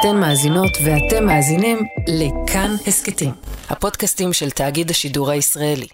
אתן 0.00 0.16
מאזינות 0.16 0.70
ואתם 0.84 1.26
מאזינים 1.26 1.78
לכאן 2.08 2.74
הסכתים, 2.86 3.30
הפודקאסטים 3.68 4.32
של 4.32 4.50
תאגיד 4.50 4.90
השידור 4.90 5.30
הישראלי. 5.30 5.86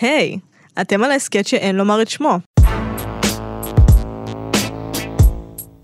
היי, 0.00 0.38
אתם 0.80 1.04
על 1.04 1.10
ההסכת 1.10 1.46
שאין 1.46 1.76
לומר 1.76 2.02
את 2.02 2.08
שמו. 2.08 2.38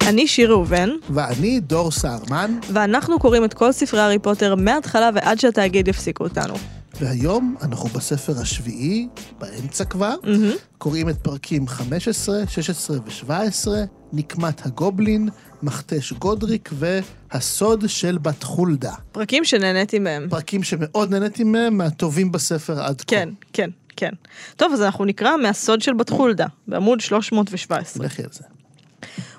אני 0.09 0.27
שיר 0.27 0.51
ראובן, 0.51 0.91
ואני 1.11 1.61
דור 1.61 1.91
סהרמן, 1.91 2.59
ואנחנו 2.73 3.19
קוראים 3.19 3.45
את 3.45 3.55
כל 3.55 3.73
ספרי 3.73 4.01
הארי 4.01 4.19
פוטר 4.19 4.55
מההתחלה 4.55 5.11
ועד 5.15 5.41
שהתאגיד 5.41 5.89
יפסיקו 5.89 6.25
אותנו. 6.25 6.55
והיום 7.01 7.57
אנחנו 7.63 7.89
בספר 7.89 8.41
השביעי, 8.41 9.09
באמצע 9.39 9.85
כבר, 9.85 10.15
מהמם. 10.23 10.53
קוראים 10.79 11.09
את 11.09 11.17
פרקים 11.23 11.69
15, 11.69 12.47
16 12.49 12.97
ו-17, 12.97 13.69
נקמת 14.13 14.67
הגובלין, 14.67 15.29
מכתש 15.63 16.13
גודריק 16.13 16.71
והסוד 16.73 17.85
של 17.87 18.19
בת 18.19 18.43
חולדה. 18.43 18.95
פרקים 19.13 19.45
שנהניתי 19.45 19.99
מהם. 19.99 20.27
פרקים 20.31 20.63
שמאוד 20.63 21.11
נהניתי 21.11 21.45
מהם, 21.45 21.79
מהטובים 21.79 22.33
בספר 22.33 22.83
עד 22.83 23.01
כה. 23.01 23.05
כן, 23.07 23.29
כן, 23.53 23.71
כן. 23.97 24.11
טוב, 24.57 24.73
אז 24.73 24.83
אנחנו 24.83 25.05
נקרא 25.05 25.37
מהסוד 25.37 25.83
של 25.83 25.95
בת 25.95 26.11
חולדה, 26.11 26.47
בעמוד 26.69 27.01
317. 27.01 28.07
לכי 28.07 28.23
על 28.23 28.29
זה. 28.33 28.45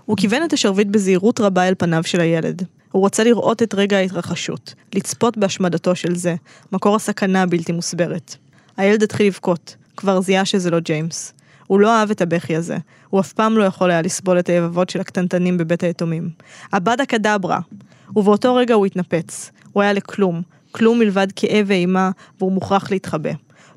הוא 0.05 0.17
כיוון 0.17 0.44
את 0.44 0.53
השרביט 0.53 0.88
בזהירות 0.88 1.39
רבה 1.39 1.67
אל 1.67 1.73
פניו 1.77 2.03
של 2.03 2.22
הילד. 2.22 2.66
הוא 2.93 3.05
רצה 3.05 3.23
לראות 3.23 3.63
את 3.63 3.73
רגע 3.73 3.97
ההתרחשות, 3.97 4.73
לצפות 4.95 5.38
בהשמדתו 5.38 5.95
של 5.95 6.15
זה, 6.15 6.35
מקור 6.71 6.95
הסכנה 6.95 7.41
הבלתי 7.41 7.71
מוסברת. 7.71 8.35
הילד 8.77 9.03
התחיל 9.03 9.27
לבכות, 9.27 9.75
כבר 9.97 10.21
זיהה 10.21 10.45
שזה 10.45 10.71
לא 10.71 10.79
ג'יימס. 10.79 11.33
הוא 11.67 11.79
לא 11.79 11.99
אהב 11.99 12.11
את 12.11 12.21
הבכי 12.21 12.55
הזה, 12.55 12.77
הוא 13.09 13.19
אף 13.19 13.33
פעם 13.33 13.57
לא 13.57 13.63
יכול 13.63 13.91
היה 13.91 14.02
לסבול 14.02 14.39
את 14.39 14.49
היבבות 14.49 14.89
של 14.89 15.02
הקטנטנים 15.02 15.57
בבית 15.57 15.83
היתומים. 15.83 16.29
עבדה 16.71 17.05
קדברה! 17.05 17.59
ובאותו 18.16 18.55
רגע 18.55 18.73
הוא 18.73 18.85
התנפץ. 18.85 19.52
הוא 19.71 19.83
היה 19.83 19.94
לכלום, 19.94 20.41
כלום 20.71 20.99
מלבד 20.99 21.28
כאב 21.35 21.66
ואימה, 21.67 22.11
והוא 22.39 22.52
מוכרח 22.52 22.91
להתחבא. 22.91 23.31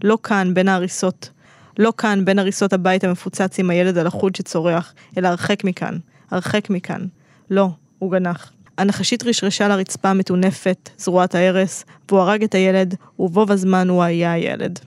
לא 0.05 0.19
כאן, 0.23 0.55
בין 0.55 0.69
ההריסות. 0.69 1.31
לא 1.79 1.93
כאן, 1.99 2.25
בין 2.25 2.39
הריסות 2.39 2.73
הבית 2.73 3.05
המפוצץ 3.05 3.59
עם 3.59 3.71
הילד 3.71 3.99
הלחוד 3.99 4.37
שצורח, 4.37 4.95
אלא 5.19 5.29
הרחק 5.29 5.65
מכאן, 5.65 5.99
הרחק 6.31 6.71
מכאן. 6.71 7.07
לא, 7.51 7.69
הוא 7.99 8.13
גנח. 8.13 8.53
הנחשית 8.79 9.25
רשרשה 9.25 9.69
לרצפה 9.69 10.09
המטונפת, 10.09 10.91
זרועת 10.99 11.35
ההרס, 11.35 11.85
והוא 12.09 12.21
הרג 12.21 12.43
את 12.43 12.55
הילד, 12.55 12.95
ובו 13.19 13.47
בזמן 13.47 13.89
הוא 13.89 14.03
היה 14.03 14.33
הילד. 14.33 14.79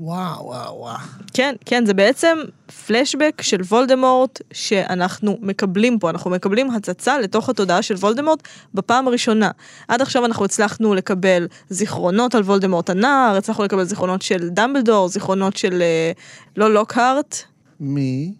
וואו, 0.00 0.44
וואו, 0.46 0.76
וואו. 0.78 0.96
כן, 1.34 1.54
כן, 1.64 1.86
זה 1.86 1.94
בעצם 1.94 2.38
פלשבק 2.86 3.42
של 3.42 3.60
וולדמורט 3.60 4.40
שאנחנו 4.52 5.38
מקבלים 5.40 5.98
פה, 5.98 6.10
אנחנו 6.10 6.30
מקבלים 6.30 6.70
הצצה 6.70 7.20
לתוך 7.20 7.48
התודעה 7.48 7.82
של 7.82 7.94
וולדמורט 7.94 8.42
בפעם 8.74 9.08
הראשונה. 9.08 9.50
עד 9.88 10.02
עכשיו 10.02 10.24
אנחנו 10.24 10.44
הצלחנו 10.44 10.94
לקבל 10.94 11.46
זיכרונות 11.68 12.34
על 12.34 12.42
וולדמורט 12.42 12.90
הנער, 12.90 13.36
הצלחנו 13.36 13.64
לקבל 13.64 13.84
זיכרונות 13.84 14.22
של 14.22 14.48
דמבלדור, 14.48 15.08
זיכרונות 15.08 15.56
של 15.56 15.82
אה, 15.82 16.12
לא 16.56 16.74
לוקהארט. 16.74 17.36
מי? 17.80 18.32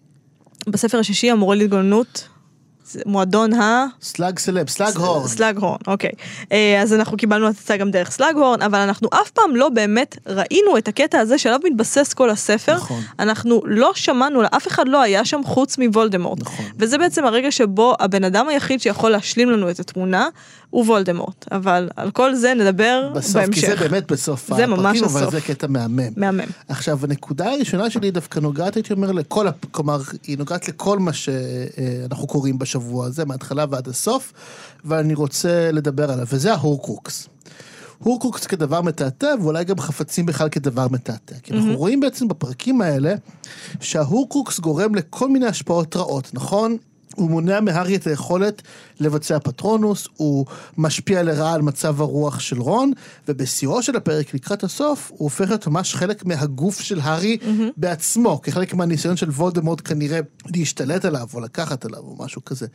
בספר 0.67 0.99
השישי 0.99 1.31
המורה 1.31 1.55
להתגוננות, 1.57 2.29
מועדון 3.06 3.53
ה... 3.55 3.87
Slug 4.03 4.39
Club, 4.39 4.69
סלאגהורן. 4.69 5.28
סלאגהורן, 5.28 5.77
אוקיי. 5.87 6.11
אה, 6.53 6.83
אז 6.83 6.95
אנחנו 6.95 7.17
קיבלנו 7.17 7.48
הצצה 7.48 7.77
גם 7.77 7.91
דרך 7.91 8.11
סלאגהורן, 8.11 8.62
אבל 8.62 8.78
אנחנו 8.78 9.09
אף 9.23 9.31
פעם 9.31 9.56
לא 9.56 9.69
באמת 9.69 10.17
ראינו 10.27 10.78
את 10.78 10.89
הקטע 10.89 11.19
הזה 11.19 11.39
שעליו 11.39 11.61
מתבסס 11.65 12.15
כל 12.15 12.31
הספר. 12.31 12.75
נכון. 12.75 13.01
אנחנו 13.19 13.61
לא 13.65 13.93
שמענו, 13.95 14.43
אף 14.56 14.67
אחד 14.67 14.89
לא 14.89 15.03
היה 15.03 15.25
שם 15.25 15.41
חוץ 15.45 15.78
מוולדמורט. 15.78 16.41
נכון. 16.41 16.65
וזה 16.78 16.98
בעצם 16.98 17.25
הרגע 17.25 17.51
שבו 17.51 17.95
הבן 18.01 18.25
אדם 18.25 18.48
היחיד 18.48 18.81
שיכול 18.81 19.11
להשלים 19.11 19.50
לנו 19.50 19.71
את 19.71 19.81
התמונה 19.81 20.28
הוא 20.70 20.84
וולדמורט. 20.84 21.47
אבל 21.53 21.89
על 21.97 22.11
כל 22.11 22.34
זה 22.34 22.55
נדבר 22.55 23.12
בסוף, 23.14 23.36
בהמשך. 23.36 23.61
כי 23.61 23.67
זה 23.67 23.77
באמת 23.77 24.12
בסוף 24.12 24.50
זה 24.56 24.67
ממש 24.67 24.78
הפרקים, 24.81 25.05
אבל 25.05 25.20
הסוף. 25.20 25.34
זה 25.34 25.41
קטע 25.41 25.67
מהמם. 25.67 26.09
מהמם. 26.17 26.45
עכשיו, 26.69 26.98
הנקודה 27.05 27.53
הראשונה 27.53 27.91
שלי 27.91 28.10
דווקא 28.10 28.41
נוגעת, 28.41 28.75
הייתי 28.75 28.93
אומר, 28.93 29.12
לכל, 29.12 29.47
כלומר, 29.71 30.00
היא 30.27 30.38
נוגעת 30.38 30.69
לכל 30.69 30.99
מה 30.99 31.12
שאנחנו 31.12 32.27
קוראים 32.27 32.59
בשבוע 32.59 33.06
הזה, 33.06 33.25
מההתחלה 33.25 33.65
ועד 33.71 33.88
הסוף, 33.88 34.32
ואני 34.84 35.15
רוצה 35.15 35.71
לדבר 35.72 36.10
עליו, 36.10 36.27
וזה 36.32 36.53
ההורקרוקס. 36.53 37.28
הורקרוקס 37.98 38.47
כדבר 38.47 38.81
מתעתע, 38.83 39.34
ואולי 39.43 39.65
גם 39.65 39.81
חפצים 39.81 40.27
בכלל 40.27 40.48
כדבר 40.48 40.87
מתעתע. 40.91 41.34
כי 41.43 41.53
אנחנו 41.53 41.77
רואים 41.77 42.00
בעצם 42.00 42.28
בפרקים 42.28 42.81
האלה, 42.81 43.15
שההורקרוקס 43.81 44.60
גורם 44.60 44.94
לכל 44.94 45.28
מיני 45.28 45.47
השפעות 45.47 45.97
רעות, 45.97 46.31
נכון? 46.34 46.77
הוא 47.16 47.31
מונע 47.31 47.60
מהארי 47.60 47.97
את 47.97 48.06
היכולת 48.06 48.62
לבצע 49.00 49.38
פטרונוס, 49.38 50.09
הוא 50.16 50.47
משפיע 50.77 51.22
לרעה 51.22 51.54
על 51.54 51.62
מצב 51.62 52.00
הרוח 52.00 52.41
של 52.41 52.60
רון, 52.60 52.93
ובשיאו 53.28 53.82
של 53.82 53.97
הפרק 53.97 54.34
לקראת 54.34 54.65
הסוף, 54.65 55.10
הוא 55.10 55.19
הופך 55.19 55.49
להיות 55.49 55.66
ממש 55.66 55.94
חלק 55.94 56.25
מהגוף 56.25 56.81
של 56.81 57.00
הארי 57.00 57.38
בעצמו, 57.77 58.43
כחלק 58.43 58.75
מהניסיון 58.75 59.16
של 59.16 59.31
וולדמורט 59.31 59.81
כנראה 59.84 60.21
להשתלט 60.54 61.04
עליו, 61.04 61.27
או 61.34 61.41
לקחת 61.41 61.84
עליו, 61.84 62.00
או 62.00 62.16
משהו 62.19 62.44
כזה. 62.44 62.66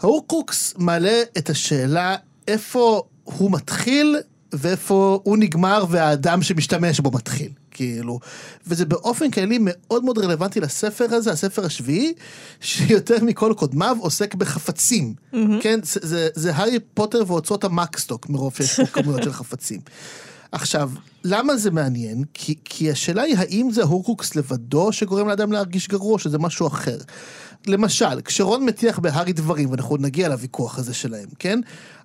ההורקרוקס 0.00 0.74
מעלה 0.78 1.22
את 1.38 1.50
השאלה 1.50 2.16
איפה 2.48 3.02
הוא 3.24 3.52
מתחיל 3.52 4.16
ואיפה 4.52 5.20
הוא 5.24 5.38
נגמר 5.38 5.84
והאדם 5.88 6.42
שמשתמש 6.42 7.00
בו 7.00 7.10
מתחיל, 7.10 7.50
כאילו. 7.70 8.20
וזה 8.66 8.84
באופן 8.84 9.30
כללי 9.30 9.58
מאוד 9.60 10.04
מאוד 10.04 10.18
רלוונטי 10.18 10.60
לספר 10.60 11.06
הזה, 11.10 11.32
הספר 11.32 11.64
השביעי, 11.64 12.12
שיותר 12.60 13.24
מכל 13.24 13.54
קודמיו 13.56 13.96
עוסק 14.00 14.34
בחפצים. 14.34 15.14
כן, 15.60 15.80
זה, 15.82 16.00
זה, 16.02 16.28
זה 16.34 16.54
הארי 16.54 16.78
פוטר 16.94 17.22
ואוצרות 17.26 17.64
המקס 17.64 17.92
סטוק, 17.92 18.28
מרוב 18.28 18.54
שיש 18.56 18.80
פה 18.80 18.86
כמויות 18.86 19.22
של 19.22 19.32
חפצים. 19.32 19.80
עכשיו, 20.52 20.90
למה 21.24 21.56
זה 21.56 21.70
מעניין? 21.70 22.24
כי, 22.34 22.54
כי 22.64 22.90
השאלה 22.90 23.22
היא 23.22 23.36
האם 23.38 23.70
זה 23.72 23.82
ההורקרוקס 23.82 24.36
לבדו 24.36 24.92
שגורם 24.92 25.28
לאדם 25.28 25.52
להרגיש 25.52 25.88
גרוע, 25.88 26.18
שזה 26.18 26.38
משהו 26.38 26.66
אחר. 26.66 26.98
למשל, 27.66 28.20
כשרון 28.24 28.64
מטיח 28.64 28.98
בהארי 28.98 29.32
דברים, 29.32 29.70
ואנחנו 29.70 29.96
נגיע 29.96 30.28
לוויכוח 30.28 30.78
הזה 30.78 30.94
שלהם, 30.94 31.28
כן? 31.38 31.60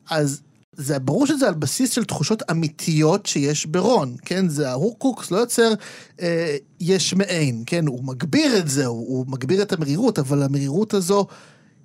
אז 0.10 0.42
זה 0.78 1.00
ברור 1.00 1.28
שזה 1.28 1.48
על 1.48 1.54
בסיס 1.54 1.92
של 1.92 2.04
תחושות 2.04 2.44
אמיתיות 2.52 3.26
שיש 3.26 3.66
ברון, 3.66 4.16
כן? 4.26 4.50
זה 4.50 4.70
ההורקרוקס 4.70 5.32
לא 5.32 5.38
יוצר 5.38 5.74
אה, 6.22 6.56
יש 6.80 7.14
מאין, 7.14 7.64
כן? 7.66 7.88
הוא 7.88 8.04
מגביר 8.04 8.58
את 8.58 8.70
זה, 8.70 8.86
הוא, 8.86 9.08
הוא 9.08 9.26
מגביר 9.28 9.62
את 9.62 9.74
המרירות, 9.74 10.20
אבל 10.20 10.44
המרירות 10.44 10.94
הזו 10.94 11.26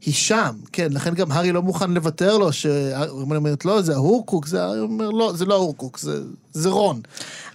היא 0.04 0.15
שם, 0.15 0.54
כן? 0.72 0.88
לכן 0.93 1.15
גם 1.15 1.32
הארי 1.32 1.53
לא 1.53 1.62
מוכן 1.62 1.91
לוותר 1.91 2.38
לו, 2.38 2.53
שהיא 2.53 2.94
אומרת, 3.10 3.65
לא, 3.65 3.82
זה 3.82 3.94
ההורקרוקס, 3.94 4.49
זה, 4.50 4.62
הארי 4.65 4.81
אומר, 4.81 5.10
לא, 5.10 5.32
זה 5.37 5.44
לא 5.44 5.55
ההורקרוקס, 5.55 6.03
זה, 6.03 6.20
זה 6.53 6.69
רון. 6.69 7.00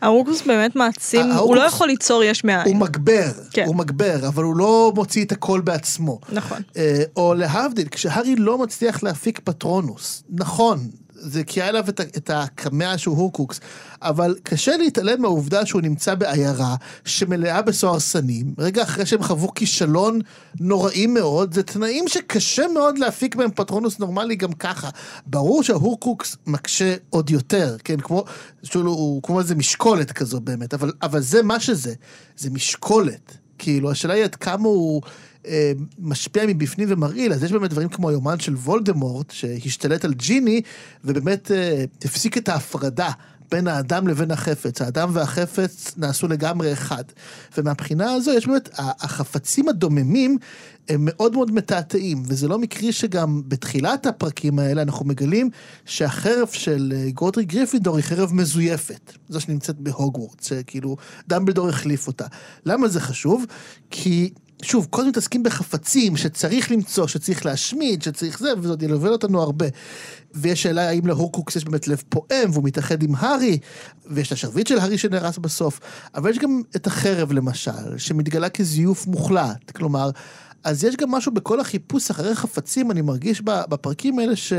ההורקרוקס 0.02 0.42
באמת 0.48 0.76
מעצים, 0.76 1.22
הוא 1.26 1.32
ההורקרוקס- 1.34 1.56
לא 1.56 1.68
יכול 1.68 1.88
ליצור 1.88 2.24
יש 2.24 2.44
מאין. 2.44 2.68
הוא 2.68 2.76
מגבר, 2.76 3.32
כן. 3.52 3.66
הוא 3.68 3.76
מגבר, 3.76 4.28
אבל 4.28 4.44
הוא 4.44 4.56
לא 4.56 4.92
מוציא 4.96 5.26
את 5.26 5.32
הכל 5.32 5.62
בעצמו. 5.62 6.20
נכון. 6.32 6.62
אה, 6.78 7.04
או 7.16 7.34
להבדיל, 7.34 7.88
כשהארי 7.92 8.36
לא 8.36 8.58
מצליח 8.58 9.04
להפיק 9.04 9.40
פטרונוס, 9.44 10.24
נכון, 10.30 10.90
זה 11.26 11.44
כי 11.44 11.62
היה 11.62 11.70
עליו 11.70 11.90
את, 11.90 12.00
את 12.00 12.30
הקמע 12.34 12.98
שהוא 12.98 13.18
הורקרוקס, 13.18 13.60
אבל 14.02 14.36
קשה 14.44 14.78
להתעלם 14.78 15.22
מהעובדה 15.22 15.66
שהוא 15.66 15.82
נמצא 15.82 16.16
בעיירה 16.16 16.76
שמלאה 17.06 17.62
בסוהרסנים, 17.62 18.54
רגע 18.58 18.84
אחרי 18.84 19.06
שהם 19.06 19.24
חוו 19.24 19.54
כישלון 19.54 20.20
נוראי 20.60 21.08
מאוד, 21.08 21.54
זה 21.54 21.64
תנאים 21.64 22.08
שקשה 22.08 22.68
מאוד 22.74 22.98
להפיק 22.98 23.36
בהם 23.36 23.52
פטרונוס 23.56 24.00
נורמלי 24.00 24.36
גם 24.36 24.54
ככה. 24.54 24.90
ברור 25.26 25.64
שההורקוקס 25.64 26.38
מקשה 26.48 26.96
עוד 27.10 27.30
יותר, 27.30 27.78
כן, 27.84 28.00
כמו, 28.00 28.24
שהוא, 28.64 28.84
הוא 28.84 29.24
כמו 29.24 29.40
איזה 29.40 29.56
משקולת 29.56 30.12
כזו 30.12 30.40
באמת, 30.40 30.74
אבל, 30.74 30.92
אבל 31.02 31.20
זה 31.20 31.44
מה 31.44 31.60
שזה, 31.60 31.94
זה 32.38 32.50
משקולת. 32.50 33.38
כאילו, 33.58 33.92
השאלה 33.92 34.14
היא 34.14 34.24
עד 34.24 34.36
כמה 34.36 34.64
הוא 34.64 35.02
משפיע 36.00 36.46
מבפנים 36.48 36.88
ומרעיל, 36.92 37.34
אז 37.34 37.44
יש 37.44 37.52
באמת 37.52 37.70
דברים 37.70 37.90
כמו 37.90 38.10
היומן 38.10 38.40
של 38.40 38.54
וולדמורט, 38.54 39.32
שהשתלט 39.32 40.06
על 40.06 40.14
ג'יני, 40.14 40.62
ובאמת 41.04 41.52
אה, 41.52 41.84
הפסיק 42.06 42.38
את 42.38 42.50
ההפרדה. 42.50 43.12
בין 43.52 43.68
האדם 43.68 44.08
לבין 44.08 44.32
החפץ, 44.32 44.82
האדם 44.82 45.10
והחפץ 45.14 45.94
נעשו 45.98 46.28
לגמרי 46.28 46.74
אחד. 46.74 47.04
ומהבחינה 47.58 48.12
הזו 48.12 48.32
יש 48.32 48.48
באמת, 48.48 48.70
החפצים 48.80 49.70
הדוממים 49.70 50.38
הם 50.90 51.00
מאוד 51.02 51.34
מאוד 51.34 51.52
מתעתעים, 51.52 52.24
וזה 52.28 52.48
לא 52.48 52.60
מקרי 52.60 52.92
שגם 52.92 53.42
בתחילת 53.48 54.06
הפרקים 54.06 54.60
האלה 54.60 54.82
אנחנו 54.82 55.06
מגלים 55.06 55.50
שהחרב 55.86 56.48
של 56.52 56.94
אה, 56.96 57.12
גודרי 57.12 57.46
גריפידור 57.46 57.96
היא 57.96 58.04
חרב 58.04 58.34
מזויפת, 58.34 59.12
זו 59.30 59.42
שנמצאת 59.42 59.80
בהוגוורטס, 59.80 60.50
שכאילו 60.50 60.98
דמבלדור 61.28 61.70
החליף 61.70 62.08
אותה. 62.08 62.26
למה 62.66 62.88
זה 62.88 63.00
חשוב? 63.00 63.46
כי 63.92 64.34
שוב, 64.64 64.88
קודם 64.90 65.10
מתעסקים 65.10 65.44
בחפצים 65.44 66.18
שצריך 66.18 66.72
למצוא, 66.72 67.08
שצריך 67.08 67.46
להשמיד, 67.46 68.02
שצריך 68.02 68.40
זה, 68.40 68.50
וזה 68.58 68.70
עוד 68.70 68.84
ילווה 68.84 69.10
אותנו 69.10 69.42
הרבה. 69.42 69.66
ויש 70.34 70.64
שאלה 70.64 70.90
האם 70.90 71.08
להורקוקס 71.08 71.56
יש 71.56 71.66
באמת 71.66 71.88
לב 71.88 72.04
פועם, 72.10 72.52
והוא 72.52 72.64
מתאחד 72.64 73.04
עם 73.04 73.16
הארי, 73.16 73.60
ויש 74.06 74.28
את 74.28 74.32
השרביט 74.32 74.68
של 74.68 74.80
הארי 74.80 74.98
שנהרס 74.98 75.38
בסוף, 75.38 75.80
אבל 76.16 76.30
יש 76.30 76.40
גם 76.40 76.62
את 76.76 76.88
החרב 76.88 77.32
למשל, 77.32 77.98
שמתגלה 77.98 78.50
כזיוף 78.50 79.08
מוחלט. 79.08 79.72
כלומר, 79.72 80.10
אז 80.64 80.84
יש 80.84 80.96
גם 80.96 81.12
משהו 81.12 81.32
בכל 81.32 81.60
החיפוש 81.60 82.10
אחרי 82.10 82.36
חפצים, 82.36 82.92
אני 82.92 83.02
מרגיש 83.02 83.42
בפרקים 83.42 84.20
האלה 84.20 84.36
ש... 84.36 84.54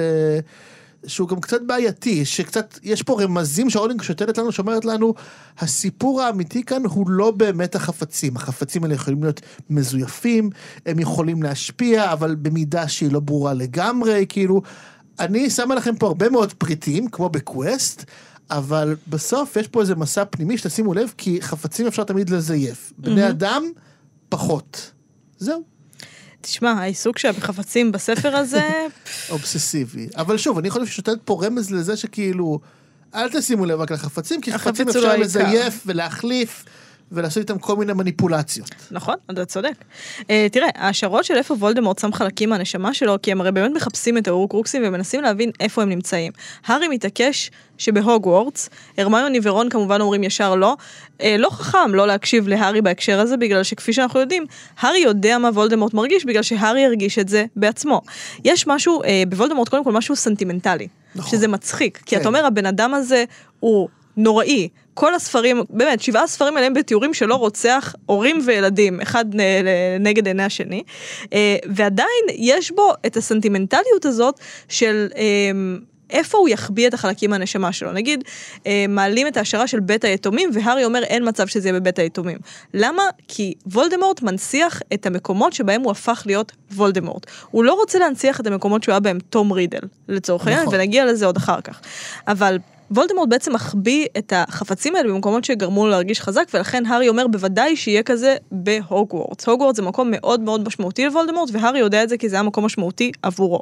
שהוא 1.06 1.28
גם 1.28 1.40
קצת 1.40 1.60
בעייתי, 1.66 2.24
שקצת, 2.24 2.78
יש 2.82 3.02
פה 3.02 3.22
רמזים 3.22 3.70
שהרולינג 3.70 4.02
שותלת 4.02 4.38
לנו, 4.38 4.52
שאומרת 4.52 4.84
לנו, 4.84 5.14
הסיפור 5.58 6.22
האמיתי 6.22 6.62
כאן 6.62 6.84
הוא 6.84 7.10
לא 7.10 7.30
באמת 7.30 7.74
החפצים. 7.74 8.36
החפצים 8.36 8.84
האלה 8.84 8.94
יכולים 8.94 9.22
להיות 9.22 9.40
מזויפים, 9.70 10.50
הם 10.86 10.98
יכולים 10.98 11.42
להשפיע, 11.42 12.12
אבל 12.12 12.34
במידה 12.34 12.88
שהיא 12.88 13.12
לא 13.12 13.20
ברורה 13.20 13.54
לגמרי, 13.54 14.26
כאילו, 14.28 14.62
אני 15.20 15.50
שמה 15.50 15.74
לכם 15.74 15.96
פה 15.96 16.06
הרבה 16.06 16.28
מאוד 16.28 16.52
פריטים, 16.52 17.08
כמו 17.08 17.28
בקווסט, 17.28 18.04
אבל 18.50 18.96
בסוף 19.08 19.56
יש 19.56 19.68
פה 19.68 19.80
איזה 19.80 19.94
מסע 19.94 20.24
פנימי 20.24 20.58
שתשימו 20.58 20.94
לב, 20.94 21.14
כי 21.18 21.42
חפצים 21.42 21.86
אפשר 21.86 22.04
תמיד 22.04 22.30
לזייף. 22.30 22.92
בני 22.98 23.28
אדם, 23.28 23.64
פחות. 24.28 24.90
זהו. 25.38 25.73
תשמע, 26.44 26.72
העיסוק 26.72 27.18
שלה 27.18 27.32
בחפצים 27.32 27.92
בספר 27.92 28.36
הזה... 28.36 28.68
אובססיבי. 29.30 30.08
אבל 30.16 30.38
שוב, 30.38 30.58
אני 30.58 30.70
חושב 30.70 30.86
ששוטט 30.86 31.18
פה 31.24 31.40
רמז 31.44 31.70
לזה 31.70 31.96
שכאילו, 31.96 32.60
אל 33.14 33.28
תשימו 33.28 33.66
לב 33.66 33.80
רק 33.80 33.90
לחפצים, 33.90 34.40
כי 34.40 34.52
חפצים 34.52 34.88
אפשר 34.88 35.00
לא 35.00 35.14
לזייף 35.16 35.82
ולהחליף. 35.86 36.64
ולעשות 37.12 37.38
איתם 37.38 37.58
כל 37.58 37.76
מיני 37.76 37.92
מניפולציות. 37.92 38.70
נכון, 38.90 39.14
אתה 39.30 39.44
צודק. 39.44 39.74
Uh, 40.20 40.24
תראה, 40.52 40.68
ההשערות 40.74 41.24
של 41.24 41.34
איפה 41.36 41.54
וולדמורט 41.54 41.98
שם 41.98 42.12
חלקים 42.12 42.50
מהנשמה 42.50 42.94
שלו, 42.94 43.16
כי 43.22 43.32
הם 43.32 43.40
הרי 43.40 43.52
באמת 43.52 43.72
מחפשים 43.74 44.18
את 44.18 44.28
האורקרוקסים 44.28 44.82
ומנסים 44.86 45.22
להבין 45.22 45.50
איפה 45.60 45.82
הם 45.82 45.88
נמצאים. 45.88 46.32
הארי 46.66 46.88
מתעקש 46.88 47.50
שבהוגוורטס, 47.78 48.70
הרמיוני 48.98 49.40
ורון 49.42 49.68
כמובן 49.68 50.00
אומרים 50.00 50.24
ישר 50.24 50.54
לא. 50.54 50.76
Uh, 51.18 51.22
לא 51.38 51.50
חכם 51.50 51.94
לא 51.94 52.06
להקשיב 52.06 52.48
להארי 52.48 52.82
בהקשר 52.82 53.20
הזה, 53.20 53.36
בגלל 53.36 53.62
שכפי 53.62 53.92
שאנחנו 53.92 54.20
יודעים, 54.20 54.46
הארי 54.78 54.98
יודע 54.98 55.38
מה 55.38 55.48
וולדמורט 55.48 55.94
מרגיש, 55.94 56.24
בגלל 56.24 56.42
שהארי 56.42 56.84
הרגיש 56.84 57.18
את 57.18 57.28
זה 57.28 57.44
בעצמו. 57.56 58.00
יש 58.44 58.66
משהו, 58.66 59.02
uh, 59.02 59.06
בוולדמורט 59.28 59.68
קודם 59.68 59.84
כל 59.84 59.92
משהו 59.92 60.16
סנטימנטלי. 60.16 60.88
נכון. 61.14 61.30
שזה 61.30 61.48
מצחיק, 61.48 61.96
כי 61.96 62.14
כן. 62.14 62.20
אתה 62.20 62.28
אומר 62.28 62.46
הבן 62.46 62.66
אדם 62.66 62.94
הזה 62.94 63.24
הוא 63.60 63.88
נוראי. 64.16 64.68
כל 64.94 65.14
הספרים, 65.14 65.62
באמת, 65.70 66.00
שבעה 66.00 66.26
ספרים 66.26 66.56
עליהם 66.56 66.74
בתיאורים 66.74 67.14
שלא 67.14 67.34
רוצח 67.34 67.94
הורים 68.06 68.40
וילדים, 68.46 69.00
אחד 69.00 69.24
נגד 70.00 70.26
עיני 70.26 70.42
השני, 70.42 70.82
אה, 71.32 71.56
ועדיין 71.66 72.24
יש 72.34 72.70
בו 72.70 72.92
את 73.06 73.16
הסנטימנטליות 73.16 74.04
הזאת 74.04 74.40
של... 74.68 75.08
אה, 75.16 75.50
איפה 76.10 76.38
הוא 76.38 76.48
יחביא 76.48 76.88
את 76.88 76.94
החלקים 76.94 77.30
מהנשמה 77.30 77.72
שלו? 77.72 77.92
נגיד, 77.92 78.24
אה, 78.66 78.84
מעלים 78.88 79.26
את 79.26 79.36
ההשערה 79.36 79.66
של 79.66 79.80
בית 79.80 80.04
היתומים, 80.04 80.50
והארי 80.52 80.84
אומר 80.84 81.02
אין 81.02 81.28
מצב 81.28 81.46
שזה 81.46 81.68
יהיה 81.68 81.80
בבית 81.80 81.98
היתומים. 81.98 82.38
למה? 82.74 83.02
כי 83.28 83.54
וולדמורט 83.66 84.22
מנציח 84.22 84.82
את 84.94 85.06
המקומות 85.06 85.52
שבהם 85.52 85.82
הוא 85.82 85.90
הפך 85.90 86.22
להיות 86.26 86.52
וולדמורט. 86.72 87.26
הוא 87.50 87.64
לא 87.64 87.74
רוצה 87.74 87.98
להנציח 87.98 88.40
את 88.40 88.46
המקומות 88.46 88.82
שהוא 88.82 88.92
היה 88.92 89.00
בהם 89.00 89.18
תום 89.30 89.52
רידל, 89.52 89.80
לצורך 90.08 90.46
העניין, 90.46 90.62
נכון. 90.62 90.74
ונגיע 90.74 91.04
לזה 91.04 91.26
עוד 91.26 91.36
אחר 91.36 91.60
כך. 91.60 91.80
אבל 92.28 92.58
וולדמורט 92.90 93.28
בעצם 93.28 93.52
מחביא 93.54 94.06
את 94.18 94.32
החפצים 94.36 94.96
האלה 94.96 95.08
במקומות 95.08 95.44
שגרמו 95.44 95.84
לו 95.84 95.90
להרגיש 95.90 96.20
חזק, 96.20 96.44
ולכן 96.54 96.86
הארי 96.86 97.08
אומר 97.08 97.26
בוודאי 97.26 97.76
שיהיה 97.76 98.02
כזה 98.02 98.36
בהוגוורטס. 98.52 99.48
הוגוורטס 99.48 99.76
זה 99.76 99.82
מקום 99.82 100.08
מאוד 100.10 100.40
מאוד 100.40 100.66
משמעותי 100.66 101.04
לוולדמורט, 101.04 101.50
והארי 101.52 101.78
יודע 101.78 102.02
את 102.02 102.08
זה 102.08 102.16
כי 102.16 102.28
זה 102.28 102.36
היה 102.36 102.42
מקום 102.42 102.64
משמעותי 102.64 103.12
עבורו. 103.22 103.60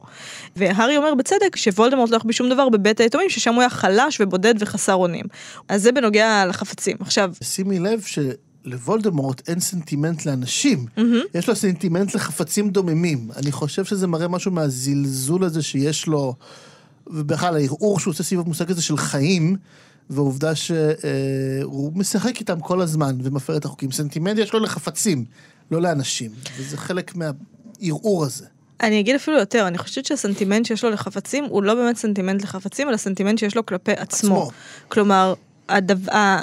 והארי 0.57 0.97
אומר 0.97 1.15
בצדק 1.15 1.57
שוולדמורט 1.57 2.11
לא 2.11 2.17
יחביא 2.17 2.33
שום 2.35 2.49
דבר 2.49 2.69
בבית 2.69 3.01
היתומים, 3.01 3.31
ששם 3.31 3.55
הוא 3.55 3.61
היה 3.61 3.71
חלש 3.71 4.21
ובודד 4.21 4.55
וחסר 4.59 4.95
אונים. 4.95 5.25
אז 5.69 5.83
זה 5.83 5.93
בנוגע 5.93 6.47
לחפצים. 6.47 6.97
עכשיו... 7.01 7.33
שימי 7.43 7.79
לב 7.79 8.03
ש... 8.07 8.19
לוולדמורט 8.65 9.49
אין 9.49 9.61
סנטימנט 9.61 10.27
לאנשים, 10.27 10.87
mm-hmm. 10.97 11.03
יש 11.35 11.49
לו 11.49 11.57
סנטימנט 11.57 12.15
לחפצים 12.15 12.71
דוממים. 12.71 13.29
אני 13.37 13.53
חושב 13.53 13.85
שזה 13.85 14.07
מראה 14.07 14.29
משהו 14.29 14.51
מהזלזול 14.51 15.45
הזה 15.45 15.63
שיש 15.63 16.07
לו 16.07 16.35
ובכלל 17.07 17.57
הערעור 17.57 18.01
שהוא 18.01 18.13
עושה 18.13 18.23
סביב 18.23 18.41
המושג 18.41 18.71
הזה 18.71 18.83
של 18.83 18.97
חיים, 18.97 19.57
והעובדה 20.11 20.55
שהוא 20.55 21.93
משחק 21.95 22.41
איתם 22.41 22.61
כל 22.61 22.81
הזמן 22.81 23.19
ומפר 23.23 23.57
את 23.57 23.65
החוקים. 23.65 23.93
סנטימנט 23.93 24.39
יש 24.39 24.53
לו 24.53 24.61
לחפצים, 24.61 25.25
לא 25.71 25.83
לאנשים, 25.83 26.31
וזה 26.59 26.77
חלק 26.77 27.13
מהערעור 27.17 28.25
הזה. 28.25 28.45
אני 28.83 29.01
אגיד 29.01 29.15
אפילו 29.15 29.39
יותר, 29.39 29.69
אני 29.69 29.79
חושבת 29.79 30.05
שהסנטימנט 30.05 30.67
שיש 30.67 30.85
לו 30.85 30.91
לחפצים 30.91 31.45
הוא 31.45 31.63
לא 31.63 31.75
באמת 31.75 31.97
סנטימנט 31.97 32.43
לחפצים, 32.43 32.89
אלא 32.89 32.97
סנטימנט 32.97 33.39
שיש 33.39 33.57
לו 33.57 33.67
כלפי 33.67 33.93
עצמו. 33.93 34.37
עצמו. 34.37 34.51
כלומר, 34.89 35.35
הדבר, 35.69 36.39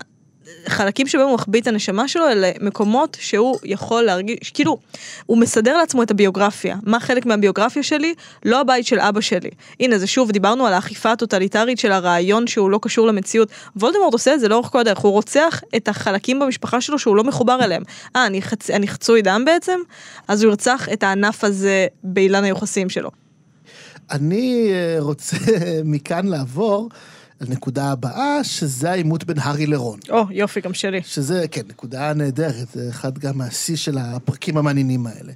חלקים 0.68 1.08
שבהם 1.08 1.28
הוא 1.28 1.36
מחביא 1.36 1.62
את 1.62 1.68
הנשמה 1.68 2.08
שלו 2.08 2.30
אלה 2.30 2.52
מקומות 2.62 3.18
שהוא 3.20 3.58
יכול 3.64 4.04
להרגיש, 4.04 4.52
כאילו, 4.54 4.78
הוא 5.26 5.38
מסדר 5.38 5.78
לעצמו 5.78 6.04
את 6.04 6.12
הביוגרפיה. 6.12 6.78
מה 6.84 7.00
חלק 7.00 7.26
מהביוגרפיה 7.26 7.84
שלי? 7.84 8.14
לא 8.46 8.62
הבית 8.62 8.86
של 8.86 9.00
אבא 9.00 9.22
שלי. 9.22 9.50
הנה, 9.80 9.98
זה 9.98 10.08
שוב, 10.08 10.32
דיברנו 10.32 10.68
על 10.68 10.74
האכיפה 10.74 11.12
הטוטליטרית 11.12 11.80
של 11.80 11.92
הרעיון 11.92 12.48
שהוא 12.48 12.70
לא 12.70 12.80
קשור 12.82 13.08
למציאות. 13.08 13.50
וולדמורט 13.76 14.14
עושה 14.14 14.34
את 14.34 14.40
זה 14.40 14.48
לאורך 14.48 14.68
כל 14.68 14.80
הדרך, 14.80 14.98
הוא 14.98 15.12
רוצח 15.12 15.62
את 15.76 15.88
החלקים 15.88 16.40
במשפחה 16.40 16.82
שלו 16.82 17.00
שהוא 17.00 17.16
לא 17.16 17.24
מחובר 17.24 17.64
אליהם. 17.64 17.84
אה, 18.16 18.26
אני, 18.26 18.42
חצ... 18.42 18.70
אני 18.70 18.88
חצוי 18.88 19.22
דם 19.22 19.44
בעצם? 19.46 19.80
אז 20.28 20.44
הוא 20.44 20.50
ירצח 20.50 20.90
את 20.94 21.04
הענף 21.04 21.44
הזה 21.44 21.88
באילן 22.04 22.44
היוחסים 22.44 22.90
שלו. 22.90 23.10
אני 24.12 24.72
אה, 24.72 24.96
רוצה 25.00 25.38
מכאן 25.86 26.28
לעבור. 26.28 26.90
לנקודה 27.42 27.92
הבאה, 27.92 28.44
שזה 28.44 28.92
העימות 28.92 29.24
בין 29.24 29.38
הארי 29.40 29.66
לרון. 29.66 30.00
או, 30.10 30.22
oh, 30.22 30.26
יופי, 30.32 30.62
גם 30.62 30.74
שלי. 30.74 31.02
שזה, 31.06 31.46
כן, 31.52 31.62
נקודה 31.70 32.14
נהדרת, 32.14 32.68
זה 32.74 32.90
אחד 32.90 33.18
גם 33.18 33.38
מהשיא 33.38 33.76
של 33.76 33.98
הפרקים 33.98 34.58
המעניינים 34.58 35.08
האלה. 35.08 35.34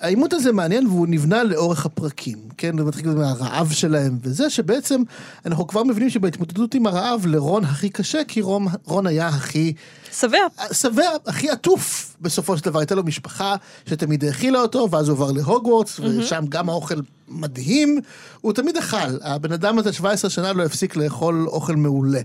העימות 0.00 0.32
הזה 0.32 0.52
מעניין 0.52 0.86
והוא 0.86 1.06
נבנה 1.08 1.44
לאורך 1.44 1.86
הפרקים, 1.86 2.38
כן? 2.56 2.78
זה 2.78 2.84
מתחיל 2.84 3.08
מהרעב 3.08 3.72
שלהם, 3.72 4.18
וזה 4.22 4.50
שבעצם 4.50 5.02
אנחנו 5.46 5.66
כבר 5.66 5.84
מבינים 5.84 6.10
שבהתמודדות 6.10 6.74
עם 6.74 6.86
הרעב 6.86 7.26
לרון 7.26 7.64
הכי 7.64 7.88
קשה, 7.88 8.24
כי 8.28 8.40
רון, 8.40 8.66
רון 8.84 9.06
היה 9.06 9.28
הכי... 9.28 9.72
שבע. 10.12 10.38
שבע, 10.72 11.02
הכי 11.26 11.50
עטוף 11.50 12.16
בסופו 12.20 12.58
של 12.58 12.64
דבר. 12.64 12.78
הייתה 12.78 12.94
לו 12.94 13.04
משפחה 13.04 13.56
שתמיד 13.86 14.24
האכילה 14.24 14.60
אותו, 14.60 14.88
ואז 14.90 15.08
הוא 15.08 15.16
עבר 15.16 15.32
להוגוורטס, 15.32 16.00
mm-hmm. 16.00 16.02
ושם 16.02 16.44
גם 16.48 16.68
האוכל 16.68 17.00
מדהים. 17.28 18.00
הוא 18.40 18.52
תמיד 18.52 18.76
אכל. 18.76 18.96
הבן 19.22 19.52
אדם 19.52 19.78
הזה 19.78 19.92
17 19.92 20.30
שנה 20.30 20.52
לא 20.52 20.64
הפסיק 20.64 20.96
לאכול 20.96 21.46
אוכל 21.48 21.76
מעולה. 21.76 22.20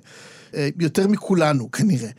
אה, 0.56 0.70
יותר 0.80 1.08
מכולנו, 1.08 1.72
כנראה. 1.72 2.10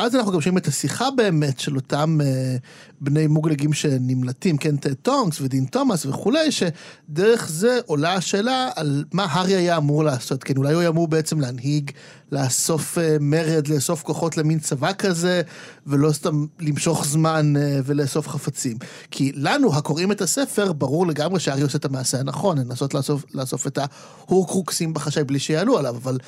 אז 0.00 0.14
אנחנו 0.14 0.32
גם 0.32 0.40
שומעים 0.40 0.58
את 0.58 0.66
השיחה 0.66 1.10
באמת 1.10 1.60
של 1.60 1.76
אותם 1.76 2.18
אה, 2.24 2.56
בני 3.00 3.26
מוגלגים 3.26 3.72
שנמלטים, 3.72 4.56
כן, 4.56 4.76
טד 4.76 4.94
טונקס 4.94 5.40
ודין 5.40 5.64
תומאס 5.64 6.06
וכולי, 6.06 6.48
שדרך 6.52 7.48
זה 7.48 7.78
עולה 7.86 8.14
השאלה 8.14 8.70
על 8.76 9.04
מה 9.12 9.24
הארי 9.24 9.54
היה 9.54 9.76
אמור 9.76 10.04
לעשות, 10.04 10.44
כן, 10.44 10.56
אולי 10.56 10.72
הוא 10.72 10.80
היה 10.80 10.88
אמור 10.88 11.08
בעצם 11.08 11.40
להנהיג, 11.40 11.90
לאסוף 12.32 12.98
אה, 12.98 13.16
מרד, 13.20 13.68
לאסוף 13.68 14.02
כוחות 14.02 14.36
למין 14.36 14.58
צבא 14.58 14.92
כזה, 14.92 15.42
ולא 15.86 16.12
סתם 16.12 16.46
למשוך 16.60 17.06
זמן 17.06 17.56
אה, 17.56 17.80
ולאסוף 17.84 18.28
חפצים. 18.28 18.76
כי 19.10 19.32
לנו, 19.34 19.74
הקוראים 19.74 20.12
את 20.12 20.20
הספר, 20.20 20.72
ברור 20.72 21.06
לגמרי 21.06 21.40
שהארי 21.40 21.62
עושה 21.62 21.78
את 21.78 21.84
המעשה 21.84 22.20
הנכון, 22.20 22.58
לנסות 22.58 22.94
לאסוף, 22.94 23.24
לאסוף 23.34 23.66
את 23.66 23.78
ההורקרוקסים 24.26 24.94
בחשאי 24.94 25.24
בלי 25.24 25.38
שיעלו 25.38 25.78
עליו, 25.78 25.96
אבל 25.96 26.18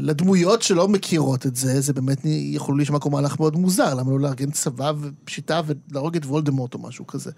לדמויות 0.00 0.62
שלא 0.62 0.88
מכירות 0.88 1.46
את 1.46 1.56
זה, 1.56 1.80
זה 1.80 1.92
באמת 1.92 2.18
יכול 2.24 2.76
להישמע 2.78 2.98
כמו 2.98 3.10
מהלך 3.10 3.40
מאוד 3.40 3.56
מוזר, 3.56 3.94
למה 3.94 4.10
לא 4.10 4.20
לארגן 4.20 4.50
צבא 4.50 4.92
ופשיטה 5.00 5.60
להרוג 5.92 6.16
את 6.16 6.24
וולדמורט 6.24 6.74
או 6.74 6.78
משהו 6.78 7.06
כזה. 7.06 7.30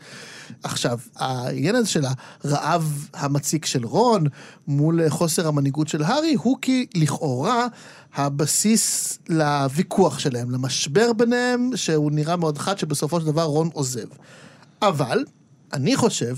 עכשיו, 0.62 0.98
העניין 1.16 1.74
הזה 1.74 1.88
של 1.88 2.04
הרעב 2.44 3.08
המציק 3.14 3.66
של 3.66 3.86
רון 3.86 4.24
מול 4.68 5.08
חוסר 5.08 5.48
המנהיגות 5.48 5.88
של 5.88 6.02
הארי, 6.02 6.36
הוא 6.42 6.58
כי 6.62 6.86
לכאורה 6.94 7.66
הבסיס 8.14 9.18
לוויכוח 9.28 10.18
שלהם, 10.18 10.50
למשבר 10.50 11.12
ביניהם, 11.12 11.70
שהוא 11.74 12.12
נראה 12.12 12.36
מאוד 12.36 12.58
חד 12.58 12.78
שבסופו 12.78 13.20
של 13.20 13.26
דבר 13.26 13.42
רון 13.42 13.70
עוזב. 13.72 14.06
אבל, 14.82 15.24
אני 15.72 15.96
חושב 15.96 16.34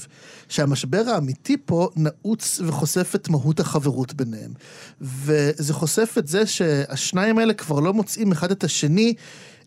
שהמשבר 0.49 1.03
האמיתי 1.09 1.57
פה 1.65 1.89
נעוץ 1.97 2.61
וחושף 2.67 3.13
את 3.15 3.29
מהות 3.29 3.61
החברות 3.61 4.15
ביניהם. 4.15 4.53
וזה 5.01 5.75
חושף 5.75 6.15
את 6.19 6.29
זה 6.29 6.47
שהשניים 6.47 7.39
האלה 7.39 7.55
כבר 7.55 7.81
לא 7.81 7.95
מוצאים 7.95 8.33
אחד 8.33 8.51
את 8.51 8.65
השני 8.65 9.15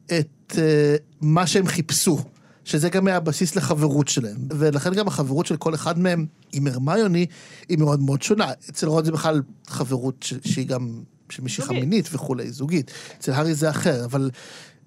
את 0.06 0.52
uh, 0.52 0.56
מה 1.22 1.48
שהם 1.48 1.68
חיפשו. 1.68 2.20
שזה 2.66 2.90
גם 2.90 3.08
היה 3.08 3.18
הבסיס 3.18 3.56
לחברות 3.56 4.08
שלהם. 4.08 4.38
ולכן 4.50 4.94
גם 4.94 5.08
החברות 5.08 5.46
של 5.46 5.58
כל 5.58 5.76
אחד 5.76 6.00
מהם 6.00 6.26
עם 6.52 6.68
הרמיוני 6.68 7.26
היא 7.70 7.78
מאוד 7.78 8.00
מאוד 8.00 8.22
שונה. 8.22 8.52
אצל 8.70 8.88
רון 8.88 9.06
זה 9.06 9.12
בכלל 9.12 9.42
חברות 9.68 10.24
ש- 10.24 10.34
שהיא 10.46 10.68
גם 10.68 11.04
של 11.30 11.44
משיכה 11.44 11.74
מינית 11.74 12.10
וכולי, 12.12 12.52
זוגית. 12.52 12.92
אצל 13.18 13.32
הארי 13.32 13.54
זה 13.54 13.70
אחר, 13.70 14.06
אבל 14.06 14.30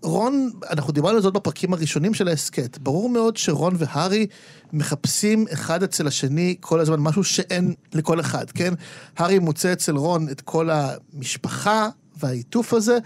רון, 0.02 0.50
אנחנו 0.70 0.92
דיברנו 0.92 1.16
על 1.16 1.22
זאת 1.22 1.34
בפרקים 1.34 1.72
הראשונים 1.72 2.14
של 2.14 2.28
ההסכת. 2.28 2.78
ברור 2.78 3.08
מאוד 3.10 3.36
שרון 3.36 3.74
והארי 3.78 4.26
מחפשים 4.72 5.46
אחד 5.52 5.82
אצל 5.82 6.06
השני 6.06 6.56
כל 6.60 6.80
הזמן 6.80 7.00
משהו 7.00 7.24
שאין 7.24 7.74
לכל 7.94 8.20
אחד, 8.20 8.50
כן? 8.50 8.74
הארי 9.16 9.38
מוצא 9.38 9.72
אצל 9.72 9.96
רון 9.96 10.28
את 10.28 10.40
כל 10.40 10.70
המשפחה 10.70 11.88
והעיטוף 12.18 12.74
הזה, 12.74 12.98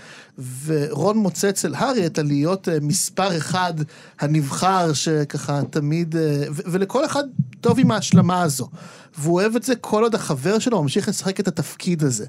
ורון 0.64 1.19
מוצא 1.19 1.49
אצל 1.49 1.75
הארי 1.75 2.07
את 2.07 2.19
הלהיות 2.19 2.69
אה, 2.69 2.79
מספר 2.83 3.37
אחד 3.37 3.75
הנבחר, 4.21 4.93
שככה 4.93 5.61
תמיד, 5.71 6.17
אה, 6.17 6.43
ו- 6.50 6.62
ולכל 6.67 7.05
אחד 7.05 7.25
טוב 7.61 7.79
עם 7.79 7.90
ההשלמה 7.90 8.43
הזו. 8.43 8.69
והוא 9.19 9.40
אוהב 9.40 9.57
את 9.57 9.62
זה 9.62 9.76
כל 9.76 10.02
עוד 10.02 10.14
החבר 10.14 10.59
שלו 10.59 10.83
ממשיך 10.83 11.09
לשחק 11.09 11.40
את 11.40 11.49
התפקיד 11.49 12.05
הזה. 12.05 12.26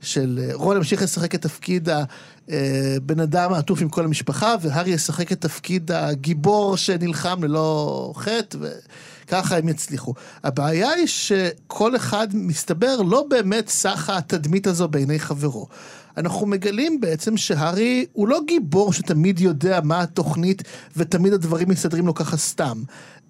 של 0.00 0.40
אה, 0.42 0.54
רון 0.54 0.76
ימשיך 0.76 1.02
לשחק 1.02 1.34
את 1.34 1.42
תפקיד 1.42 1.88
הבן 1.88 3.20
אדם 3.20 3.52
העטוף 3.52 3.82
עם 3.82 3.88
כל 3.88 4.04
המשפחה, 4.04 4.54
והארי 4.60 4.90
ישחק 4.90 5.32
את 5.32 5.40
תפקיד 5.40 5.92
הגיבור 5.92 6.76
שנלחם 6.76 7.44
ללא 7.44 8.12
חטא, 8.16 8.58
וככה 9.26 9.56
הם 9.56 9.68
יצליחו. 9.68 10.14
הבעיה 10.44 10.90
היא 10.90 11.06
שכל 11.06 11.96
אחד, 11.96 12.28
מסתבר, 12.32 13.02
לא 13.02 13.24
באמת 13.30 13.68
סך 13.68 14.10
התדמית 14.10 14.66
הזו 14.66 14.88
בעיני 14.88 15.18
חברו. 15.18 15.66
אנחנו 16.16 16.46
מגלים 16.46 17.00
בעצם 17.00 17.36
שהארי 17.36 18.06
הוא 18.12 18.28
לא 18.28 18.40
גיבור 18.46 18.92
שתמיד 18.92 19.40
יודע 19.40 19.80
מה 19.84 20.00
התוכנית 20.00 20.62
ותמיד 20.96 21.32
הדברים 21.32 21.68
מסתדרים 21.68 22.06
לו 22.06 22.14
ככה 22.14 22.36
סתם. 22.36 22.82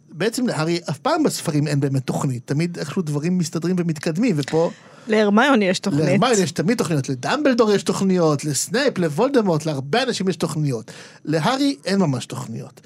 בעצם 0.08 0.46
להארי 0.46 0.80
אף 0.90 0.98
פעם 0.98 1.22
בספרים 1.22 1.66
אין 1.66 1.80
באמת 1.80 2.06
תוכנית, 2.06 2.42
תמיד 2.46 2.78
איכשהו 2.78 3.02
דברים 3.02 3.38
מסתדרים 3.38 3.76
ומתקדמים, 3.78 4.34
ופה... 4.38 4.70
להרמיוני 5.08 5.64
יש 5.64 5.78
תוכנית. 5.78 6.04
להרמיוני 6.04 6.42
יש 6.42 6.52
תמיד 6.52 6.78
תוכניות, 6.78 7.08
לדמבלדור 7.08 7.72
יש 7.72 7.82
תוכניות, 7.82 8.44
לסנייפ, 8.44 8.98
לוולדמורט, 8.98 9.66
להרבה 9.66 10.02
אנשים 10.02 10.28
יש 10.28 10.36
תוכניות. 10.36 10.90
להארי 11.24 11.76
אין 11.84 11.98
ממש 11.98 12.26
תוכניות. 12.26 12.80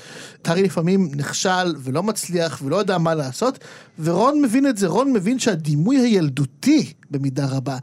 הארי 0.44 0.62
לפעמים 0.62 1.10
נכשל 1.16 1.74
ולא 1.78 2.02
מצליח 2.02 2.60
ולא 2.64 2.76
יודע 2.76 2.98
מה 2.98 3.14
לעשות, 3.14 3.58
ורון 4.00 4.42
מבין 4.42 4.66
את 4.66 4.76
זה, 4.76 4.86
רון 4.86 5.12
מבין 5.12 5.38
שהדימוי 5.38 5.96
הילדותי 5.96 6.92
במידה 7.10 7.46
רבה 7.46 7.78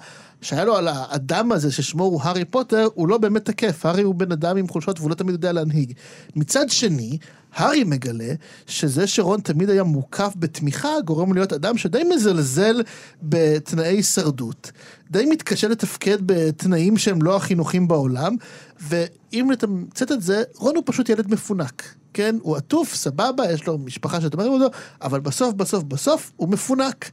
שהיה 0.45 0.65
לו 0.65 0.75
על 0.77 0.87
האדם 0.87 1.51
הזה 1.51 1.71
ששמו 1.71 2.03
הוא 2.03 2.21
הארי 2.23 2.45
פוטר, 2.45 2.87
הוא 2.93 3.07
לא 3.07 3.17
באמת 3.17 3.45
תקף. 3.45 3.85
הארי 3.85 4.03
הוא 4.03 4.15
בן 4.15 4.31
אדם 4.31 4.57
עם 4.57 4.67
חולשות 4.67 4.99
והוא 4.99 5.09
לא 5.09 5.15
תמיד 5.15 5.33
יודע 5.33 5.51
להנהיג. 5.51 5.93
מצד 6.35 6.69
שני, 6.69 7.17
הארי 7.53 7.83
מגלה 7.83 8.33
שזה 8.67 9.07
שרון 9.07 9.39
תמיד 9.39 9.69
היה 9.69 9.83
מוקף 9.83 10.33
בתמיכה, 10.35 10.89
גורם 11.05 11.33
להיות 11.33 11.53
אדם 11.53 11.77
שדי 11.77 12.03
מזלזל 12.15 12.81
בתנאי 13.21 13.87
הישרדות. 13.87 14.71
די 15.11 15.25
מתקשה 15.25 15.67
לתפקד 15.67 16.17
בתנאים 16.25 16.97
שהם 16.97 17.21
לא 17.21 17.35
החינוכים 17.35 17.87
בעולם, 17.87 18.35
ואם 18.81 19.47
נתמצת 19.51 20.11
את 20.11 20.21
זה, 20.21 20.43
רון 20.55 20.75
הוא 20.75 20.83
פשוט 20.85 21.09
ילד 21.09 21.31
מפונק. 21.31 21.83
כן, 22.13 22.35
הוא 22.41 22.55
עטוף, 22.55 22.95
סבבה, 22.95 23.51
יש 23.51 23.67
לו 23.67 23.77
משפחה 23.77 24.21
שתומכת 24.21 24.47
אותו, 24.47 24.67
אבל 25.01 25.19
בסוף, 25.19 25.53
בסוף, 25.53 25.83
בסוף, 25.83 26.31
הוא 26.35 26.49
מפונק. 26.49 27.09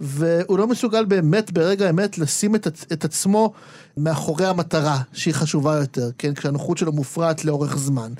והוא 0.00 0.58
לא 0.58 0.66
מסוגל 0.66 1.04
באמת 1.04 1.52
ברגע 1.52 1.86
האמת 1.86 2.18
לשים 2.18 2.54
את, 2.54 2.66
את 2.92 3.04
עצמו 3.04 3.52
מאחורי 3.96 4.46
המטרה 4.46 5.00
שהיא 5.12 5.34
חשובה 5.34 5.76
יותר, 5.76 6.10
כן? 6.18 6.34
כשהנוחות 6.34 6.78
שלו 6.78 6.92
מופרעת 6.92 7.44
לאורך 7.44 7.76
זמן. 7.76 8.12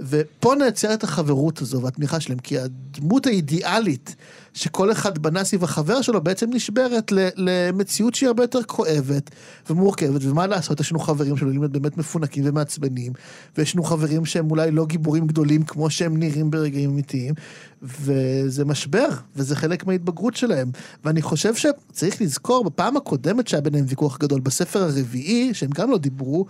ופה 0.00 0.54
נעצרת 0.54 1.04
החברות 1.04 1.62
הזו 1.62 1.82
והתמיכה 1.82 2.20
שלהם, 2.20 2.38
כי 2.38 2.58
הדמות 2.58 3.26
האידיאלית 3.26 4.16
שכל 4.54 4.92
אחד 4.92 5.18
בנה 5.18 5.44
סביב 5.44 5.64
החבר 5.64 6.02
שלו 6.02 6.20
בעצם 6.20 6.50
נשברת 6.52 7.12
למציאות 7.36 8.14
שהיא 8.14 8.26
הרבה 8.26 8.44
יותר 8.44 8.62
כואבת 8.62 9.30
ומורכבת, 9.70 10.20
ומה 10.24 10.46
לעשות, 10.46 10.80
יש 10.80 10.92
לנו 10.92 11.00
חברים 11.00 11.36
שלו 11.36 11.70
באמת 11.70 11.96
מפונקים 11.96 12.44
ומעצבנים, 12.46 13.12
ויש 13.58 13.74
לנו 13.74 13.84
חברים 13.84 14.24
שהם 14.24 14.50
אולי 14.50 14.70
לא 14.70 14.86
גיבורים 14.86 15.26
גדולים 15.26 15.62
כמו 15.62 15.90
שהם 15.90 16.16
נראים 16.16 16.50
ברגעים 16.50 16.90
אמיתיים, 16.90 17.34
וזה 17.82 18.64
משבר, 18.64 19.08
וזה 19.36 19.56
חלק 19.56 19.86
מההתבגרות 19.86 20.36
שלהם. 20.36 20.70
ואני 21.04 21.22
חושב 21.22 21.54
שצריך 21.54 22.22
לזכור, 22.22 22.64
בפעם 22.64 22.96
הקודמת 22.96 23.48
שהיה 23.48 23.60
ביניהם 23.60 23.84
ויכוח 23.88 24.18
גדול, 24.18 24.40
בספר 24.40 24.82
הרביעי, 24.82 25.54
שהם 25.54 25.70
גם 25.70 25.90
לא 25.90 25.98
דיברו, 25.98 26.46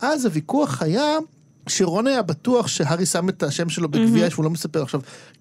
אז 0.00 0.24
הוויכוח 0.24 0.82
היה 0.82 1.16
שרון 1.66 2.06
היה 2.06 2.22
בטוח 2.22 2.66
שהארי 2.66 3.06
שם 3.06 3.28
את 3.28 3.42
השם 3.42 3.68
שלו 3.68 3.88
בגביע 3.88 4.26
mm-hmm. 4.26 4.30
שהוא 4.30 4.44
לא 4.44 4.50
מספר. 4.50 4.82
עכשיו, 4.82 5.00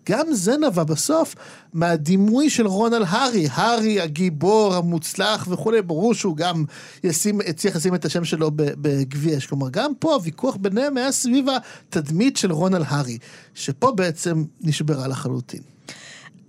גם 0.09 0.33
זה 0.33 0.57
נבע 0.57 0.83
בסוף 0.83 1.35
מהדימוי 1.73 2.49
של 2.49 2.67
רון 2.67 2.93
על 2.93 3.03
הארי. 3.07 3.47
הארי 3.51 4.01
הגיבור 4.01 4.75
המוצלח 4.75 5.47
וכולי, 5.49 5.81
ברור 5.81 6.13
שהוא 6.13 6.37
גם 6.37 6.63
ישים, 7.03 7.41
הצליח 7.47 7.75
לשים 7.75 7.95
את 7.95 8.05
השם 8.05 8.25
שלו 8.25 8.51
בגביע. 8.55 9.39
כלומר, 9.39 9.69
גם 9.69 9.91
פה 9.99 10.13
הוויכוח 10.13 10.55
ביניהם 10.55 10.97
היה 10.97 11.11
סביב 11.11 11.45
התדמית 11.49 12.37
של 12.37 12.51
רון 12.51 12.73
על 12.73 12.83
הארי, 12.87 13.17
שפה 13.53 13.91
בעצם 13.91 14.43
נשברה 14.61 15.07
לחלוטין. 15.07 15.61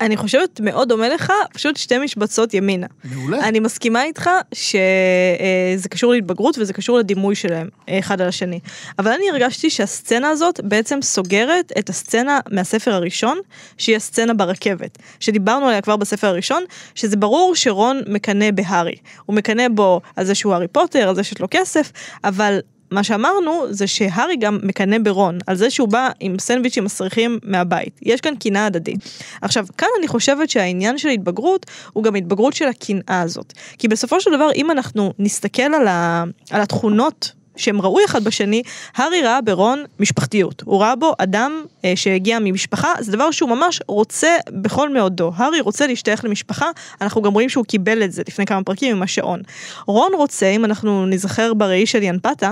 אני 0.00 0.16
חושבת 0.16 0.60
מאוד 0.60 0.88
דומה 0.88 1.08
לך, 1.08 1.32
פשוט 1.52 1.76
שתי 1.76 1.98
משבצות 1.98 2.54
ימינה. 2.54 2.86
מעולה. 3.04 3.48
אני 3.48 3.60
מסכימה 3.60 4.04
איתך 4.04 4.30
שזה 4.52 5.88
קשור 5.90 6.12
להתבגרות 6.12 6.58
וזה 6.58 6.72
קשור 6.72 6.98
לדימוי 6.98 7.34
שלהם 7.34 7.68
אחד 7.90 8.20
על 8.20 8.28
השני. 8.28 8.60
אבל 8.98 9.12
אני 9.12 9.30
הרגשתי 9.30 9.70
שהסצנה 9.70 10.28
הזאת 10.28 10.60
בעצם 10.64 11.02
סוגרת 11.02 11.72
את 11.78 11.88
הסצנה 11.88 12.40
מהספר 12.50 12.94
הראשון, 12.94 13.38
שהיא 13.78 13.96
הסצנה 13.96 14.34
ברכבת. 14.34 14.98
שדיברנו 15.20 15.66
עליה 15.66 15.80
כבר 15.80 15.96
בספר 15.96 16.26
הראשון, 16.26 16.64
שזה 16.94 17.16
ברור 17.16 17.54
שרון 17.54 18.02
מקנא 18.06 18.50
בהארי. 18.50 18.96
הוא 19.26 19.36
מקנא 19.36 19.68
בו 19.68 20.00
על 20.16 20.24
זה 20.24 20.34
שהוא 20.34 20.52
הארי 20.52 20.68
פוטר, 20.68 21.08
על 21.08 21.14
זה 21.14 21.22
שיש 21.22 21.40
לו 21.40 21.46
כסף, 21.50 21.92
אבל 22.24 22.58
מה 22.90 23.04
שאמרנו 23.04 23.66
זה 23.70 23.86
שהארי 23.86 24.36
גם 24.36 24.58
מקנא 24.62 24.98
ברון 24.98 25.38
על 25.46 25.56
זה 25.56 25.70
שהוא 25.70 25.88
בא 25.88 26.08
עם 26.20 26.38
סנדוויצ'ים 26.38 26.84
מסריחים 26.84 27.38
מהבית. 27.44 28.00
יש 28.02 28.20
כאן 28.20 28.34
קנאה 28.40 28.66
הדדית. 28.66 28.98
עכשיו, 29.42 29.66
כאן 29.78 29.88
אני 29.98 30.08
חושבת 30.08 30.50
שהעניין 30.50 30.98
של 30.98 31.08
התבגרות 31.08 31.66
הוא 31.92 32.04
גם 32.04 32.14
התבגרות 32.14 32.52
של 32.52 32.68
הקנאה 32.68 33.20
הזאת. 33.20 33.52
כי 33.78 33.88
בסופו 33.88 34.20
של 34.20 34.30
דבר, 34.30 34.48
אם 34.54 34.70
אנחנו 34.70 35.12
נסתכל 35.18 35.62
על, 35.62 35.88
ה... 35.88 36.24
על 36.50 36.60
התכונות 36.60 37.32
שהם 37.60 37.82
ראו 37.82 37.98
אחד 38.04 38.24
בשני, 38.24 38.62
הארי 38.96 39.22
ראה 39.22 39.40
ברון 39.40 39.84
משפחתיות. 40.00 40.62
הוא 40.64 40.80
ראה 40.80 40.96
בו 40.96 41.14
אדם 41.18 41.62
אה, 41.84 41.92
שהגיע 41.96 42.38
ממשפחה, 42.40 42.92
זה 43.00 43.12
דבר 43.12 43.30
שהוא 43.30 43.50
ממש 43.50 43.80
רוצה 43.88 44.36
בכל 44.50 44.88
מאודו. 44.88 45.32
הארי 45.36 45.60
רוצה 45.60 45.86
להשתייך 45.86 46.24
למשפחה, 46.24 46.70
אנחנו 47.00 47.22
גם 47.22 47.32
רואים 47.32 47.48
שהוא 47.48 47.64
קיבל 47.64 48.02
את 48.04 48.12
זה 48.12 48.22
לפני 48.28 48.46
כמה 48.46 48.62
פרקים 48.62 48.96
עם 48.96 49.02
השעון. 49.02 49.40
רון 49.86 50.12
רוצה, 50.14 50.46
אם 50.46 50.64
אנחנו 50.64 51.06
נזכר 51.06 51.54
בראי 51.54 51.86
של 51.86 52.02
ינפתה, 52.02 52.50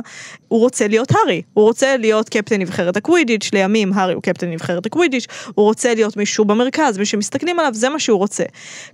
הוא 0.49 0.61
רוצה 0.61 0.89
להיות 0.89 1.13
הארי. 1.15 1.43
הוא 1.55 1.65
רוצה 1.65 1.97
להיות 1.97 2.29
קפטן 2.29 2.61
נבחרת 2.61 2.97
הקווידיץ', 2.97 3.51
לימים 3.53 3.93
הארי 3.93 4.15
הוא 4.15 4.23
קפטן 4.23 4.51
נבחרת 4.51 4.87
הקווידיץ', 4.87 5.27
הוא 5.55 5.65
רוצה 5.65 5.95
להיות 5.95 6.17
מישהו 6.17 6.45
במרכז, 6.45 6.99
ושמסתכלים 6.99 7.59
עליו 7.59 7.75
זה 7.75 7.89
מה 7.89 7.99
שהוא 7.99 8.19
רוצה. 8.19 8.45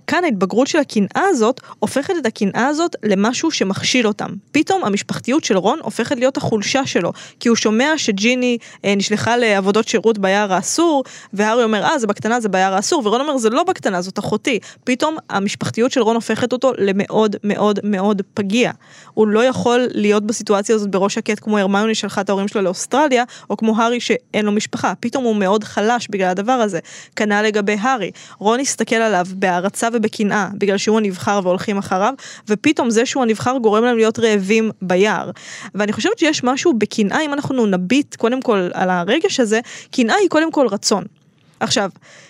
כאן 0.07 0.23
ההתבגרות 0.23 0.67
של 0.67 0.79
הקנאה 0.79 1.23
הזאת, 1.29 1.61
הופכת 1.79 2.13
את 2.17 2.25
הקנאה 2.25 2.67
הזאת 2.67 2.95
למשהו 3.03 3.51
שמכשיל 3.51 4.07
אותם. 4.07 4.29
פתאום 4.51 4.83
המשפחתיות 4.83 5.43
של 5.43 5.57
רון 5.57 5.79
הופכת 5.83 6.04
להיות 6.11 6.37
החולשה 6.37 6.85
שלו, 6.85 7.11
כי 7.39 7.49
הוא 7.49 7.55
שומע 7.55 7.93
שג'יני 7.97 8.57
אה, 8.85 8.95
נשלחה 8.95 9.37
לעבודות 9.37 9.87
שירות 9.87 10.17
ביער 10.17 10.53
האסור, 10.53 11.03
והארי 11.33 11.63
אומר, 11.63 11.83
אה, 11.83 11.99
זה 11.99 12.07
בקטנה, 12.07 12.39
זה 12.39 12.49
ביער 12.49 12.73
האסור, 12.73 13.01
ורון 13.05 13.21
אומר, 13.21 13.37
זה 13.37 13.49
לא 13.49 13.63
בקטנה, 13.63 14.01
זאת 14.01 14.19
אחותי. 14.19 14.59
פתאום 14.83 15.17
המשפחתיות 15.29 15.91
של 15.91 16.01
רון 16.01 16.15
הופכת 16.15 16.53
אותו 16.53 16.71
למאוד 16.77 17.35
מאוד 17.43 17.79
מאוד 17.83 18.21
פגיע. 18.33 18.71
הוא 19.13 19.27
לא 19.27 19.43
יכול 19.43 19.87
להיות 19.91 20.23
בסיטואציה 20.23 20.75
הזאת 20.75 20.91
בראש 20.91 21.13
שקט 21.13 21.39
כמו 21.39 21.57
הרמיוני 21.57 21.95
שלחה 21.95 22.21
את 22.21 22.29
ההורים 22.29 22.47
שלו 22.47 22.61
לאוסטרליה, 22.61 23.23
או 23.49 23.57
כמו 23.57 23.81
הארי 23.81 23.99
שאין 23.99 24.45
לו 24.45 24.51
משפחה. 24.51 24.93
פתאום 24.99 25.23
הוא 25.23 25.35
מאוד 25.35 25.63
חלש 25.63 26.07
בגלל 26.09 26.29
הדבר 26.29 26.51
הזה. 26.51 26.79
כנ"ל 27.15 27.41
לגבי 27.41 27.77
הארי. 27.81 28.11
רון 28.39 28.59
הסתכל 28.59 28.95
עליו 28.95 29.25
בהערצה 29.29 29.87
ובקנאה, 29.93 30.49
בגלל 30.53 30.77
שהוא 30.77 30.97
הנבחר 30.97 31.39
והולכים 31.43 31.77
אחריו, 31.77 32.13
ופתאום 32.49 32.89
זה 32.89 33.05
שהוא 33.05 33.23
הנבחר 33.23 33.57
גורם 33.57 33.83
להם 33.83 33.95
להיות 33.95 34.19
רעבים 34.19 34.71
ביער. 34.81 35.31
ואני 35.75 35.93
חושבת 35.95 36.19
שיש 36.19 36.43
משהו 36.43 36.73
בקנאה, 36.73 37.21
אם 37.21 37.33
אנחנו 37.33 37.65
נביט 37.65 38.15
קודם 38.15 38.41
כל 38.41 38.69
על 38.73 38.89
הרגש 38.89 39.39
הזה, 39.39 39.59
קנאה 39.91 40.15
היא 40.15 40.29
קודם 40.29 40.51
כל 40.51 40.67
רצון. 40.67 41.03
עכשיו, 41.59 41.89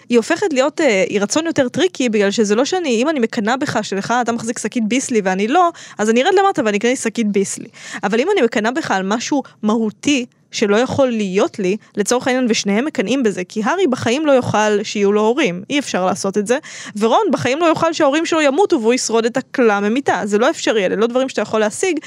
היא 0.09 0.17
הופכת 0.17 0.53
להיות, 0.53 0.81
אה, 0.81 1.03
היא 1.09 1.21
רצון 1.21 1.45
יותר 1.45 1.69
tricky, 1.69 2.09
בגלל 2.09 2.31
שזה 2.31 2.55
לא 2.55 2.65
שאני, 2.65 2.89
אם 3.01 3.09
אני 3.09 3.19
מקנאה 3.19 3.57
בך 3.57 3.79
שלך 3.81 4.13
אתה 4.21 4.31
מחזיק 4.31 4.59
שקית 4.59 4.87
ביסלי 4.87 5.21
ואני 5.23 5.47
לא, 5.47 5.69
אז 5.97 6.09
אני 6.09 6.23
ארד 6.23 6.33
למטה 6.33 6.61
ואני 6.65 6.77
אקנה 6.77 6.91
לי 6.91 6.95
שקית 6.95 7.27
ביסלי. 7.27 7.67
אבל 8.03 8.19
אם 8.19 8.27
אני 8.33 8.41
מקנאה 8.41 8.71
בך 8.71 8.91
על 8.91 9.03
משהו 9.03 9.43
מהותי, 9.63 10.25
שלא 10.55 10.77
יכול 10.77 11.07
להיות 11.07 11.59
לי, 11.59 11.77
לצורך 11.97 12.27
העניין, 12.27 12.45
ושניהם 12.49 12.85
מקנאים 12.85 13.23
בזה, 13.23 13.43
כי 13.43 13.63
הארי 13.63 13.87
בחיים 13.87 14.25
לא 14.25 14.31
יוכל 14.31 14.83
שיהיו 14.83 15.11
לו 15.11 15.21
הורים, 15.21 15.63
אי 15.69 15.79
אפשר 15.79 16.05
לעשות 16.05 16.37
את 16.37 16.47
זה, 16.47 16.57
ורון 16.99 17.27
בחיים 17.31 17.59
לא 17.59 17.65
יוכל 17.65 17.93
שההורים 17.93 18.25
שלו 18.25 18.41
ימותו 18.41 18.81
והוא 18.81 18.93
ישרוד 18.93 19.25
את 19.25 19.37
הכלה 19.37 19.79
ממיתה, 19.79 20.21
זה 20.23 20.37
לא 20.37 20.49
אפשרי, 20.49 20.85
אלה 20.85 20.95
לא 20.95 21.07
דברים 21.07 21.29
שאתה 21.29 21.41
יכול 21.41 21.59
להשיג. 21.59 21.99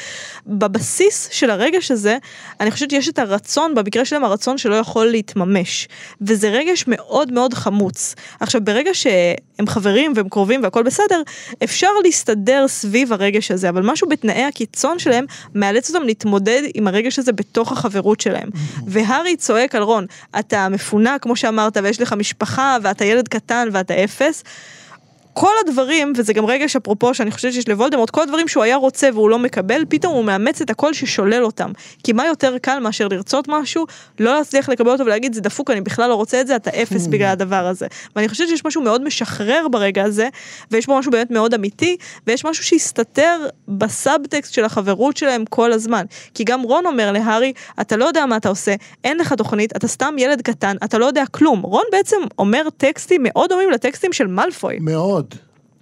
בבסיס 0.47 1.28
של 1.33 1.50
הרגש 1.50 1.90
הזה, 1.90 2.19
אני 2.61 2.71
חושבת 2.71 2.90
שיש 2.90 3.09
את 3.09 3.19
הרצון, 3.19 3.75
במקרה 3.75 4.05
שלהם 4.05 4.25
הרצון 4.25 4.59
שלא 4.59 4.75
יכול 4.75 5.07
להתממש, 5.07 5.88
וזה 6.21 6.49
רגש 6.49 6.85
מאוד 6.87 7.33
מאוד 7.33 7.55
חמוץ. 7.55 8.14
עכשיו, 8.40 8.61
ברגע 8.64 8.95
שהם 8.95 9.67
חברים 9.67 10.12
והם 10.17 10.28
קרובים 10.28 10.62
והכל 10.62 10.83
בסדר, 10.83 11.23
אפשר 11.64 11.90
להסתדר 12.05 12.69
סביב 12.69 13.12
הרגש 13.12 13.50
הזה, 13.50 13.69
אבל 13.69 13.83
משהו 13.83 14.09
בתנאי 14.09 14.43
הקיצון 14.43 14.99
שלהם 14.99 15.25
מאלץ 15.55 15.95
אותם 15.95 16.07
להתמודד 16.07 16.62
עם 16.75 16.88
הרגש 16.88 17.19
הזה 17.19 17.33
בתוך 17.33 17.73
החברות 17.73 18.21
שלהם. 18.21 18.38
שלהם. 18.38 18.50
והארי 18.87 19.37
צועק 19.37 19.75
על 19.75 19.83
רון, 19.83 20.07
אתה 20.38 20.68
מפונק, 20.68 21.23
כמו 21.23 21.37
שאמרת, 21.37 21.76
ויש 21.83 22.00
לך 22.00 22.12
משפחה, 22.12 22.76
ואתה 22.83 23.04
ילד 23.04 23.28
קטן 23.28 23.68
ואתה 23.73 24.04
אפס. 24.04 24.45
כל 25.40 25.52
הדברים, 25.66 26.12
וזה 26.16 26.33
גם 26.33 26.47
רגש 26.47 26.76
אפרופו 26.76 27.14
שאני 27.14 27.30
חושבת 27.30 27.52
שיש 27.52 27.68
לוולדמורט, 27.68 28.11
כל 28.11 28.23
הדברים 28.23 28.49
שהוא 28.49 28.62
היה 28.62 28.76
רוצה 28.76 29.09
והוא 29.14 29.30
לא 29.30 29.38
מקבל, 29.38 29.85
פתאום 29.88 30.14
הוא 30.14 30.25
מאמץ 30.25 30.61
את 30.61 30.71
הכל 30.71 30.92
ששולל 30.92 31.45
אותם. 31.45 31.71
כי 32.04 32.12
מה 32.12 32.26
יותר 32.26 32.59
קל 32.59 32.78
מאשר 32.78 33.09
לרצות 33.09 33.45
משהו, 33.49 33.87
לא 34.21 34.35
להצליח 34.35 34.68
לקבל 34.68 34.90
אותו 34.90 35.04
ולהגיד 35.04 35.33
זה 35.33 35.40
דפוק, 35.40 35.71
אני 35.71 35.80
בכלל 35.80 36.09
לא 36.09 36.14
רוצה 36.14 36.40
את 36.40 36.47
זה, 36.47 36.57
אתה 36.57 36.71
אפס 36.71 37.07
Hmm. 37.07 37.11
בגלל 37.11 37.28
הדבר 37.28 37.66
הזה. 37.66 37.87
ואני 38.16 38.28
חושבת 38.28 38.49
שיש 38.49 38.64
משהו 38.64 38.83
מאוד 38.83 39.04
משחרר 39.04 39.66
ברגע 39.71 40.04
הזה, 40.04 40.28
ויש 40.71 40.87
בו 40.87 40.99
משהו 40.99 41.12
באמת 41.12 41.30
מאוד 41.30 41.54
אמיתי, 41.54 41.97
ויש 42.26 42.45
משהו 42.45 42.64
שהסתתר 42.64 43.47
בסאבטקסט 43.68 44.54
של 44.54 44.64
החברות 44.64 45.16
שלהם 45.16 45.45
כל 45.45 45.73
הזמן. 45.73 46.04
כי 46.35 46.45
גם 46.45 46.62
רון 46.62 46.87
אומר 46.87 47.12
להארי, 47.12 47.52
אתה 47.80 47.97
לא 47.97 48.04
יודע 48.04 48.26
מה 48.26 48.37
אתה 48.37 48.49
עושה, 48.49 48.75
אין 49.04 49.18
לך 49.18 49.33
תוכנית, 49.33 49.76
אתה 49.76 49.88
סתם 49.88 50.14
ילד 50.18 50.42
קטן, 50.42 50.76
אתה 50.85 50.99
לא 50.99 51.07
יודע 51.07 51.25
כלום. 51.30 51.61
רון 51.61 51.85
בעצם 51.92 52.16
אומר 52.38 52.68
טקסטים 52.76 53.21
מאוד 53.25 53.50
דומים 53.50 53.71
לטקסטים 53.71 54.12
של 54.12 54.26
מאלפוי. 54.26 54.76
מאוד. 54.80 55.28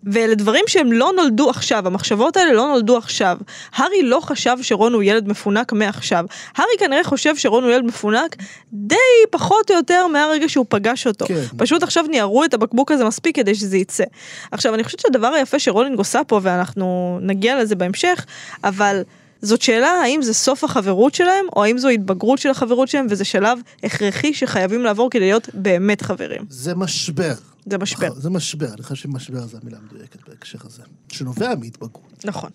ואלה 0.07 0.35
דברים 0.35 0.65
שהם 0.67 0.93
לא 0.93 1.13
נולדו 1.17 1.51
עכשיו, 1.51 1.87
המחשבות 1.87 2.37
האלה 2.37 2.53
לא 2.53 2.67
נולדו 2.67 2.97
עכשיו. 2.97 3.39
הארי 3.75 4.03
לא 4.03 4.21
חשב 4.21 4.57
שרון 4.63 4.93
הוא 4.93 5.03
ילד 5.03 5.29
מפונק 5.29 5.73
מעכשיו. 5.73 6.25
הארי 6.57 6.71
כנראה 6.79 7.05
חושב 7.05 7.37
שרון 7.37 7.65
הוא 7.65 7.73
ילד 7.73 7.85
מפונק 7.85 8.37
די 8.73 8.97
פחות 9.31 9.71
או 9.71 9.77
יותר 9.77 10.07
מהרגע 10.07 10.49
שהוא 10.49 10.67
פגש 10.69 11.07
אותו. 11.07 11.27
כן. 11.27 11.43
פשוט 11.57 11.83
עכשיו 11.83 12.05
ניערו 12.11 12.45
את 12.45 12.55
הבקבוק 12.55 12.93
הזה 12.93 13.05
מספיק 13.05 13.37
כדי 13.37 13.55
שזה 13.55 13.77
יצא. 13.77 14.05
עכשיו, 14.51 14.75
אני 14.75 14.85
חושבת 14.85 15.01
שהדבר 15.01 15.27
היפה 15.27 15.59
שרולינג 15.59 15.99
עושה 15.99 16.21
פה, 16.27 16.41
ואנחנו 16.43 17.19
נגיע 17.23 17.63
לזה 17.63 17.75
בהמשך, 17.75 18.27
אבל... 18.65 19.03
זאת 19.43 19.63
שאלה 19.63 19.89
האם 19.89 20.23
זה 20.23 20.35
סוף 20.35 20.65
החברות 20.65 21.15
שלהם, 21.15 21.45
או 21.57 21.65
האם 21.65 21.79
זו 21.79 21.89
התבגרות 21.89 22.39
של 22.39 22.51
החברות 22.51 22.89
שלהם, 22.89 23.07
וזה 23.11 23.25
שלב 23.25 23.59
הכרחי 23.85 24.35
שחייבים 24.35 24.83
לעבור 24.85 25.11
כדי 25.11 25.21
להיות 25.21 25.49
באמת 25.55 26.03
חברים. 26.03 26.43
זה 26.49 26.75
משבר. 26.75 27.33
זה 27.67 27.79
משבר. 27.79 28.15
זה 28.15 28.31
משבר, 28.31 28.75
אני 28.75 28.83
חושב 28.83 28.95
שמשבר 28.95 29.47
זה 29.47 29.59
המילה 29.63 29.79
המדויקת 29.79 30.29
בהקשר 30.29 30.59
הזה. 30.65 30.83
שנובע 31.13 31.55
מהתבגרות. 31.55 32.25
נכון. 32.25 32.51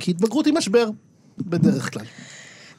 כי 0.00 0.10
התבגרות 0.10 0.46
היא 0.46 0.54
משבר, 0.54 0.90
בדרך 1.38 1.92
כלל. 1.92 2.04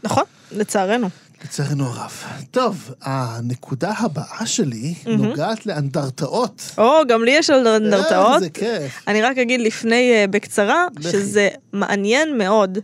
נכון, 0.04 0.24
לצערנו. 0.52 1.10
לצערנו 1.44 1.86
הרב. 1.86 2.12
טוב, 2.52 2.94
הנקודה 3.02 3.94
הבאה 3.98 4.46
שלי 4.46 4.94
נוגעת 5.06 5.66
לאנדרטאות. 5.66 6.72
או, 6.78 6.92
גם 7.08 7.24
לי 7.24 7.32
יש 7.32 7.50
על 7.50 7.68
אנדרטאות. 7.68 8.36
איזה 8.36 8.50
כיף. 8.50 9.04
אני 9.08 9.22
רק 9.22 9.38
אגיד 9.38 9.62
לפני, 9.62 10.12
אה, 10.14 10.26
בקצרה, 10.28 10.86
לכי. 11.00 11.12
שזה 11.12 11.50
מעניין 11.74 12.38
מאוד, 12.38 12.78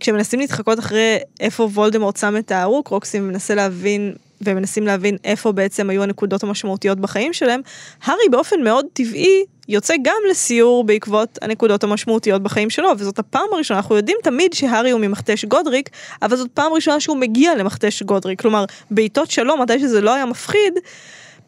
כשמנסים 0.00 0.40
להתחקות 0.40 0.78
אחרי 0.78 1.18
איפה 1.40 1.62
וולדמורט 1.74 2.16
שם 2.16 2.36
את 2.36 2.50
הארוקרוקסים, 2.50 3.22
ומנסה 3.24 3.54
להבין, 3.54 4.14
ומנסים 4.44 4.86
להבין 4.86 5.16
איפה 5.24 5.52
בעצם 5.52 5.90
היו 5.90 6.02
הנקודות 6.02 6.42
המשמעותיות 6.42 7.00
בחיים 7.00 7.32
שלהם, 7.32 7.60
הארי 8.04 8.28
באופן 8.30 8.62
מאוד 8.62 8.86
טבעי 8.92 9.44
יוצא 9.68 9.94
גם 10.02 10.16
לסיור 10.30 10.84
בעקבות 10.84 11.38
הנקודות 11.42 11.84
המשמעותיות 11.84 12.42
בחיים 12.42 12.70
שלו, 12.70 12.88
וזאת 12.98 13.18
הפעם 13.18 13.46
הראשונה, 13.52 13.80
אנחנו 13.80 13.96
יודעים 13.96 14.16
תמיד 14.22 14.52
שהארי 14.52 14.90
הוא 14.90 15.00
ממכתש 15.00 15.44
גודריק, 15.44 15.90
אבל 16.22 16.36
זאת 16.36 16.50
פעם 16.54 16.72
ראשונה 16.72 17.00
שהוא 17.00 17.16
מגיע 17.16 17.54
למכתש 17.54 18.02
גודריק, 18.02 18.40
כלומר, 18.40 18.64
בעיתות 18.90 19.30
שלום, 19.30 19.62
מתי 19.62 19.78
שזה 19.78 20.00
לא 20.00 20.14
היה 20.14 20.26
מפחיד, 20.26 20.74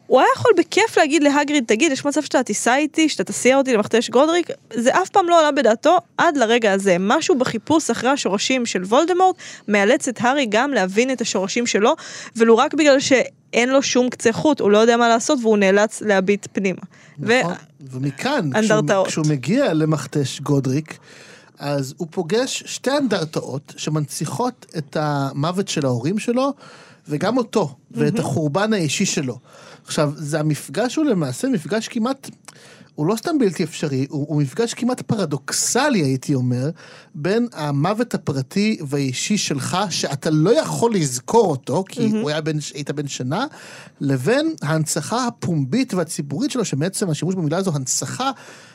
הוא 0.07 0.19
היה 0.19 0.27
יכול 0.35 0.51
בכיף 0.57 0.97
להגיד 0.97 1.23
להגריד, 1.23 1.63
תגיד, 1.67 1.91
יש 1.91 2.05
מצב 2.05 2.21
שאתה 2.21 2.43
תיסע 2.43 2.75
איתי, 2.75 3.09
שאתה 3.09 3.23
תסיע 3.23 3.57
אותי 3.57 3.73
למכתש 3.73 4.09
גודריק? 4.09 4.49
זה 4.73 5.01
אף 5.01 5.09
פעם 5.09 5.29
לא 5.29 5.39
עלה 5.39 5.51
בדעתו 5.51 5.97
עד 6.17 6.37
לרגע 6.37 6.73
הזה. 6.73 6.97
משהו 6.99 7.37
בחיפוש 7.37 7.89
אחרי 7.89 8.09
השורשים 8.09 8.65
של 8.65 8.83
וולדמורט 8.83 9.35
מאלץ 9.67 10.07
את 10.07 10.19
הארי 10.21 10.45
גם 10.49 10.71
להבין 10.71 11.11
את 11.11 11.21
השורשים 11.21 11.67
שלו, 11.67 11.95
ולו 12.35 12.57
רק 12.57 12.73
בגלל 12.73 12.99
שאין 12.99 13.69
לו 13.69 13.81
שום 13.81 14.09
קצה 14.09 14.33
חוט, 14.33 14.59
הוא 14.59 14.71
לא 14.71 14.77
יודע 14.77 14.97
מה 14.97 15.09
לעשות 15.09 15.39
והוא 15.41 15.57
נאלץ 15.57 16.01
להביט 16.01 16.47
פנימה. 16.53 16.81
נכון. 17.19 17.53
ומכאן, 17.91 18.49
כשהוא. 18.61 19.07
כשהוא 19.07 19.25
מגיע 19.29 19.73
למכתש 19.73 20.39
גודריק, 20.39 20.97
אז 21.59 21.93
הוא 21.97 22.07
פוגש 22.11 22.63
שתי 22.65 22.91
אנדרטאות 22.97 23.73
שמנציחות 23.77 24.65
את 24.77 24.97
המוות 24.99 25.67
של 25.67 25.85
ההורים 25.85 26.19
שלו, 26.19 26.53
וגם 27.07 27.37
אותו, 27.37 27.75
ואת 27.91 28.19
החורבן 28.19 28.73
האישי 28.73 29.05
שלו. 29.05 29.39
עכשיו, 29.85 30.11
זה 30.15 30.39
המפגש 30.39 30.95
הוא 30.95 31.05
למעשה 31.05 31.47
מפגש 31.47 31.87
כמעט... 31.87 32.29
הוא 32.95 33.05
לא 33.05 33.15
סתם 33.15 33.37
בלתי 33.39 33.63
אפשרי, 33.63 34.07
הוא, 34.09 34.25
הוא 34.29 34.41
מפגש 34.41 34.73
כמעט 34.73 35.01
פרדוקסלי, 35.01 36.01
הייתי 36.01 36.35
אומר, 36.35 36.69
בין 37.15 37.47
המוות 37.53 38.13
הפרטי 38.13 38.77
והאישי 38.87 39.37
שלך, 39.37 39.77
שאתה 39.89 40.29
לא 40.29 40.59
יכול 40.59 40.95
לזכור 40.95 41.51
אותו, 41.51 41.83
כי 41.89 42.09
הוא 42.21 42.29
היה 42.29 42.41
בן, 42.41 42.57
היית 42.73 42.91
בן 42.91 43.07
שנה, 43.07 43.45
לבין 44.01 44.53
ההנצחה 44.61 45.27
הפומבית 45.27 45.93
והציבורית 45.93 46.51
שלו, 46.51 46.65
שבעצם 46.65 47.09
השימוש 47.09 47.35
במילה 47.35 47.57
הזו, 47.57 47.71
הנצחה, 47.75 48.31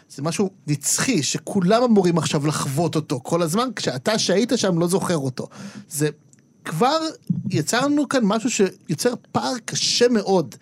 זה 0.08 0.22
משהו 0.22 0.50
נצחי, 0.66 1.22
שכולם 1.22 1.82
אמורים 1.82 2.18
עכשיו 2.18 2.46
לחוות 2.46 2.96
אותו 2.96 3.20
כל 3.22 3.42
הזמן, 3.42 3.68
כשאתה 3.76 4.18
שהיית 4.18 4.52
שם 4.56 4.78
לא 4.78 4.86
זוכר 4.86 5.16
אותו. 5.16 5.48
זה 5.88 6.08
כבר 6.64 6.98
יצרנו 7.50 8.08
כאן 8.08 8.20
משהו 8.22 8.50
שיוצר 8.50 9.14
פער 9.32 9.54
קשה 9.64 10.08
מאוד. 10.08 10.54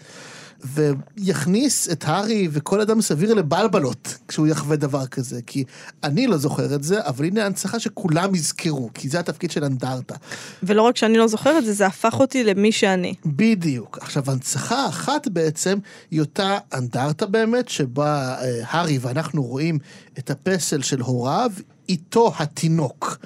ויכניס 0.65 1.93
את 1.93 2.05
הארי 2.07 2.49
וכל 2.51 2.81
אדם 2.81 3.01
סביר 3.01 3.35
לבלבלות 3.35 4.19
כשהוא 4.29 4.47
יחווה 4.47 4.77
דבר 4.77 5.07
כזה, 5.07 5.41
כי 5.47 5.65
אני 6.05 6.27
לא 6.27 6.37
זוכר 6.37 6.75
את 6.75 6.83
זה, 6.83 7.07
אבל 7.07 7.25
הנה 7.25 7.43
ההנצחה 7.43 7.81
שכולם 7.81 8.35
יזכרו, 8.35 8.91
כי 8.95 9.09
זה 9.09 9.21
התפקיד 9.21 9.51
של 9.51 9.65
אנדרטה. 9.65 10.15
ולא 10.63 10.83
רק 10.83 10.97
שאני 10.97 11.19
לא 11.19 11.27
זוכרת 11.27 11.65
זה, 11.65 11.73
זה 11.73 11.87
הפך 11.87 12.21
אותי 12.21 12.45
למי 12.45 12.73
שאני. 12.73 13.15
בדיוק. 13.27 13.99
עכשיו, 14.01 14.31
הנצחה 14.31 14.89
אחת 14.89 15.29
בעצם 15.29 15.79
היא 16.11 16.21
אותה 16.21 16.59
אנדרטה 16.75 17.27
באמת, 17.27 17.69
שבה 17.69 18.37
אה, 18.41 18.61
הארי 18.65 18.99
ואנחנו 19.01 19.43
רואים 19.43 19.79
את 20.19 20.31
הפסל 20.31 20.83
של 20.83 21.01
הוריו, 21.01 21.51
איתו 21.89 22.33
התינוק. 22.39 23.19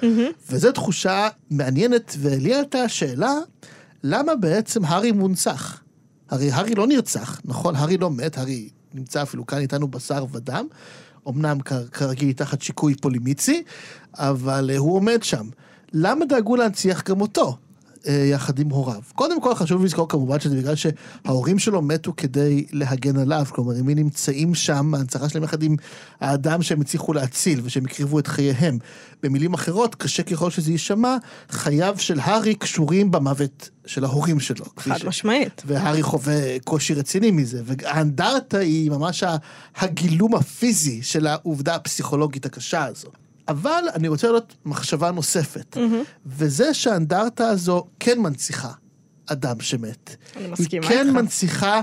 וזו 0.49 0.71
תחושה 0.71 1.27
מעניינת, 1.51 2.15
ולי 2.19 2.53
עלתה 2.53 2.79
השאלה, 2.79 3.33
למה 4.03 4.35
בעצם 4.35 4.85
הארי 4.85 5.11
מונצח? 5.11 5.82
הרי 6.29 6.51
הארי 6.51 6.75
לא 6.75 6.87
נרצח, 6.87 7.41
נכון? 7.45 7.75
הארי 7.75 7.97
לא 7.97 8.11
מת, 8.11 8.37
הארי 8.37 8.69
נמצא 8.93 9.23
אפילו 9.23 9.45
כאן 9.45 9.57
איתנו 9.57 9.87
בשר 9.87 10.25
ודם, 10.31 10.65
אמנם 11.29 11.57
כרגיל 11.91 12.33
תחת 12.33 12.61
שיקוי 12.61 12.95
פולימיצי, 12.95 13.63
אבל 14.13 14.69
אה, 14.73 14.77
הוא 14.77 14.95
עומד 14.95 15.23
שם. 15.23 15.49
למה 15.93 16.25
דאגו 16.25 16.55
להנציח 16.55 17.03
גם 17.09 17.21
אותו? 17.21 17.57
אה, 18.07 18.13
יחד 18.13 18.59
עם 18.59 18.69
הוריו. 18.69 19.01
קודם 19.15 19.41
כל 19.41 19.55
חשוב 19.55 19.85
לזכור 19.85 20.09
כמובן 20.09 20.39
שזה 20.39 20.55
בגלל 20.57 20.75
שההורים 20.75 21.59
שלו 21.59 21.81
מתו 21.81 22.13
כדי 22.17 22.65
להגן 22.71 23.17
עליו, 23.17 23.45
כלומר 23.49 23.73
הם 23.79 23.89
נמצאים 23.89 24.55
שם, 24.55 24.93
ההנצחה 24.93 25.29
שלהם 25.29 25.43
יחד 25.43 25.63
עם 25.63 25.75
האדם 26.19 26.61
שהם 26.61 26.81
הצליחו 26.81 27.13
להציל 27.13 27.61
ושהם 27.63 27.85
הקריבו 27.85 28.19
את 28.19 28.27
חייהם. 28.27 28.77
במילים 29.23 29.53
אחרות, 29.53 29.95
קשה 29.95 30.23
ככל 30.23 30.51
שזה 30.51 30.71
יישמע, 30.71 31.17
חייו 31.49 31.95
של 31.97 32.19
הארי 32.19 32.55
קשורים 32.55 33.11
במוות 33.11 33.69
של 33.85 34.03
ההורים 34.03 34.39
שלו. 34.39 34.65
חד 34.77 34.97
ש- 34.97 35.03
משמעית. 35.05 35.61
והארי 35.65 36.03
חווה 36.03 36.59
קושי 36.59 36.93
רציני 36.93 37.31
מזה, 37.31 37.61
והאנדרטה 37.65 38.57
היא 38.57 38.91
ממש 38.91 39.23
הגילום 39.75 40.35
הפיזי 40.35 41.01
של 41.01 41.27
העובדה 41.27 41.75
הפסיכולוגית 41.75 42.45
הקשה 42.45 42.85
הזו. 42.85 43.09
אבל 43.47 43.83
אני 43.93 44.07
רוצה 44.07 44.27
להעלות 44.27 44.55
מחשבה 44.65 45.11
נוספת, 45.11 45.77
וזה 46.25 46.73
שהאנדרטה 46.73 47.47
הזו 47.47 47.83
כן 47.99 48.19
מנציחה 48.19 48.71
אדם 49.25 49.59
שמת. 49.59 50.15
אני 50.37 50.47
מסכימה 50.47 50.87
היא 50.87 50.95
כן 50.95 51.07
איתך. 51.07 51.17
מנציחה 51.17 51.81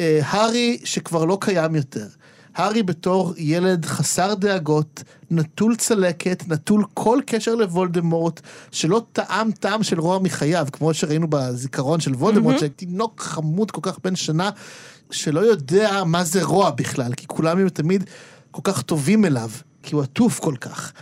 אה, 0.00 0.20
הארי 0.22 0.78
שכבר 0.84 1.24
לא 1.24 1.38
קיים 1.40 1.74
יותר. 1.74 2.06
הארי 2.54 2.82
בתור 2.82 3.34
ילד 3.36 3.84
חסר 3.84 4.34
דאגות, 4.34 5.02
נטול 5.30 5.76
צלקת, 5.76 6.44
נטול 6.48 6.84
כל 6.94 7.20
קשר 7.26 7.54
לוולדמורט, 7.54 8.40
שלא 8.70 9.02
טעם 9.12 9.52
טעם 9.52 9.82
של 9.82 10.00
רוע 10.00 10.18
מחייו, 10.18 10.66
כמו 10.72 10.94
שראינו 10.94 11.26
בזיכרון 11.30 12.00
של 12.00 12.14
וולדמורט, 12.14 12.56
mm-hmm. 12.56 12.60
שתינוק 12.60 13.20
חמוד 13.20 13.70
כל 13.70 13.80
כך 13.82 13.98
בן 14.04 14.16
שנה, 14.16 14.50
שלא 15.10 15.40
יודע 15.40 16.04
מה 16.04 16.24
זה 16.24 16.44
רוע 16.44 16.70
בכלל, 16.70 17.12
כי 17.14 17.26
כולם 17.26 17.58
היו 17.58 17.70
תמיד 17.70 18.04
כל 18.50 18.60
כך 18.64 18.82
טובים 18.82 19.24
אליו, 19.24 19.50
כי 19.82 19.94
הוא 19.94 20.02
עטוף 20.02 20.38
כל 20.38 20.54
כך. 20.60 20.92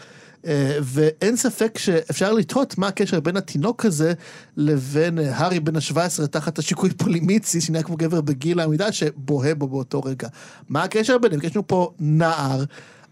אה, 0.47 0.79
ואין 0.83 1.37
ספק 1.37 1.79
שאפשר 1.79 2.33
לתהות 2.33 2.79
מה 2.79 2.89
הקשר 2.89 3.21
בין 3.21 3.37
התינוק 3.37 3.85
הזה 3.85 4.13
לבין 4.57 5.19
אה, 5.19 5.37
הארי 5.37 5.61
בן 5.61 5.77
ה-17 5.77 6.27
תחת 6.27 6.59
השיקוי 6.59 6.91
פולימיצי, 6.91 7.61
שנהיה 7.61 7.83
כמו 7.83 7.97
גבר 7.97 8.21
בגיל 8.21 8.61
העמידה, 8.61 8.93
שבוהה 8.93 9.55
בו 9.55 9.69
באותו 9.69 10.01
רגע. 10.01 10.29
מה 10.69 10.83
הקשר 10.83 11.19
ביניהם? 11.19 11.41
יש 11.45 11.57
לנו 11.57 11.67
פה 11.67 11.93
נער, 12.01 12.65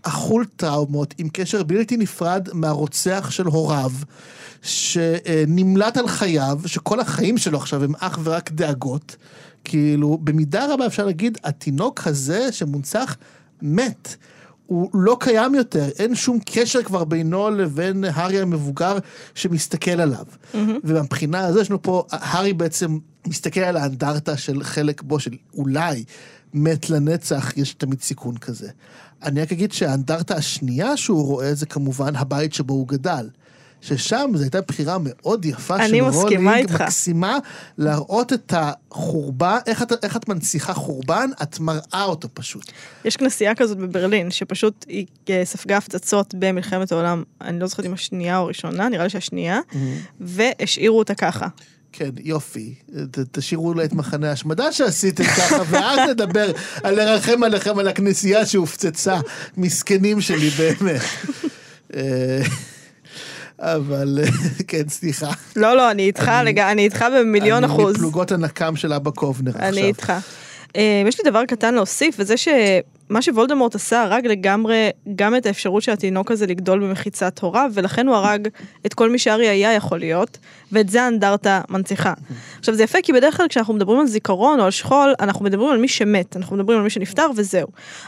אכול 0.03 0.44
טראומות, 0.57 1.14
עם 1.18 1.29
קשר 1.33 1.62
בלתי 1.62 1.96
נפרד 1.96 2.48
מהרוצח 2.53 3.31
של 3.31 3.46
הוריו, 3.46 3.92
שנמלט 4.62 5.96
על 5.96 6.09
חייו, 6.09 6.61
שכל 6.66 7.00
החיים 7.00 7.38
שלו 7.38 7.59
עכשיו 7.59 7.85
הם 7.85 7.92
אך 7.98 8.18
ורק 8.24 8.50
דאגות. 8.50 9.16
כאילו, 9.64 10.18
במידה 10.24 10.74
רבה 10.74 10.87
אפשר 10.87 11.07
להגיד, 11.07 11.38
התינוק 11.44 12.07
הזה 12.07 12.53
שמונצח 12.53 13.16
מת. 13.62 14.16
הוא 14.66 14.90
לא 14.94 15.16
קיים 15.20 15.55
יותר, 15.55 15.88
אין 15.98 16.14
שום 16.14 16.38
קשר 16.46 16.83
כבר 16.83 17.05
בינו 17.05 17.50
לבין 17.50 18.05
הארי 18.05 18.40
המבוגר 18.40 18.98
שמסתכל 19.35 20.00
עליו. 20.00 20.24
Mm-hmm. 20.24 20.57
ומבחינה 20.85 21.46
הזו 21.46 21.61
יש 21.61 21.70
לנו 21.70 21.83
פה, 21.83 22.05
הארי 22.11 22.53
בעצם 22.53 22.98
מסתכל 23.27 23.61
על 23.61 23.77
האנדרטה 23.77 24.37
של 24.37 24.62
חלק 24.62 25.03
בו, 25.03 25.20
של 25.20 25.31
אולי 25.55 26.05
מת 26.55 26.90
לנצח, 26.90 27.53
יש 27.57 27.74
תמיד 27.74 28.03
סיכון 28.03 28.37
כזה. 28.37 28.68
אני 29.22 29.42
רק 29.42 29.53
אגיד 29.53 29.72
שהאנדרטה 29.72 30.35
השנייה 30.35 30.96
שהוא 30.96 31.27
רואה 31.27 31.55
זה 31.55 31.66
כמובן 31.66 32.16
הבית 32.16 32.55
שבו 32.55 32.74
הוא 32.74 32.88
גדל. 32.88 33.29
ששם 33.85 34.31
זו 34.35 34.42
הייתה 34.42 34.61
בחירה 34.61 34.97
מאוד 35.01 35.44
יפה 35.44 35.88
של 35.88 36.05
רולינג. 36.05 36.73
מקסימה, 36.73 37.38
להראות 37.79 38.33
את 38.33 38.55
החורבן, 38.57 39.59
איך 39.66 39.83
את, 39.83 40.05
איך 40.05 40.16
את 40.16 40.29
מנציחה 40.29 40.75
חורבן, 40.75 41.31
את 41.42 41.61
מראה 41.61 42.05
אותו 42.05 42.29
פשוט. 42.35 42.73
יש 43.05 43.16
כנסייה 43.16 43.55
כזאת 43.55 43.79
בברלין, 43.79 44.31
שפשוט 44.31 44.85
היא 44.88 45.07
אה, 45.31 45.42
ספגה 45.44 45.77
הפצצות 45.77 46.35
במלחמת 46.38 46.92
העולם, 46.92 47.23
אני 47.40 47.61
לא 47.61 47.66
זוכרת 47.66 47.87
אם 47.87 47.92
השנייה 47.92 48.38
או 48.38 48.42
הראשונה, 48.42 48.88
נראה 48.88 49.05
לי 49.05 49.11
שהשנייה, 49.11 49.61
והשאירו 50.20 50.99
אותה 50.99 51.14
ככה. 51.14 51.47
כן, 51.92 52.11
יופי. 52.20 52.75
ת, 53.11 53.18
תשאירו 53.18 53.75
לה 53.75 53.85
את 53.85 53.92
מחנה 53.92 54.31
ההשמדה 54.31 54.73
שעשיתם 54.73 55.25
ככה, 55.25 55.62
ואז 55.70 56.11
נדבר 56.11 56.53
על 56.83 56.94
לרחם 56.94 57.42
עליכם 57.42 57.79
על 57.79 57.88
הכנסייה 57.88 58.47
שהופצצה. 58.47 59.20
מסכנים 59.57 60.20
שלי, 60.20 60.51
באמת. 60.51 61.01
אבל, 63.64 64.18
כן, 64.68 64.88
סליחה. 64.88 65.31
לא, 65.57 65.77
לא, 65.77 65.90
אני 65.90 66.03
איתך, 66.07 66.29
אני- 66.29 66.83
איתך 66.83 67.05
במיליון 67.18 67.64
אחוז. 67.64 67.85
אני 67.85 67.92
מפלוגות 67.94 68.33
הנקם 68.33 68.77
של 68.77 68.92
אבא 68.92 69.11
קובנר 69.11 69.50
עכשיו. 69.50 69.68
אני 69.68 69.83
איתך. 69.83 70.12
אה, 70.77 71.03
יש 71.09 71.20
לי 71.24 71.31
דבר 71.31 71.44
קטן 71.44 71.74
להוסיף, 71.74 72.16
וזה 72.18 72.35
שמה 73.09 73.23
שוולדמורט 73.23 73.75
עשה 73.75 74.03
הרג 74.03 74.27
לגמרי 74.27 74.90
גם 75.17 75.37
את 75.37 75.47
האפשרות 75.47 75.83
של 75.83 75.93
התינוק 75.93 76.31
הזה 76.31 76.47
לגדול 76.47 76.81
במחיצת 76.81 77.38
הוריו, 77.38 77.71
ולכן 77.75 78.09
הוא 78.09 78.17
הרג 78.17 78.49
את 78.87 78.95
כל 78.95 79.11
מי 79.11 79.19
שארי 79.19 79.49
היה 79.49 79.73
יכול 79.73 79.99
להיות, 79.99 80.38
ואת 80.73 80.88
זה 80.88 81.03
האנדרטה 81.03 81.61
מנציחה. 81.69 82.12
עכשיו 82.59 82.75
זה 82.75 82.83
יפה 82.83 82.99
כי 83.03 83.12
בדרך 83.12 83.37
כלל 83.37 83.49
כשאנחנו 83.49 83.75
מדברים 83.75 84.01
על 84.01 84.07
זיכרון 84.07 84.61
או 84.61 84.64
על 84.64 84.71
שכול, 84.71 85.14
אנחנו 85.21 85.45
מדברים 85.45 85.71
על 85.71 85.79
מי 85.79 85.88
שמת, 85.88 86.37
אנחנו 86.37 86.57
מדברים 86.57 86.79
על 86.79 86.85
מי 86.85 86.90
שנפטר 86.90 87.31
וזהו. 87.37 87.67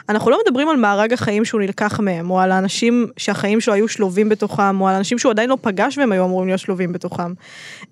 אנחנו 0.08 0.30
לא 0.30 0.38
מדברים 0.46 0.68
על 0.68 0.76
מארג 0.76 1.12
החיים 1.12 1.44
שהוא 1.44 1.60
נלקח 1.60 2.00
מהם, 2.00 2.30
או 2.30 2.40
על 2.40 2.52
האנשים 2.52 3.06
שהחיים 3.16 3.60
שלו 3.60 3.74
היו 3.74 3.88
שלובים 3.88 4.28
בתוכם, 4.28 4.80
או 4.80 4.88
על 4.88 4.94
אנשים 4.94 5.18
שהוא 5.18 5.30
עדיין 5.30 5.50
לא 5.50 5.58
פגש 5.60 5.98
והם 5.98 6.12
היו 6.12 6.24
אמורים 6.24 6.48
להיות 6.48 6.60
שלובים 6.60 6.92
בתוכם. 6.92 7.32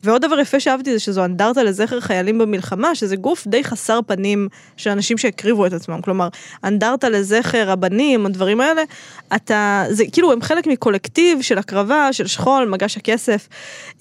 ועוד 0.04 0.22
דבר 0.22 0.40
יפה 0.40 0.60
שאהבתי 0.60 0.92
זה 0.92 0.98
שזו 0.98 1.24
אנדרטה 1.24 1.62
לזכר 1.62 2.00
חיילים 2.00 2.38
במלחמה, 2.38 2.94
שזה 2.94 3.16
גוף 3.16 3.46
די 3.46 3.64
חסר 3.64 4.00
פנים 4.06 4.48
של 4.76 4.90
אנשים 4.90 5.18
שהקריבו 5.18 5.66
את 5.66 5.72
עצמם. 5.72 6.00
כלומר, 6.00 6.28
אנדרטה 6.94 7.18
לזכר 7.18 7.70
הבנים, 7.70 8.26
הדברים 8.26 8.60
האלה, 8.60 8.82
אתה, 9.36 9.84
זה 9.90 10.04
כאילו 10.12 10.32
הם 10.32 10.42
חלק 10.42 10.66
מקולקטיב 10.66 11.42
של 11.42 11.58
הקרבה, 11.58 12.12
של 12.12 12.26
שכול, 12.26 12.68
מגש 12.68 12.96
הכסף, 12.96 13.48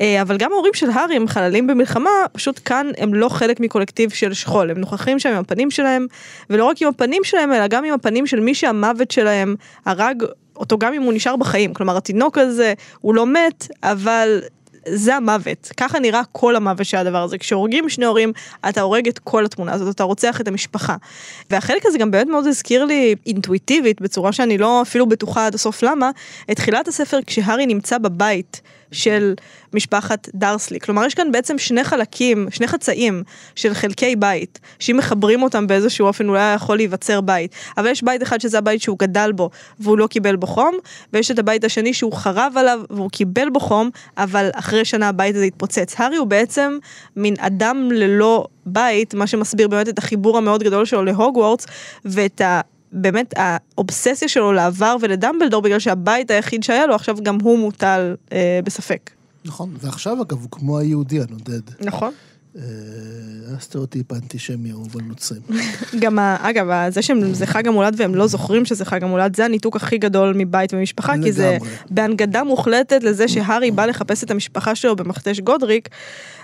אה, 0.01 0.21
אבל 0.21 0.37
גם 0.37 0.51
ההורים 0.51 0.73
של 0.73 0.89
הארי 0.89 1.15
הם 1.15 1.27
חללים 1.27 1.67
במלחמה, 1.67 2.09
פשוט 2.31 2.59
כאן 2.65 2.87
הם 2.97 3.13
לא 3.13 3.29
חלק 3.29 3.59
מקולקטיב 3.59 4.09
של 4.09 4.33
שכול, 4.33 4.71
הם 4.71 4.77
נוכחים 4.77 5.19
שם 5.19 5.29
עם 5.29 5.35
הפנים 5.35 5.71
שלהם, 5.71 6.07
ולא 6.49 6.65
רק 6.65 6.81
עם 6.81 6.87
הפנים 6.87 7.23
שלהם, 7.23 7.53
אלא 7.53 7.67
גם 7.67 7.83
עם 7.83 7.93
הפנים 7.93 8.27
של 8.27 8.39
מי 8.39 8.55
שהמוות 8.55 9.11
שלהם 9.11 9.55
הרג 9.85 10.23
אותו 10.55 10.77
גם 10.77 10.93
אם 10.93 11.01
הוא 11.01 11.13
נשאר 11.13 11.35
בחיים, 11.35 11.73
כלומר 11.73 11.97
התינוק 11.97 12.37
הזה 12.37 12.73
הוא 13.01 13.15
לא 13.15 13.25
מת, 13.25 13.67
אבל 13.83 14.41
זה 14.89 15.15
המוות, 15.15 15.71
ככה 15.77 15.99
נראה 15.99 16.21
כל 16.31 16.55
המוות 16.55 16.85
של 16.85 16.97
הדבר 16.97 17.23
הזה, 17.23 17.37
כשהורגים 17.37 17.89
שני 17.89 18.05
הורים 18.05 18.31
אתה 18.69 18.81
הורג 18.81 19.07
את 19.07 19.19
כל 19.19 19.45
התמונה 19.45 19.73
הזאת, 19.73 19.95
אתה 19.95 20.03
רוצח 20.03 20.41
את 20.41 20.47
המשפחה. 20.47 20.95
והחלק 21.49 21.85
הזה 21.85 21.97
גם 21.97 22.11
באמת 22.11 22.27
מאוד 22.27 22.47
הזכיר 22.47 22.85
לי 22.85 23.15
אינטואיטיבית, 23.25 24.01
בצורה 24.01 24.31
שאני 24.31 24.57
לא 24.57 24.81
אפילו 24.81 25.05
בטוחה 25.05 25.45
עד 25.45 25.55
הסוף 25.55 25.83
למה, 25.83 26.11
את 26.51 26.55
תחילת 26.55 26.87
הספר 26.87 27.19
כשהארי 27.25 27.65
נמצא 27.65 27.97
בבית 27.97 28.61
של 28.93 29.33
משפחת 29.73 30.29
דרסלי. 30.33 30.79
כלומר, 30.79 31.05
יש 31.05 31.13
כאן 31.13 31.31
בעצם 31.31 31.57
שני 31.57 31.83
חלקים, 31.83 32.47
שני 32.51 32.67
חצאים 32.67 33.23
של 33.55 33.73
חלקי 33.73 34.15
בית, 34.15 34.59
שאם 34.79 34.97
מחברים 34.97 35.43
אותם 35.43 35.67
באיזשהו 35.67 36.07
אופן 36.07 36.29
אולי 36.29 36.39
היה 36.39 36.53
יכול 36.53 36.77
להיווצר 36.77 37.21
בית. 37.21 37.55
אבל 37.77 37.87
יש 37.87 38.03
בית 38.03 38.23
אחד 38.23 38.41
שזה 38.41 38.57
הבית 38.57 38.81
שהוא 38.81 38.99
גדל 38.99 39.31
בו 39.31 39.49
והוא 39.79 39.97
לא 39.97 40.07
קיבל 40.07 40.35
בו 40.35 40.47
חום, 40.47 40.77
ויש 41.13 41.31
את 41.31 41.39
הבית 41.39 41.63
השני 41.63 41.93
שהוא 41.93 42.13
חרב 42.13 42.53
עליו 42.55 42.79
והוא 42.89 43.09
קיבל 43.09 43.49
בו 43.49 43.59
חום, 43.59 43.89
אבל 44.17 44.49
אחרי 44.53 44.85
שנה 44.85 45.09
הבית 45.09 45.35
הזה 45.35 45.45
התפוצץ. 45.45 45.95
הארי 45.97 46.17
הוא 46.17 46.27
בעצם 46.27 46.77
מין 47.15 47.33
אדם 47.39 47.89
ללא 47.91 48.45
בית, 48.65 49.13
מה 49.13 49.27
שמסביר 49.27 49.67
באמת 49.67 49.89
את 49.89 49.97
החיבור 49.97 50.37
המאוד 50.37 50.63
גדול 50.63 50.85
שלו 50.85 51.03
להוגוורטס, 51.03 51.65
ואת 52.05 52.41
ה... 52.41 52.61
באמת 52.93 53.33
האובססיה 53.37 54.27
שלו 54.27 54.53
לעבר 54.53 54.95
ולדמבלדור 55.01 55.61
בגלל 55.61 55.79
שהבית 55.79 56.31
היחיד 56.31 56.63
שהיה 56.63 56.85
לו 56.85 56.95
עכשיו 56.95 57.17
גם 57.23 57.37
הוא 57.41 57.59
מוטל 57.59 58.15
אה, 58.31 58.59
בספק. 58.63 59.09
נכון, 59.45 59.69
ועכשיו 59.79 60.21
אגב 60.21 60.41
הוא 60.41 60.51
כמו 60.51 60.79
היהודי 60.79 61.21
הנודד. 61.21 61.61
נכון. 61.79 62.13
אה, 62.57 62.61
הסטריאוטיפ 63.57 64.11
האנטישמי 64.11 64.69
האהוב 64.69 64.97
על 64.97 65.03
נוצרים. 65.05 65.41
גם 66.01 66.19
אגב 66.19 66.89
זה 66.89 67.01
שזה 67.01 67.45
חג 67.45 67.67
המולד 67.67 67.95
והם 67.97 68.15
לא 68.15 68.27
זוכרים 68.27 68.65
שזה 68.65 68.85
חג 68.85 69.03
המולד 69.03 69.35
זה 69.35 69.45
הניתוק 69.45 69.75
הכי 69.75 69.97
גדול 69.97 70.33
מבית 70.37 70.73
ומשפחה 70.73 71.13
כי 71.23 71.31
זה. 71.31 71.57
בהנגדה 71.89 72.43
מוחלטת 72.43 73.03
לזה 73.03 73.27
שהארי 73.27 73.71
בא 73.71 73.85
לחפש 73.85 74.23
את 74.23 74.31
המשפחה 74.31 74.75
שלו 74.75 74.95
במכתש 74.95 75.39
גודריק. 75.39 75.89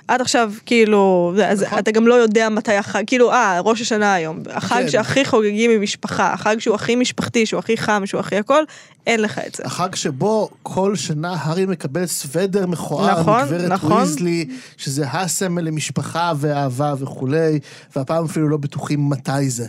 עד 0.10 0.22
עכשיו 0.22 0.54
כאילו 0.66 1.34
אז 1.46 1.64
נכון. 1.64 1.80
אתה 1.80 1.92
גם 1.92 2.08
לא 2.08 2.14
יודע 2.14 2.50
מתי 2.50 2.74
החג 2.74 3.04
כאילו 3.08 3.32
אה 3.32 3.60
ראש 3.60 3.82
השנה 3.82 4.14
היום 4.14 4.40
החג 4.50 4.82
כן. 4.82 4.90
שהכי 4.90 5.26
חוגגים 5.26 5.72
עם 5.72 5.82
משפחה 5.82 6.34
החג 6.34 6.60
שהוא 6.60 6.76
הכי 6.76 6.96
משפחתי 6.96 7.46
שהוא 7.46 7.60
הכי 7.60 7.78
חם 7.78 8.02
שהוא 8.06 8.20
הכי 8.20 8.36
הכל 8.36 8.64
אין 9.08 9.22
לך 9.22 9.40
את 9.48 9.56
זה. 9.56 9.64
החג 9.66 9.96
שבו 9.96 10.50
כל 10.64 10.96
שנה 10.96 11.34
הארי 11.40 11.66
מקבל 11.66 12.06
סוודר 12.06 12.68
מכוער 12.68 13.20
נכון, 13.20 13.44
מגברת 13.44 13.72
נכון. 13.72 14.02
ויזלי, 14.02 14.50
שזה 14.78 15.06
הסמל 15.08 15.62
למשפחה 15.62 16.34
ואהבה 16.38 16.94
וכולי, 17.00 17.60
והפעם 17.96 18.26
אפילו 18.26 18.50
לא 18.50 18.58
בטוחים 18.58 19.10
מתי 19.10 19.50
זה. 19.50 19.68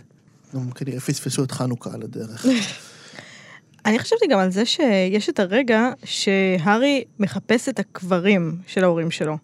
גם 0.54 0.70
כנראה 0.70 1.00
פספסו 1.00 1.44
את 1.44 1.52
חנוכה 1.52 1.90
על 1.94 2.02
הדרך. 2.02 2.46
אני 3.86 3.98
חשבתי 3.98 4.26
גם 4.26 4.38
על 4.38 4.50
זה 4.50 4.66
שיש 4.66 5.28
את 5.28 5.40
הרגע 5.40 5.88
שהארי 6.04 7.04
מחפש 7.18 7.68
את 7.68 7.78
הקברים 7.78 8.56
של 8.66 8.84
ההורים 8.84 9.10
שלו. 9.10 9.36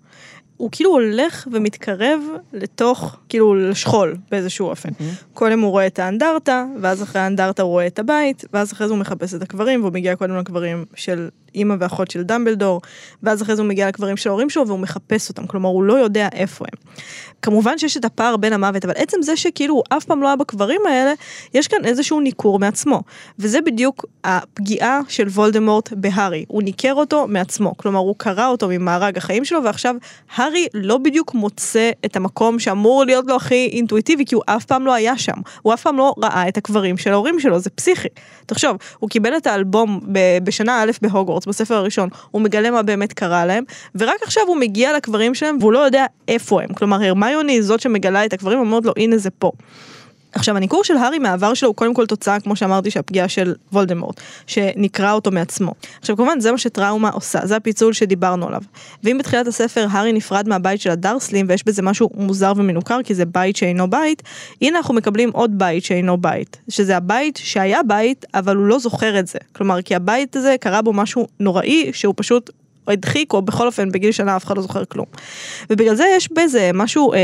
הוא 0.56 0.68
כאילו 0.72 0.90
הולך 0.90 1.48
ומתקרב 1.52 2.20
לתוך, 2.52 3.16
כאילו 3.28 3.54
לשכול 3.54 4.16
באיזשהו 4.30 4.66
אופן. 4.66 4.88
קודם 5.34 5.60
הוא 5.60 5.70
רואה 5.70 5.86
את 5.86 5.98
האנדרטה, 5.98 6.64
ואז 6.80 7.02
אחרי 7.02 7.20
האנדרטה 7.20 7.62
הוא 7.62 7.70
רואה 7.70 7.86
את 7.86 7.98
הבית, 7.98 8.44
ואז 8.52 8.72
אחרי 8.72 8.86
זה 8.86 8.92
הוא 8.92 9.00
מחפש 9.00 9.34
את 9.34 9.42
הקברים, 9.42 9.80
והוא 9.80 9.92
מגיע 9.92 10.16
קודם 10.16 10.36
לקברים 10.36 10.84
של 10.94 11.28
אימא 11.56 11.74
ואחות 11.80 12.10
של 12.10 12.22
דמבלדור, 12.22 12.80
ואז 13.22 13.42
אחרי 13.42 13.56
זה 13.56 13.62
הוא 13.62 13.68
מגיע 13.68 13.88
לקברים 13.88 14.16
של 14.16 14.28
ההורים 14.28 14.50
שלו 14.50 14.66
והוא 14.66 14.78
מחפש 14.78 15.28
אותם, 15.28 15.46
כלומר 15.46 15.68
הוא 15.68 15.82
לא 15.82 15.94
יודע 15.94 16.28
איפה 16.32 16.64
הם. 16.72 16.86
כמובן 17.42 17.78
שיש 17.78 17.96
את 17.96 18.04
הפער 18.04 18.36
בין 18.36 18.52
המוות, 18.52 18.84
אבל 18.84 18.94
עצם 18.96 19.22
זה 19.22 19.36
שכאילו 19.36 19.74
הוא 19.74 19.82
אף 19.88 20.04
פעם 20.04 20.22
לא 20.22 20.26
היה 20.26 20.36
בקברים 20.36 20.80
האלה, 20.88 21.12
יש 21.54 21.68
כאן 21.68 21.84
איזשהו 21.84 22.20
ניכור 22.20 22.58
מעצמו. 22.58 23.02
וזה 23.38 23.60
בדיוק 23.60 24.04
הפגיעה 24.24 25.00
של 25.08 25.28
וולדמורט 25.28 25.92
בהארי. 25.92 26.44
הוא 26.48 26.62
ניכר 26.62 26.94
אותו 26.94 27.26
מעצמו, 27.28 27.76
כלומר 27.76 27.98
הוא 27.98 28.14
קרא 28.18 28.46
אותו 28.46 28.68
ממארג 28.68 29.16
החיים 29.16 29.44
שלו, 29.44 29.64
ועכשיו 29.64 29.94
הארי 30.36 30.66
לא 30.74 30.98
בדיוק 30.98 31.34
מוצא 31.34 31.90
את 32.04 32.16
המקום 32.16 32.58
שאמור 32.58 33.04
להיות 33.04 33.24
לו 33.28 33.36
הכי 33.36 33.68
אינטואיטיבי, 33.72 34.24
כי 34.24 34.34
הוא 34.34 34.42
אף 34.46 34.64
פעם 34.64 34.86
לא 34.86 34.94
היה 34.94 35.18
שם. 35.18 35.36
הוא 35.62 35.74
אף 35.74 35.82
פעם 35.82 35.96
לא 35.96 36.14
ראה 36.22 36.48
את 36.48 36.56
הקברים 36.56 36.96
של 36.96 37.12
ההורים 37.12 37.40
שלו, 37.40 37.58
זה 37.58 37.70
פסיכי. 37.70 38.08
תחשוב, 38.46 38.76
הוא 38.98 39.10
קיבל 39.10 39.36
את 39.36 39.46
האלבום 39.46 40.00
בשנה 40.44 40.82
א' 40.82 40.90
בהוגוורטס, 41.02 41.45
בספר 41.46 41.74
הראשון, 41.74 42.08
הוא 42.30 42.42
מגלה 42.42 42.70
מה 42.70 42.82
באמת 42.82 43.12
קרה 43.12 43.46
להם, 43.46 43.64
ורק 43.94 44.22
עכשיו 44.22 44.42
הוא 44.46 44.56
מגיע 44.56 44.96
לקברים 44.96 45.34
שלהם 45.34 45.56
והוא 45.60 45.72
לא 45.72 45.78
יודע 45.78 46.06
איפה 46.28 46.62
הם. 46.62 46.72
כלומר, 46.72 47.02
הרמיוני 47.02 47.62
זאת 47.62 47.80
שמגלה 47.80 48.24
את 48.24 48.32
הקברים, 48.32 48.58
אומרת 48.58 48.84
לו, 48.84 48.92
הנה 48.96 49.18
זה 49.18 49.30
פה. 49.30 49.52
עכשיו 50.36 50.56
הניכור 50.56 50.84
של 50.84 50.96
הארי 50.96 51.18
מהעבר 51.18 51.54
שלו 51.54 51.68
הוא 51.68 51.76
קודם 51.76 51.94
כל 51.94 52.06
תוצאה 52.06 52.40
כמו 52.40 52.56
שאמרתי 52.56 52.90
שהפגיעה 52.90 53.28
של 53.28 53.54
וולדמורט 53.72 54.20
שנקרא 54.46 55.12
אותו 55.12 55.30
מעצמו. 55.30 55.72
עכשיו 56.00 56.16
כמובן 56.16 56.40
זה 56.40 56.52
מה 56.52 56.58
שטראומה 56.58 57.10
עושה 57.10 57.46
זה 57.46 57.56
הפיצול 57.56 57.92
שדיברנו 57.92 58.46
עליו. 58.46 58.62
ואם 59.04 59.18
בתחילת 59.18 59.46
הספר 59.46 59.86
הארי 59.90 60.12
נפרד 60.12 60.48
מהבית 60.48 60.80
של 60.80 60.90
הדרסלים 60.90 61.46
ויש 61.48 61.66
בזה 61.66 61.82
משהו 61.82 62.10
מוזר 62.14 62.52
ומנוכר 62.56 63.02
כי 63.04 63.14
זה 63.14 63.24
בית 63.24 63.56
שאינו 63.56 63.90
בית 63.90 64.22
הנה 64.62 64.78
אנחנו 64.78 64.94
מקבלים 64.94 65.30
עוד 65.30 65.58
בית 65.58 65.84
שאינו 65.84 66.16
בית 66.16 66.56
שזה 66.68 66.96
הבית 66.96 67.36
שהיה 67.42 67.82
בית 67.82 68.26
אבל 68.34 68.56
הוא 68.56 68.66
לא 68.66 68.78
זוכר 68.78 69.18
את 69.18 69.26
זה 69.26 69.38
כלומר 69.52 69.82
כי 69.82 69.94
הבית 69.94 70.36
הזה 70.36 70.56
קרה 70.60 70.82
בו 70.82 70.92
משהו 70.92 71.26
נוראי 71.40 71.90
שהוא 71.92 72.14
פשוט 72.16 72.50
הדחיק, 72.92 73.32
או 73.32 73.42
בכל 73.42 73.66
אופן 73.66 73.92
בגיל 73.92 74.12
שנה 74.12 74.36
אף 74.36 74.44
אחד 74.44 74.56
לא 74.56 74.62
זוכר 74.62 74.84
כלום. 74.84 75.06
ובגלל 75.70 75.94
זה 75.94 76.04
יש 76.16 76.28
בזה 76.32 76.70
משהו 76.74 77.12
אה, 77.12 77.18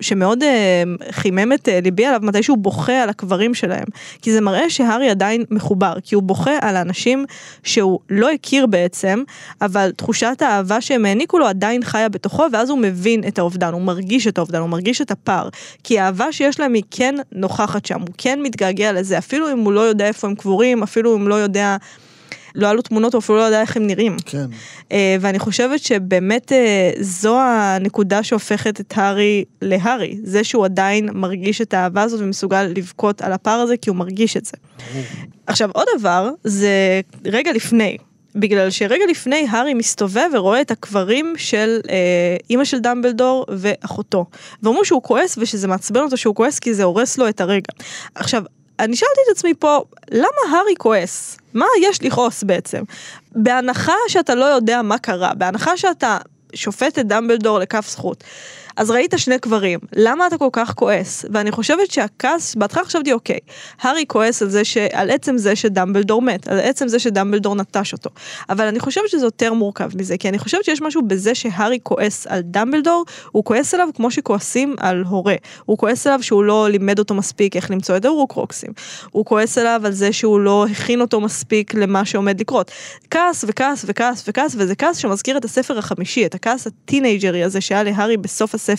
שמאוד 0.00 0.42
אה, 0.42 0.82
חימם 1.10 1.52
את 1.52 1.68
אה, 1.68 1.80
ליבי 1.82 2.06
עליו 2.06 2.20
מתי 2.22 2.42
שהוא 2.42 2.58
בוכה 2.58 3.02
על 3.02 3.08
הקברים 3.08 3.54
שלהם. 3.54 3.84
כי 4.22 4.32
זה 4.32 4.40
מראה 4.40 4.70
שהארי 4.70 5.10
עדיין 5.10 5.44
מחובר, 5.50 5.94
כי 6.04 6.14
הוא 6.14 6.22
בוכה 6.22 6.58
על 6.60 6.76
האנשים 6.76 7.24
שהוא 7.62 7.98
לא 8.10 8.30
הכיר 8.30 8.66
בעצם, 8.66 9.22
אבל 9.60 9.92
תחושת 9.96 10.36
האהבה 10.40 10.80
שהם 10.80 11.04
העניקו 11.04 11.38
לו 11.38 11.46
עדיין 11.46 11.84
חיה 11.84 12.08
בתוכו, 12.08 12.46
ואז 12.52 12.70
הוא 12.70 12.78
מבין 12.78 13.24
את 13.28 13.38
האובדן, 13.38 13.72
הוא 13.72 13.82
מרגיש 13.82 14.26
את 14.26 14.38
האובדן, 14.38 14.60
הוא 14.60 14.68
מרגיש 14.68 15.00
את 15.00 15.10
הפער. 15.10 15.48
כי 15.84 15.98
האהבה 15.98 16.32
שיש 16.32 16.60
להם 16.60 16.74
היא 16.74 16.82
כן 16.90 17.14
נוכחת 17.32 17.86
שם, 17.86 18.00
הוא 18.00 18.14
כן 18.18 18.40
מתגעגע 18.42 18.92
לזה, 18.92 19.18
אפילו 19.18 19.52
אם 19.52 19.58
הוא 19.58 19.72
לא 19.72 19.80
יודע 19.80 20.06
איפה 20.06 20.26
הם 20.26 20.34
קבורים, 20.34 20.82
אפילו 20.82 21.16
אם 21.16 21.20
הוא 21.20 21.28
לא 21.28 21.34
יודע... 21.34 21.76
לא 22.54 22.68
עלו 22.68 22.82
תמונות, 22.82 23.14
הוא 23.14 23.20
אפילו 23.20 23.38
לא 23.38 23.42
יודע 23.42 23.60
איך 23.60 23.76
הם 23.76 23.86
נראים. 23.86 24.16
כן. 24.26 24.46
אה, 24.92 25.16
ואני 25.20 25.38
חושבת 25.38 25.80
שבאמת 25.80 26.52
אה, 26.52 26.90
זו 27.00 27.40
הנקודה 27.40 28.22
שהופכת 28.22 28.80
את 28.80 28.92
הארי 28.96 29.44
להארי, 29.62 30.18
זה 30.24 30.44
שהוא 30.44 30.64
עדיין 30.64 31.08
מרגיש 31.12 31.60
את 31.60 31.74
האהבה 31.74 32.02
הזאת 32.02 32.20
ומסוגל 32.20 32.62
לבכות 32.62 33.22
על 33.22 33.32
הפער 33.32 33.60
הזה 33.60 33.76
כי 33.76 33.90
הוא 33.90 33.96
מרגיש 33.96 34.36
את 34.36 34.44
זה. 34.44 34.52
עכשיו 35.46 35.70
עוד 35.72 35.86
דבר, 35.98 36.30
זה 36.44 37.00
רגע 37.24 37.52
לפני. 37.52 37.96
בגלל 38.34 38.70
שרגע 38.70 39.04
לפני 39.10 39.46
הארי 39.50 39.74
מסתובב 39.74 40.30
ורואה 40.34 40.60
את 40.60 40.70
הקברים 40.70 41.34
של 41.36 41.80
אה, 41.90 42.36
אימא 42.50 42.64
של 42.64 42.78
דמבלדור 42.78 43.46
ואחותו. 43.48 44.24
ואומרים 44.62 44.84
שהוא 44.84 45.02
כועס 45.02 45.38
ושזה 45.38 45.68
מעצבן 45.68 46.00
אותו 46.00 46.16
שהוא 46.16 46.34
כועס 46.34 46.58
כי 46.58 46.74
זה 46.74 46.84
הורס 46.84 47.18
לו 47.18 47.28
את 47.28 47.40
הרגע. 47.40 47.72
עכשיו, 48.14 48.42
אני 48.80 48.96
שאלתי 48.96 49.20
את 49.26 49.36
עצמי 49.36 49.54
פה, 49.54 49.84
למה 50.10 50.56
הארי 50.56 50.74
כועס? 50.78 51.36
מה 51.54 51.66
יש 51.82 52.02
לכעוס 52.02 52.42
בעצם? 52.42 52.82
בהנחה 53.32 53.92
שאתה 54.08 54.34
לא 54.34 54.44
יודע 54.44 54.82
מה 54.82 54.98
קרה, 54.98 55.34
בהנחה 55.34 55.76
שאתה 55.76 56.18
שופט 56.54 56.98
את 56.98 57.06
דמבלדור 57.06 57.58
לכף 57.58 57.88
זכות. 57.88 58.24
אז 58.80 58.90
ראית 58.90 59.14
שני 59.16 59.38
קברים, 59.38 59.78
למה 59.96 60.26
אתה 60.26 60.38
כל 60.38 60.48
כך 60.52 60.74
כועס? 60.74 61.24
ואני 61.32 61.50
חושבת 61.50 61.90
שהכעס, 61.90 62.54
בהתחלה 62.54 62.84
חשבתי 62.84 63.12
אוקיי, 63.12 63.38
הארי 63.80 64.04
כועס 64.08 64.42
על 64.42 64.48
זה 64.48 64.64
ש... 64.64 64.76
על 64.76 65.10
עצם 65.10 65.38
זה 65.38 65.56
שדמבלדור 65.56 66.22
מת, 66.22 66.48
על 66.48 66.60
עצם 66.60 66.88
זה 66.88 66.98
שדמבלדור 66.98 67.54
נטש 67.54 67.92
אותו. 67.92 68.10
אבל 68.48 68.66
אני 68.66 68.80
חושבת 68.80 69.08
שזה 69.08 69.26
יותר 69.26 69.52
מורכב 69.52 69.88
מזה, 69.96 70.16
כי 70.18 70.28
אני 70.28 70.38
חושבת 70.38 70.64
שיש 70.64 70.82
משהו 70.82 71.02
בזה 71.02 71.34
שהארי 71.34 71.78
כועס 71.82 72.26
על 72.26 72.40
דמבלדור, 72.40 73.04
הוא 73.32 73.44
כועס 73.44 73.74
עליו 73.74 73.88
כמו 73.94 74.10
שכועסים 74.10 74.76
על 74.78 75.02
הורה. 75.08 75.34
הוא 75.64 75.78
כועס 75.78 76.06
עליו 76.06 76.22
שהוא 76.22 76.44
לא 76.44 76.68
לימד 76.70 76.98
אותו 76.98 77.14
מספיק 77.14 77.56
איך 77.56 77.70
למצוא 77.70 77.96
את 77.96 78.04
ההורקרוקסים. 78.04 78.70
הוא 79.10 79.24
כועס 79.24 79.58
עליו 79.58 79.82
על 79.84 79.92
זה 79.92 80.12
שהוא 80.12 80.40
לא 80.40 80.66
הכין 80.70 81.00
אותו 81.00 81.20
מספיק 81.20 81.74
למה 81.74 82.04
שעומד 82.04 82.40
לקרות. 82.40 82.70
כעס 83.10 83.44
וכעס 83.48 83.84
וכעס 83.88 84.24
וכעס, 84.28 84.54
וזה 84.58 84.74
כעס 84.74 84.96
שמזכיר 84.96 85.36
את 85.36 85.44
הספר 85.44 85.78
החמישי, 85.78 86.26
את 86.26 86.34
הכעס 86.34 86.66
הטינאייג'רי 86.66 87.44
הזה 87.44 87.60
שהיה 87.60 87.82
להארי 87.82 88.16
בסוף 88.16 88.54
הספר. 88.54 88.69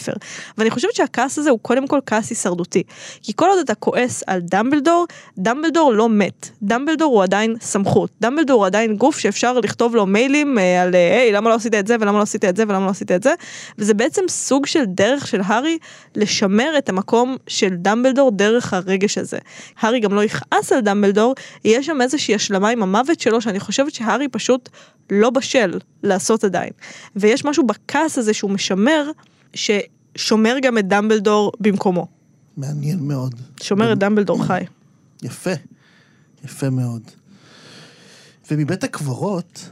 ואני 0.58 0.69
חושבת 0.69 0.95
שהכעס 0.95 1.38
הזה 1.38 1.49
הוא 1.49 1.60
קודם 1.60 1.88
כל 1.88 1.99
כעס 2.06 2.30
הישרדותי. 2.30 2.84
כי 3.21 3.34
כל 3.36 3.49
עוד 3.49 3.60
אתה 3.60 3.75
כועס 3.75 4.23
על 4.27 4.39
דמבלדור, 4.41 5.06
דמבלדור 5.38 5.93
לא 5.93 6.10
מת. 6.10 6.49
דמבלדור 6.62 7.13
הוא 7.13 7.23
עדיין 7.23 7.56
סמכות. 7.62 8.10
דמבלדור 8.21 8.60
הוא 8.60 8.65
עדיין 8.65 8.95
גוף 8.95 9.19
שאפשר 9.19 9.60
לכתוב 9.60 9.95
לו 9.95 10.06
מיילים 10.06 10.60
אה, 10.60 10.82
על 10.82 10.95
אה, 10.95 11.17
היי, 11.17 11.32
למה 11.32 11.49
לא 11.49 11.56
עשית 11.56 11.73
את 11.75 11.88
זה 11.88 11.95
ולמה 11.99 12.17
לא 12.17 12.23
עשית 12.23 12.45
את 12.45 12.58
זה 12.58 12.63
ולמה 12.67 12.86
לא 12.86 12.89
עשית 12.91 13.12
את 13.12 13.23
זה. 13.23 13.34
וזה 13.77 13.93
בעצם 13.93 14.21
סוג 14.30 14.65
של 14.65 14.86
דרך 14.86 15.27
של 15.27 15.41
הארי 15.45 15.77
לשמר 16.15 16.77
את 16.77 16.89
המקום 16.89 17.38
של 17.47 17.69
דמבלדור 17.69 18.32
דרך 18.32 18.73
הרגש 18.73 19.17
הזה. 19.17 19.38
הארי 19.80 19.99
גם 19.99 20.13
לא 20.13 20.23
יכעס 20.23 20.71
על 20.71 20.80
דמבלדור, 20.82 21.36
יש 21.65 21.86
שם 21.86 22.01
איזושהי 22.01 22.36
השלמה 22.36 22.69
עם 22.69 22.84
המוות 22.84 23.19
שלו 23.19 23.41
שאני 23.41 23.60
חושבת 23.60 23.93
שהארי 23.93 24.27
פשוט 24.27 24.69
לא 25.12 25.30
בשל 25.30 25.80
לעשות 26.04 26.43
עדיין. 26.43 26.71
ויש 27.15 27.45
משהו 27.45 27.63
בכעס 27.63 28.17
הזה 28.17 28.34
שהוא 28.34 28.51
משמר, 28.51 29.12
ששומר 29.54 30.56
גם 30.62 30.78
את 30.78 30.88
דמבלדור 30.88 31.52
במקומו. 31.60 32.08
מעניין 32.58 33.00
מאוד. 33.00 33.36
שומר 33.62 33.94
את 33.94 33.98
דמבלדור 33.98 34.44
חי. 34.44 34.64
יפה, 35.24 35.52
יפה 36.46 36.70
מאוד. 36.70 37.02
ומבית 38.52 38.84
הקברות 38.84 39.70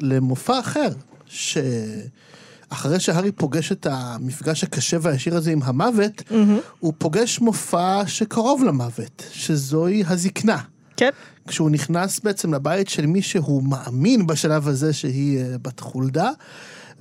למופע 0.00 0.60
אחר, 0.60 0.88
שאחרי 1.26 3.00
שהארי 3.00 3.32
פוגש 3.32 3.72
את 3.72 3.86
המפגש 3.90 4.64
הקשה 4.64 4.96
והישיר 5.00 5.36
הזה 5.36 5.50
עם 5.50 5.60
המוות, 5.62 6.20
mm-hmm. 6.20 6.34
הוא 6.80 6.92
פוגש 6.98 7.40
מופע 7.40 8.02
שקרוב 8.06 8.64
למוות, 8.64 9.22
שזוהי 9.32 10.04
הזקנה. 10.06 10.58
כן. 10.96 11.10
כשהוא 11.48 11.70
נכנס 11.70 12.20
בעצם 12.20 12.54
לבית 12.54 12.88
של 12.88 13.06
מי 13.06 13.22
שהוא 13.22 13.62
מאמין 13.62 14.26
בשלב 14.26 14.68
הזה 14.68 14.92
שהיא 14.92 15.38
אה, 15.38 15.58
בת 15.62 15.80
חולדה, 15.80 16.30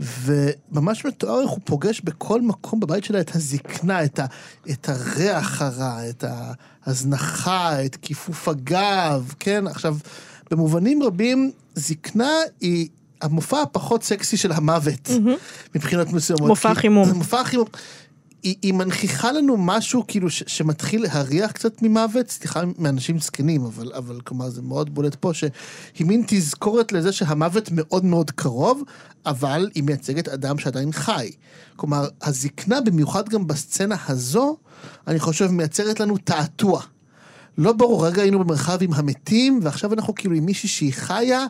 וממש 0.02 1.06
מתואר 1.06 1.42
איך 1.42 1.50
הוא 1.50 1.60
פוגש 1.64 2.02
בכל 2.02 2.42
מקום 2.42 2.80
בבית 2.80 3.04
שלה 3.04 3.22
את 3.22 3.36
הזקנה, 3.36 4.04
את, 4.04 4.20
ה, 4.20 4.26
את 4.72 4.90
הריח 4.90 5.62
הרע, 5.62 6.10
את 6.10 6.24
ההזנחה, 6.86 7.86
את 7.86 7.96
כיפוף 7.96 8.48
הגב, 8.48 9.34
כן? 9.40 9.68
עכשיו, 9.68 9.98
במובנים 10.52 11.04
רבים, 11.04 11.52
זקנה 11.76 12.32
היא 12.62 12.88
המופע 13.22 13.62
הפחות 13.62 14.04
סקסי 14.04 14.38
של 14.38 14.52
המוות, 14.52 15.08
mm-hmm. 15.08 15.76
מבחינת 15.76 16.14
מסוימות. 16.14 16.48
מופע 16.48 16.74
חימום. 16.74 17.10
מופע 17.10 17.44
חימום. 17.44 17.68
היא, 18.44 18.56
היא 18.62 18.74
מנכיחה 18.74 19.32
לנו 19.32 19.58
משהו 19.58 20.04
כאילו 20.08 20.30
ש, 20.30 20.44
שמתחיל 20.48 21.04
להריח 21.04 21.52
קצת 21.52 21.82
ממוות, 21.82 22.30
סליחה 22.30 22.62
מאנשים 22.78 23.20
זקנים, 23.20 23.66
אבל, 23.66 23.94
אבל 23.94 24.22
כלומר 24.22 24.50
זה 24.50 24.62
מאוד 24.62 24.94
בולט 24.94 25.16
פה, 25.16 25.34
שהיא 25.34 26.08
מין 26.08 26.24
תזכורת 26.28 26.92
לזה 26.92 27.12
שהמוות 27.12 27.70
מאוד 27.72 28.06
מאוד 28.06 28.32
קרוב, 28.32 28.84
אבל 29.26 29.70
היא 29.76 29.84
מייצגת 29.84 30.28
אדם 30.28 30.58
שעדיין 30.58 30.92
חי. 30.92 31.32
כלומר, 31.76 32.08
הזקנה, 32.22 32.82
במיוחד 32.82 33.30
גם 33.30 33.48
בסצנה 33.48 33.96
הזו, 34.08 34.58
אני 35.08 35.20
חושב 35.20 35.48
מייצרת 35.48 36.00
לנו 36.00 36.18
תעתוע. 36.18 36.82
לא 37.58 37.74
ברור, 37.74 38.08
רגע 38.08 38.22
היינו 38.22 38.40
במרחב 38.40 38.78
עם 38.84 38.94
המתים, 38.94 39.60
ועכשיו 39.64 39.94
אנחנו 39.94 40.16
כאילו 40.16 40.36
עם 40.36 40.46
מישהי 40.46 40.70
שהיא 40.70 40.94
חיה, 40.94 41.46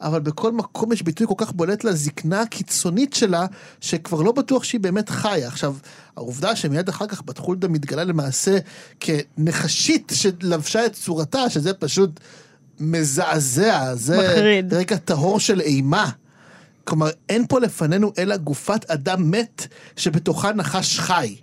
אבל 0.00 0.20
בכל 0.20 0.52
מקום 0.52 0.92
יש 0.92 1.02
ביטוי 1.02 1.26
כל 1.26 1.34
כך 1.36 1.52
בולט 1.52 1.84
לזקנה 1.84 2.42
הקיצונית 2.42 3.14
שלה, 3.14 3.46
שכבר 3.80 4.22
לא 4.22 4.32
בטוח 4.32 4.64
שהיא 4.64 4.80
באמת 4.80 5.08
חיה. 5.08 5.48
עכשיו, 5.48 5.74
העובדה 6.16 6.56
שמיד 6.56 6.88
אחר 6.88 7.06
כך 7.06 7.22
בת 7.24 7.38
חולדה 7.38 7.68
מתגלה 7.68 8.04
למעשה 8.04 8.58
כנחשית 9.00 10.12
שלבשה 10.14 10.86
את 10.86 10.92
צורתה, 10.92 11.50
שזה 11.50 11.74
פשוט 11.74 12.20
מזעזע, 12.80 13.94
זה 13.94 14.18
מחריד. 14.18 14.74
רגע 14.74 14.96
טהור 14.96 15.40
של 15.40 15.60
אימה. 15.60 16.10
כלומר, 16.84 17.10
אין 17.28 17.46
פה 17.46 17.60
לפנינו 17.60 18.12
אלא 18.18 18.36
גופת 18.36 18.90
אדם 18.90 19.30
מת 19.30 19.66
שבתוכה 19.96 20.52
נחש 20.52 21.00
חי. 21.00 21.36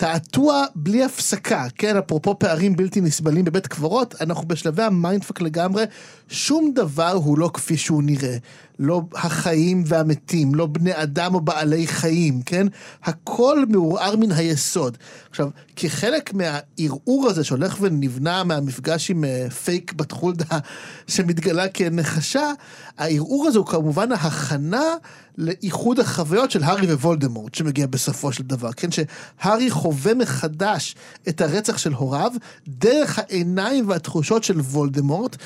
תעתוע 0.00 0.64
בלי 0.74 1.04
הפסקה, 1.04 1.66
כן, 1.78 1.96
אפרופו 1.96 2.38
פערים 2.38 2.76
בלתי 2.76 3.00
נסבלים 3.00 3.44
בבית 3.44 3.66
קברות, 3.66 4.14
אנחנו 4.20 4.48
בשלבי 4.48 4.82
ה 4.82 4.88
mindfuck 4.88 5.40
לגמרי, 5.40 5.84
שום 6.28 6.72
דבר 6.74 7.12
הוא 7.12 7.38
לא 7.38 7.50
כפי 7.54 7.76
שהוא 7.76 8.02
נראה. 8.02 8.36
לא 8.80 9.02
החיים 9.14 9.82
והמתים, 9.86 10.54
לא 10.54 10.66
בני 10.66 11.02
אדם 11.02 11.34
או 11.34 11.40
בעלי 11.40 11.86
חיים, 11.86 12.42
כן? 12.42 12.66
הכל 13.02 13.64
מעורער 13.68 14.16
מן 14.16 14.32
היסוד. 14.32 14.98
עכשיו, 15.30 15.48
כחלק 15.76 16.34
מהערעור 16.34 17.26
הזה 17.28 17.44
שהולך 17.44 17.76
ונבנה 17.80 18.44
מהמפגש 18.44 19.10
עם 19.10 19.24
uh, 19.24 19.50
fake 19.50 19.92
בת 19.92 20.12
חולדה 20.12 20.58
שמתגלה 21.12 21.68
כנחשה, 21.68 22.52
הערעור 22.98 23.46
הזה 23.46 23.58
הוא 23.58 23.66
כמובן 23.66 24.12
ההכנה 24.12 24.94
לאיחוד 25.38 26.00
החוויות 26.00 26.50
של 26.50 26.62
הארי 26.62 26.94
ווולדמורט 26.94 27.54
שמגיע 27.54 27.86
בסופו 27.86 28.32
של 28.32 28.42
דבר, 28.42 28.72
כן? 28.72 28.88
שהארי 28.90 29.70
חווה 29.70 30.14
מחדש 30.14 30.94
את 31.28 31.40
הרצח 31.40 31.78
של 31.78 31.92
הוריו 31.92 32.32
דרך 32.68 33.18
העיניים 33.18 33.88
והתחושות 33.88 34.44
של 34.44 34.60
וולדמורט, 34.60 35.36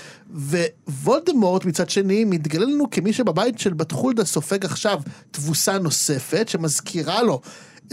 ווולדמורט 0.88 1.64
מצד 1.64 1.90
שני 1.90 2.24
מתגלה 2.24 2.64
לנו 2.64 2.90
כמי 2.90 3.12
שבבית 3.24 3.58
של 3.58 3.72
בת 3.72 3.92
חולדה 3.92 4.24
סופג 4.24 4.64
עכשיו 4.64 5.00
תבוסה 5.30 5.78
נוספת 5.78 6.48
שמזכירה 6.48 7.22
לו 7.22 7.40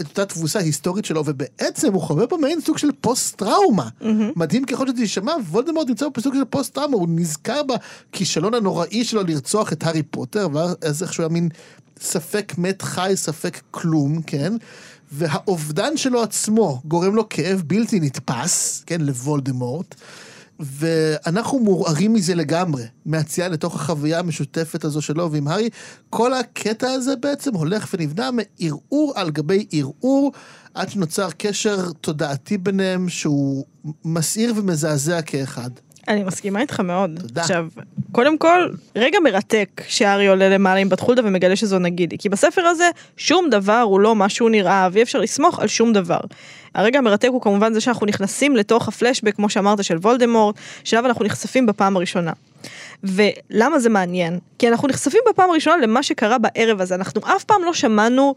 אותה 0.00 0.26
תבוסה 0.26 0.58
היסטורית 0.58 1.04
שלו, 1.04 1.22
ובעצם 1.26 1.92
הוא 1.92 2.02
חווה 2.02 2.26
פה 2.26 2.36
מעין 2.36 2.60
סוג 2.60 2.78
של 2.78 2.90
פוסט 3.00 3.36
טראומה. 3.36 3.88
Mm-hmm. 4.00 4.06
מדהים 4.36 4.64
ככל 4.64 4.88
שזה 4.88 5.00
יישמע, 5.00 5.32
וולדמורט 5.50 5.88
נמצא 5.88 6.06
בסוג 6.16 6.34
של 6.34 6.44
פוסט 6.50 6.74
טראומה, 6.74 6.96
הוא 6.96 7.08
נזכר 7.10 7.60
בכישלון 8.12 8.54
הנוראי 8.54 9.04
שלו 9.04 9.22
לרצוח 9.22 9.72
את 9.72 9.82
הארי 9.82 10.02
פוטר, 10.02 10.48
ואז 10.52 11.02
איכשהו 11.02 11.22
היה 11.22 11.28
מין 11.28 11.48
ספק 12.00 12.52
מת 12.58 12.82
חי, 12.82 13.12
ספק 13.14 13.60
כלום, 13.70 14.22
כן? 14.22 14.52
והאובדן 15.12 15.96
שלו 15.96 16.22
עצמו 16.22 16.80
גורם 16.84 17.14
לו 17.14 17.28
כאב 17.28 17.62
בלתי 17.66 18.00
נתפס, 18.00 18.82
כן, 18.86 19.00
לוולדמורט. 19.00 19.94
ואנחנו 20.62 21.58
מעורערים 21.60 22.12
מזה 22.12 22.34
לגמרי, 22.34 22.84
מהצייה 23.06 23.48
לתוך 23.48 23.74
החוויה 23.74 24.18
המשותפת 24.18 24.84
הזו 24.84 25.02
שלו 25.02 25.32
ועם 25.32 25.48
הארי. 25.48 25.68
כל 26.10 26.34
הקטע 26.34 26.90
הזה 26.90 27.16
בעצם 27.16 27.54
הולך 27.54 27.94
ונבנה 27.94 28.30
מערעור 28.30 29.12
על 29.16 29.30
גבי 29.30 29.66
ערעור, 29.72 30.32
עד 30.74 30.90
שנוצר 30.90 31.28
קשר 31.38 31.92
תודעתי 32.00 32.58
ביניהם 32.58 33.08
שהוא 33.08 33.64
מסעיר 34.04 34.52
ומזעזע 34.56 35.22
כאחד. 35.22 35.70
אני 36.08 36.24
מסכימה 36.24 36.60
איתך 36.60 36.80
מאוד. 36.80 37.10
תודה. 37.20 37.40
עכשיו, 37.40 37.66
קודם 38.12 38.38
כל, 38.38 38.68
רגע 38.96 39.18
מרתק 39.20 39.82
שארי 39.88 40.26
עולה 40.26 40.48
למעלה 40.48 40.80
עם 40.80 40.88
בת 40.88 41.00
חולדה 41.00 41.22
ומגלה 41.24 41.56
שזו 41.56 41.78
נגידי. 41.78 42.18
כי 42.18 42.28
בספר 42.28 42.62
הזה, 42.62 42.90
שום 43.16 43.50
דבר 43.50 43.80
הוא 43.80 44.00
לא 44.00 44.16
מה 44.16 44.28
שהוא 44.28 44.50
נראה, 44.50 44.88
ואי 44.92 45.02
אפשר 45.02 45.20
לסמוך 45.20 45.60
על 45.60 45.68
שום 45.68 45.92
דבר. 45.92 46.20
הרגע 46.74 46.98
המרתק 46.98 47.28
הוא 47.28 47.42
כמובן 47.42 47.72
זה 47.72 47.80
שאנחנו 47.80 48.06
נכנסים 48.06 48.56
לתוך 48.56 48.88
הפלשבק, 48.88 49.36
כמו 49.36 49.48
שאמרת, 49.48 49.84
של 49.84 49.96
וולדמורט, 49.96 50.56
שאליו 50.84 51.06
אנחנו 51.06 51.24
נחשפים 51.24 51.66
בפעם 51.66 51.96
הראשונה. 51.96 52.32
ולמה 53.04 53.78
זה 53.78 53.88
מעניין? 53.88 54.38
כי 54.58 54.68
אנחנו 54.68 54.88
נחשפים 54.88 55.20
בפעם 55.30 55.50
הראשונה 55.50 55.76
למה 55.76 56.02
שקרה 56.02 56.38
בערב 56.38 56.80
הזה, 56.80 56.94
אנחנו 56.94 57.20
אף 57.36 57.44
פעם 57.44 57.64
לא 57.64 57.72
שמענו... 57.72 58.34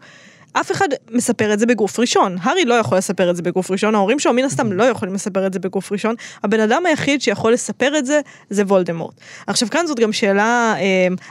אף 0.52 0.72
אחד 0.72 0.88
מספר 1.10 1.52
את 1.52 1.58
זה 1.58 1.66
בגוף 1.66 2.00
ראשון. 2.00 2.36
הארי 2.42 2.64
לא 2.64 2.74
יכול 2.74 2.98
לספר 2.98 3.30
את 3.30 3.36
זה 3.36 3.42
בגוף 3.42 3.70
ראשון, 3.70 3.94
ההורים 3.94 4.18
שלו 4.18 4.32
מן 4.32 4.44
הסתם 4.44 4.72
לא 4.72 4.84
יכולים 4.84 5.14
לספר 5.14 5.46
את 5.46 5.52
זה 5.52 5.58
בגוף 5.58 5.92
ראשון. 5.92 6.14
הבן 6.44 6.60
אדם 6.60 6.86
היחיד 6.86 7.22
שיכול 7.22 7.52
לספר 7.52 7.98
את 7.98 8.06
זה, 8.06 8.20
זה 8.50 8.62
וולדמורט. 8.62 9.14
עכשיו 9.46 9.70
כאן 9.70 9.86
זאת 9.86 10.00
גם 10.00 10.12
שאלה 10.12 10.74
אה, 10.78 10.82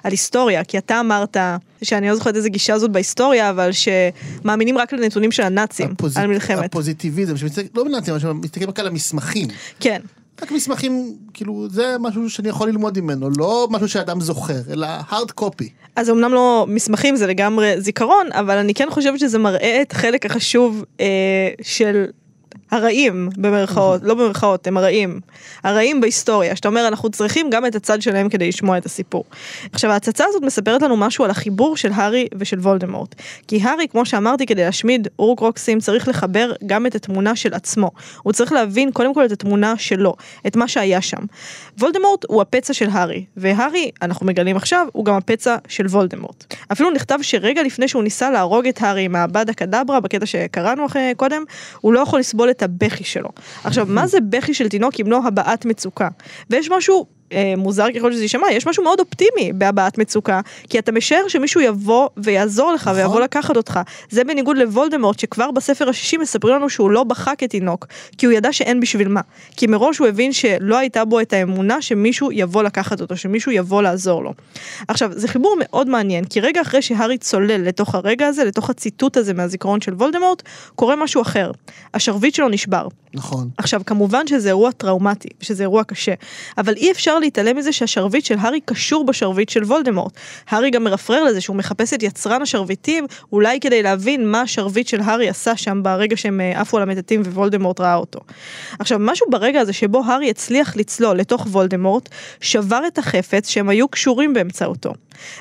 על 0.04 0.12
היסטוריה, 0.12 0.64
כי 0.64 0.78
אתה 0.78 1.00
אמרת, 1.00 1.38
שאני 1.84 2.10
לא 2.10 2.16
זוכרת 2.16 2.36
איזה 2.36 2.50
גישה 2.50 2.78
זאת 2.80 2.92
בהיסטוריה, 2.92 3.50
אבל 3.50 3.70
שמאמינים 3.72 4.78
רק 4.78 4.94
לנתונים 4.94 5.32
של 5.32 5.44
הנאצים, 5.44 5.92
הפוזיט- 5.92 6.18
על 6.20 6.28
מלחמת. 6.28 6.66
הפוזיטיביזם, 6.66 7.38
שמסתכל, 7.38 7.68
לא 7.76 7.84
בנאצים, 7.84 8.14
אבל 8.14 8.22
שמסתכלים 8.22 8.70
רק 8.70 8.80
על 8.80 8.88
המסמכים. 8.88 9.48
כן. 9.80 10.02
רק 10.42 10.52
מסמכים, 10.52 11.16
כאילו, 11.34 11.68
זה 11.70 11.96
משהו 12.00 12.30
שאני 12.30 12.50
יכול 12.50 12.70
ללמוד 12.70 13.00
ממנו, 13.00 13.30
לא 13.38 13.68
משהו 13.72 13.90
שאדם 13.90 14.22
זוכר, 14.22 14.62
אלא 14.70 14.88
hard 15.10 15.42
copy. 15.42 15.66
אז 15.96 16.10
אמנם 16.10 16.34
לא 16.34 16.66
מסמכים 16.70 17.16
זה 17.16 17.28
לגמרי 17.28 17.82
זיכרון, 17.82 18.28
אבל 18.32 18.58
אני 18.58 18.74
כן 18.74 18.88
חושבת 18.90 19.20
שזה 19.20 19.40
מראה 19.40 19.82
את 19.82 19.92
החלק 19.92 20.26
החשוב 20.26 20.84
אה, 21.00 21.06
של 21.62 22.06
הרעים 22.72 23.30
במרכאות, 23.38 24.02
לא 24.04 24.14
במרכאות, 24.14 24.68
הם 24.68 24.78
הרעים. 24.78 25.20
הרעים 25.64 26.02
בהיסטוריה, 26.02 26.56
שאתה 26.56 26.68
אומר 26.68 26.88
אנחנו 26.88 27.10
צריכים 27.10 27.50
גם 27.50 27.66
את 27.66 27.76
הצד 27.76 28.02
שלהם 28.02 28.30
כדי 28.30 28.48
לשמוע 28.48 28.78
את 28.78 28.86
הסיפור. 28.86 29.24
עכשיו 29.72 29.92
ההצצה 29.92 30.26
הזאת 30.28 30.42
מספרת 30.44 30.82
לנו 30.82 30.98
משהו 30.98 31.26
על 31.26 31.32
החיבור 31.32 31.78
של 31.78 31.92
הארי 31.94 32.28
ושל 32.38 32.60
וולדמורט. 32.60 33.16
כי 33.48 33.62
הארי, 33.64 33.88
כמו 33.88 34.06
שאמרתי, 34.06 34.46
כדי 34.46 34.66
להשמיד 34.66 35.08
אורקרוקסים 35.20 35.80
צריך 35.80 36.08
לחבר 36.08 36.52
גם 36.66 36.86
את 36.86 36.96
התמונה 36.96 37.36
של 37.36 37.54
עצמו. 37.54 37.92
הוא 38.24 38.34
צריך 38.34 38.52
להבין 38.52 38.92
קודם 38.92 39.14
כל 39.14 39.26
את 39.26 39.32
התמונה 39.32 39.78
שלו, 39.78 40.16
את 40.48 40.56
מה 40.56 40.68
שהיה 40.68 41.02
שם. 41.02 41.22
וולדמורט 41.80 42.26
הוא 42.28 42.42
הפצע 42.42 42.74
של 42.74 42.88
הארי, 42.92 43.26
והארי, 43.38 43.92
אנחנו 44.02 44.26
מגלים 44.26 44.56
עכשיו, 44.56 44.88
הוא 44.94 45.06
גם 45.06 45.16
הפצע 45.16 45.56
של 45.68 45.86
וולדמורט. 45.86 46.54
אפילו 46.72 46.92
נכתב 46.92 47.18
שרגע 47.22 47.64
לפני 47.64 47.88
שהוא 47.88 48.04
ניסה 48.04 48.32
להרוג 48.32 48.68
את 48.68 48.82
הארי 48.82 49.02
עם 49.02 49.16
הבד 49.16 49.50
הקדברה, 49.50 50.00
בקטע 50.00 50.26
שקראנו 50.26 50.86
אחרי 50.86 51.14
קודם, 51.18 51.44
הוא 51.82 51.94
לא 51.94 52.00
יכול 52.00 52.20
לסבול 52.20 52.50
את 52.56 52.64
הבכי 52.64 53.04
שלו. 53.04 53.30
עכשיו, 53.64 53.86
מה 53.90 54.08
זה 54.08 54.18
בכי 54.30 54.54
של 54.54 54.70
תינוק 54.70 54.94
אם 55.02 55.08
לא 55.08 55.22
הבעת 55.28 55.66
מצוקה? 55.66 56.10
ויש 56.50 56.70
משהו 56.72 57.06
מוזר 57.58 57.86
ככל 57.96 58.12
שזה 58.12 58.22
יישמע, 58.22 58.52
יש 58.52 58.68
משהו 58.68 58.84
מאוד 58.84 59.00
אופטימי 59.00 59.54
בהבעת 59.54 59.98
מצוקה, 59.98 60.42
כי 60.70 60.80
אתה 60.80 60.92
משער 60.92 61.28
שמישהו 61.28 61.62
יבוא 61.62 62.10
ויעזור 62.18 62.74
לך 62.74 62.88
נכון. 62.88 63.00
ויבוא 63.00 63.22
לקחת 63.22 63.58
אותך. 63.58 63.80
זה 64.10 64.24
בניגוד 64.24 64.58
לוולדמורט, 64.58 65.20
שכבר 65.20 65.52
בספר 65.52 65.90
השישי 65.90 66.18
מספרים 66.18 66.56
לנו 66.56 66.70
שהוא 66.70 66.92
לא 66.92 67.04
בכה 67.04 67.36
כתינוק, 67.36 67.88
כי 68.18 68.26
הוא 68.26 68.34
ידע 68.34 68.54
שאין 68.54 68.80
בשביל 68.80 69.08
מה. 69.08 69.22
כי 69.58 69.68
מראש 69.68 69.98
הוא 69.98 70.08
הבין 70.08 70.34
שלא 70.34 70.78
הייתה 70.78 71.06
בו 71.06 71.20
את 71.20 71.34
האמונה 71.34 71.82
שמישהו 71.82 72.32
יבוא 72.32 72.64
לקחת 72.64 73.02
אותו, 73.02 73.18
שמישהו 73.18 73.52
יבוא 73.52 73.82
לעזור 73.82 74.24
לו. 74.24 74.34
עכשיו, 74.88 75.12
זה 75.14 75.28
חיבור 75.28 75.56
מאוד 75.60 75.90
מעניין, 75.90 76.26
כי 76.26 76.40
רגע 76.40 76.62
אחרי 76.62 76.82
שהארי 76.82 77.18
צולל 77.18 77.62
לתוך 77.62 77.96
הרגע 77.96 78.28
הזה, 78.28 78.44
לתוך 78.44 78.70
הציטוט 78.70 79.18
הזה 79.18 79.34
מהזיכרון 79.34 79.82
של 79.82 79.94
וולדמורט, 79.94 80.42
קורה 80.76 80.96
משהו 80.96 81.22
אחר. 81.22 81.52
השרביט 81.94 82.36
שלו 82.36 82.50
נשבר. 82.50 82.88
נכון. 83.14 83.50
עכשיו, 83.58 83.82
כמובן 83.86 84.28
שזה 84.28 84.50
אירוע 84.50 84.72
טראומטי, 84.72 85.30
שזה 85.42 85.64
אירוע 85.64 85.84
קשה, 85.84 86.14
אבל 86.58 86.74
אי 86.74 86.92
אפשר 86.92 87.15
להתעלם 87.20 87.58
מזה 87.58 87.72
שהשרביט 87.72 88.26
של 88.26 88.36
הארי 88.40 88.60
קשור 88.66 89.06
בשרביט 89.06 89.50
של 89.50 89.64
וולדמורט. 89.64 90.14
הארי 90.50 90.70
גם 90.70 90.84
מרפרר 90.84 91.24
לזה 91.24 91.42
שהוא 91.42 91.56
מחפש 91.56 91.94
את 91.94 92.04
יצרן 92.04 92.42
השרביטים, 92.42 93.06
אולי 93.32 93.60
כדי 93.60 93.84
להבין 93.84 94.32
מה 94.32 94.42
השרביט 94.42 94.88
של 94.88 95.02
הארי 95.02 95.30
עשה 95.30 95.58
שם 95.58 95.84
ברגע 95.84 96.18
שהם 96.18 96.42
אה, 96.42 96.62
עפו 96.62 96.78
על 96.78 96.84
המטאטים 96.84 97.22
ווולדמורט 97.22 97.80
ראה 97.80 97.96
אותו. 97.96 98.20
עכשיו, 98.80 99.00
משהו 99.02 99.28
ברגע 99.30 99.60
הזה 99.62 99.74
שבו 99.74 100.04
הארי 100.06 100.30
הצליח 100.30 100.76
לצלול 100.76 101.18
לתוך 101.18 101.48
וולדמורט, 101.52 102.10
שבר 102.42 102.82
את 102.88 102.98
החפץ 102.98 103.50
שהם 103.50 103.70
היו 103.70 103.88
קשורים 103.88 104.34
באמצעותו. 104.34 104.94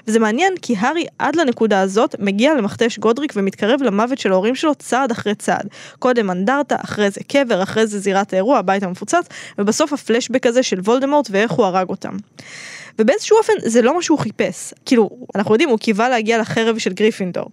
וזה 0.09 0.19
מעניין 0.19 0.53
כי 0.63 0.75
הארי 0.79 1.07
עד 1.19 1.37
לנקודה 1.37 1.81
הזאת 1.81 2.15
מגיע 2.19 2.55
למכתש 2.55 2.99
גודריק 2.99 3.33
ומתקרב 3.37 3.83
למוות 3.83 4.19
של 4.19 4.33
ההורים 4.33 4.55
שלו 4.55 4.75
צעד 4.75 5.11
אחרי 5.11 5.35
צעד. 5.35 5.69
קודם 5.99 6.31
אנדרטה, 6.31 6.77
אחרי 6.85 7.11
זה 7.11 7.21
קבר, 7.29 7.63
אחרי 7.63 7.87
זה 7.87 7.99
זירת 7.99 8.33
האירוע, 8.33 8.59
הבית 8.59 8.83
המפוצץ, 8.83 9.27
ובסוף 9.59 9.93
הפלשבק 9.93 10.47
הזה 10.47 10.63
של 10.63 10.81
וולדמורט 10.81 11.29
ואיך 11.31 11.53
הוא 11.53 11.64
הרג 11.65 11.89
אותם. 11.89 12.17
ובאיזשהו 12.99 13.37
אופן 13.39 13.53
זה 13.63 13.83
לא 13.83 13.95
מה 13.95 14.03
שהוא 14.03 14.19
חיפש. 14.19 14.75
כאילו, 14.87 15.11
אנחנו 15.35 15.55
יודעים, 15.55 15.69
הוא 15.69 15.79
קיווה 15.79 16.09
להגיע 16.09 16.39
לחרב 16.39 16.79
של 16.79 16.93
גריפינדור. 16.93 17.47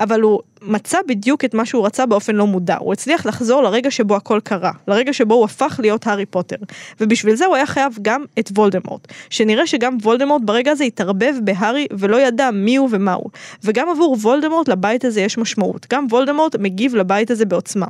אבל 0.00 0.20
הוא 0.20 0.40
מצא 0.62 0.98
בדיוק 1.08 1.44
את 1.44 1.54
מה 1.54 1.66
שהוא 1.66 1.86
רצה 1.86 2.06
באופן 2.06 2.34
לא 2.34 2.46
מודע. 2.46 2.76
הוא 2.80 2.92
הצליח 2.92 3.26
לחזור 3.26 3.62
לרגע 3.62 3.90
שבו 3.90 4.16
הכל 4.16 4.40
קרה. 4.44 4.72
לרגע 4.88 5.12
שבו 5.12 5.34
הוא 5.34 5.44
הפך 5.44 5.80
להיות 5.82 6.06
הארי 6.06 6.26
פוטר. 6.26 6.56
ובשביל 7.00 7.34
זה 7.34 7.46
הוא 7.46 7.56
היה 7.56 7.66
חייב 7.66 7.98
גם 8.02 8.24
את 8.38 8.50
וולדמורט. 8.54 9.08
שנראה 9.30 9.66
שגם 9.66 9.96
וולדמורט 10.02 10.42
ברגע 10.44 10.72
הזה 10.72 10.84
התערבב 10.84 11.34
בהארי 11.42 11.86
ולא 11.98 12.20
ידע 12.20 12.50
מי 12.50 12.76
הוא 12.76 12.88
ומה 12.92 13.12
הוא. 13.12 13.30
וגם 13.64 13.88
עבור 13.88 14.16
וולדמורט 14.20 14.68
לבית 14.68 15.04
הזה 15.04 15.20
יש 15.20 15.38
משמעות. 15.38 15.86
גם 15.92 16.06
וולדמורט 16.10 16.56
מגיב 16.56 16.94
לבית 16.94 17.30
הזה 17.30 17.44
בעוצמה. 17.44 17.86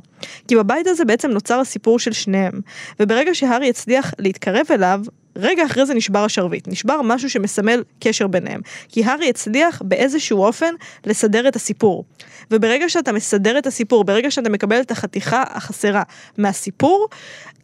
כי 0.48 0.56
בבית 0.56 0.86
הזה 0.86 1.04
בעצם 1.04 1.30
נוצר 1.30 1.60
הסיפור 1.60 1.98
של 1.98 2.12
שניהם. 2.12 2.60
וברגע 3.00 3.34
שהארי 3.34 3.68
הצליח 3.68 4.14
להתקרב 4.18 4.66
אליו, 4.70 5.00
רגע 5.36 5.66
אחרי 5.66 5.86
זה 5.86 5.94
נשבר 5.94 6.24
השרביט, 6.24 6.68
נשבר 6.68 7.02
משהו 7.02 7.30
שמסמל 7.30 7.82
קשר 8.00 8.26
ביניהם. 8.26 8.60
כי 8.88 9.04
הארי 9.04 9.28
הצליח 9.28 9.82
באיזשהו 9.84 10.44
אופן 10.44 10.74
לסדר 11.06 11.48
את 11.48 11.56
הסיפור. 11.56 12.04
וברגע 12.50 12.88
שאתה 12.88 13.12
מסדר 13.12 13.58
את 13.58 13.66
הסיפור, 13.66 14.04
ברגע 14.04 14.30
שאתה 14.30 14.50
מקבל 14.50 14.80
את 14.80 14.90
החתיכה 14.90 15.44
החסרה 15.46 16.02
מהסיפור, 16.38 17.08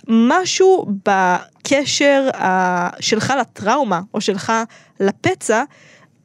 משהו 0.08 0.86
בקשר 1.06 2.28
ה... 2.36 3.02
שלך 3.02 3.34
לטראומה, 3.40 4.00
או 4.14 4.20
שלך 4.20 4.52
לפצע, 5.00 5.64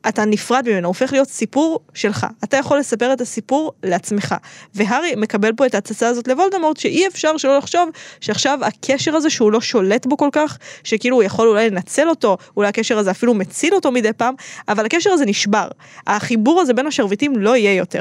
אתה 0.08 0.26
נפרד 0.26 0.70
ממנו, 0.70 0.88
הופך 0.88 1.12
להיות 1.12 1.28
סיפור 1.28 1.80
שלך. 1.94 2.28
אתה 2.44 2.58
יכול 2.58 2.80
לספר 2.80 3.14
את 3.14 3.22
הסיפור 3.22 3.72
לעצמך. 3.84 4.36
והארי 4.76 5.14
מקבל 5.18 5.54
פה 5.54 5.66
את 5.66 5.76
ההצצה 5.76 6.08
הזאת 6.08 6.28
לוולדמורט, 6.28 6.78
שאי 6.78 7.08
אפשר 7.08 7.38
שלא 7.38 7.58
לחשוב 7.58 7.90
שעכשיו 8.22 8.60
הקשר 8.62 9.16
הזה 9.16 9.30
שהוא 9.30 9.52
לא 9.52 9.62
שולט 9.62 10.06
בו 10.06 10.18
כל 10.18 10.30
כך, 10.32 10.58
שכאילו 10.84 11.16
הוא 11.16 11.24
יכול 11.24 11.48
אולי 11.48 11.70
לנצל 11.70 12.10
אותו, 12.10 12.38
אולי 12.58 12.70
הקשר 12.70 12.98
הזה 12.98 13.12
אפילו 13.12 13.34
מציל 13.34 13.74
אותו 13.74 13.92
מדי 13.92 14.14
פעם, 14.14 14.34
אבל 14.68 14.86
הקשר 14.86 15.12
הזה 15.12 15.26
נשבר. 15.26 15.68
החיבור 16.08 16.62
הזה 16.62 16.74
בין 16.74 16.88
השרביטים 16.88 17.38
לא 17.38 17.56
יהיה 17.56 17.74
יותר. 17.74 18.00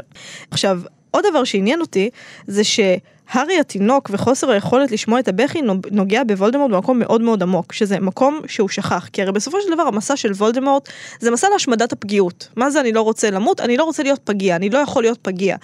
עכשיו, 0.51 0.79
עוד 1.11 1.25
דבר 1.29 1.43
שעניין 1.43 1.81
אותי, 1.81 2.09
זה 2.47 2.63
ש... 2.63 2.79
הארי 3.29 3.59
התינוק 3.59 4.09
וחוסר 4.13 4.51
היכולת 4.51 4.91
לשמוע 4.91 5.19
את 5.19 5.27
הבכי 5.27 5.61
נוגע 5.91 6.23
בוולדמורט 6.23 6.71
במקום 6.71 6.99
מאוד 6.99 7.21
מאוד 7.21 7.43
עמוק, 7.43 7.73
שזה 7.73 7.99
מקום 7.99 8.41
שהוא 8.47 8.69
שכח, 8.69 9.09
כי 9.13 9.21
הרי 9.21 9.31
בסופו 9.31 9.57
של 9.61 9.73
דבר 9.73 9.83
המסע 9.83 10.15
של 10.15 10.31
וולדמורט 10.31 10.89
זה 11.19 11.31
מסע 11.31 11.47
להשמדת 11.49 11.93
הפגיעות. 11.93 12.47
מה 12.55 12.69
זה 12.69 12.79
אני 12.79 12.91
לא 12.91 13.01
רוצה 13.01 13.31
למות? 13.31 13.61
אני 13.61 13.77
לא 13.77 13.83
רוצה 13.83 14.03
להיות 14.03 14.19
פגיע, 14.23 14.55
אני 14.55 14.69
לא 14.69 14.77
יכול 14.77 15.03
להיות 15.03 15.19
פגיע. 15.21 15.55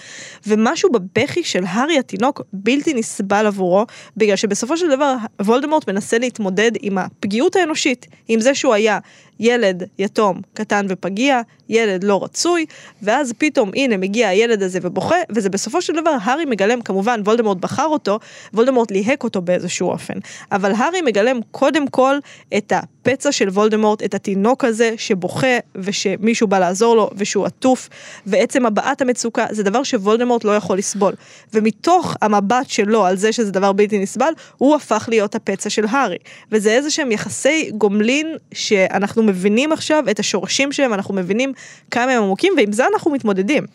ומשהו 0.47 0.89
בבכי 0.91 1.43
של 1.43 1.63
הארי 1.67 2.00
התינוק 2.00 2.41
בלתי 2.54 2.93
נסבל 2.93 3.47
עבורו, 3.47 3.86
בגלל 4.17 4.36
שבסופו 4.36 4.78
של 4.78 4.89
דבר 4.89 5.15
וולדמורט 5.41 5.89
מנסה 5.89 6.17
להתמודד 6.17 6.71
עם 6.82 6.97
הפגיעות 6.97 7.56
האנושית, 7.56 8.08
עם 8.28 8.39
זה 8.39 8.56
שהוא 8.56 8.74
היה 8.74 9.00
ילד 9.39 9.83
יתום, 9.99 10.41
קטן 10.53 10.85
ופגיע, 10.89 11.41
ילד 11.69 12.03
לא 12.03 12.23
רצוי, 12.23 12.65
ואז 13.01 13.33
פתאום 13.37 13.71
הנה 13.75 13.97
מגיע 13.97 14.27
הילד 14.27 14.63
הזה 14.63 14.79
ובוכה, 14.81 15.15
וזה 15.29 15.49
בסופו 15.49 15.81
של 15.81 15.93
דבר 15.93 16.15
הארי 16.21 16.45
מגלם, 16.45 16.81
כמובן 16.81 17.21
וולדמורט 17.25 17.57
בחר 17.57 17.85
אותו, 17.85 18.19
וולדמורט 18.53 18.91
ליהק 18.91 19.23
אותו 19.23 19.41
באיזשהו 19.41 19.89
אופן, 19.89 20.13
אבל 20.51 20.71
הארי 20.77 21.01
מגלם 21.01 21.39
קודם 21.51 21.87
כל 21.87 22.15
את 22.57 22.73
הפצע 23.01 23.31
של 23.31 23.49
וולדמורט, 23.49 24.03
את 24.03 24.13
התינוק 24.13 24.65
הזה 24.65 24.93
שבוכה, 24.97 25.57
ושמישהו 25.75 26.47
בא 26.47 26.59
לעזור 26.59 26.95
לו, 26.95 27.09
ושהוא 27.15 27.45
עטוף, 27.45 27.89
ועצם 28.25 28.65
הבעת 28.65 29.01
המצוקה 29.01 29.45
זה 29.51 29.63
דבר 29.63 29.83
שוולדמורט 29.83 30.43
לא 30.43 30.55
יכול 30.55 30.77
לסבול. 30.77 31.13
ומתוך 31.53 32.15
המבט 32.21 32.69
שלו 32.69 33.05
על 33.05 33.17
זה 33.17 33.31
שזה 33.31 33.51
דבר 33.51 33.71
בלתי 33.71 33.99
נסבל, 33.99 34.33
הוא 34.57 34.75
הפך 34.75 35.05
להיות 35.11 35.35
הפצע 35.35 35.69
של 35.69 35.85
הארי. 35.89 36.17
וזה 36.51 36.71
איזה 36.71 36.89
שהם 36.89 37.11
יחסי 37.11 37.71
גומלין 37.77 38.35
שאנחנו 38.53 39.23
מבינים 39.23 39.71
עכשיו 39.71 40.03
את 40.11 40.19
השורשים 40.19 40.71
שלהם, 40.71 40.93
אנחנו 40.93 41.13
מבינים 41.13 41.53
כמה 41.91 42.11
הם 42.11 42.23
עמוקים, 42.23 42.53
ועם 42.57 42.71
זה 42.71 42.83
אנחנו 42.93 43.11
מתמודדים. 43.11 43.65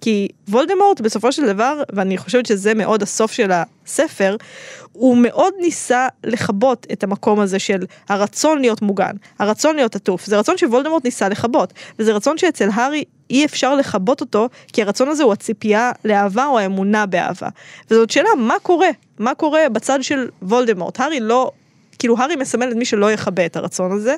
כי 0.00 0.28
וולדמורט 0.48 1.00
בסופו 1.00 1.32
של 1.32 1.46
דבר, 1.46 1.82
ואני 1.92 2.18
חושבת 2.18 2.46
שזה 2.46 2.74
מאוד 2.74 3.02
הסוף 3.02 3.32
של 3.32 3.50
הספר, 3.52 4.36
הוא 4.98 5.16
מאוד 5.16 5.54
ניסה 5.60 6.08
לכבות 6.24 6.86
את 6.92 7.04
המקום 7.04 7.40
הזה 7.40 7.58
של 7.58 7.84
הרצון 8.08 8.60
להיות 8.60 8.82
מוגן, 8.82 9.12
הרצון 9.38 9.76
להיות 9.76 9.96
עטוף. 9.96 10.26
זה 10.26 10.38
רצון 10.38 10.58
שוולדמורט 10.58 11.04
ניסה 11.04 11.28
לכבות, 11.28 11.72
וזה 11.98 12.12
רצון 12.12 12.38
שאצל 12.38 12.68
הארי 12.74 13.04
אי 13.30 13.44
אפשר 13.44 13.74
לכבות 13.74 14.20
אותו, 14.20 14.48
כי 14.72 14.82
הרצון 14.82 15.08
הזה 15.08 15.22
הוא 15.22 15.32
הציפייה 15.32 15.92
לאהבה 16.04 16.46
או 16.46 16.58
האמונה 16.58 17.06
באהבה. 17.06 17.48
וזאת 17.90 18.10
שאלה, 18.10 18.28
מה 18.38 18.54
קורה? 18.62 18.88
מה 19.18 19.34
קורה 19.34 19.68
בצד 19.72 20.02
של 20.02 20.28
וולדמורט? 20.42 21.00
הארי 21.00 21.20
לא, 21.20 21.50
כאילו 21.98 22.18
הארי 22.18 22.36
מסמל 22.36 22.70
את 22.70 22.76
מי 22.76 22.84
שלא 22.84 23.12
יכבה 23.12 23.46
את 23.46 23.56
הרצון 23.56 23.92
הזה. 23.92 24.14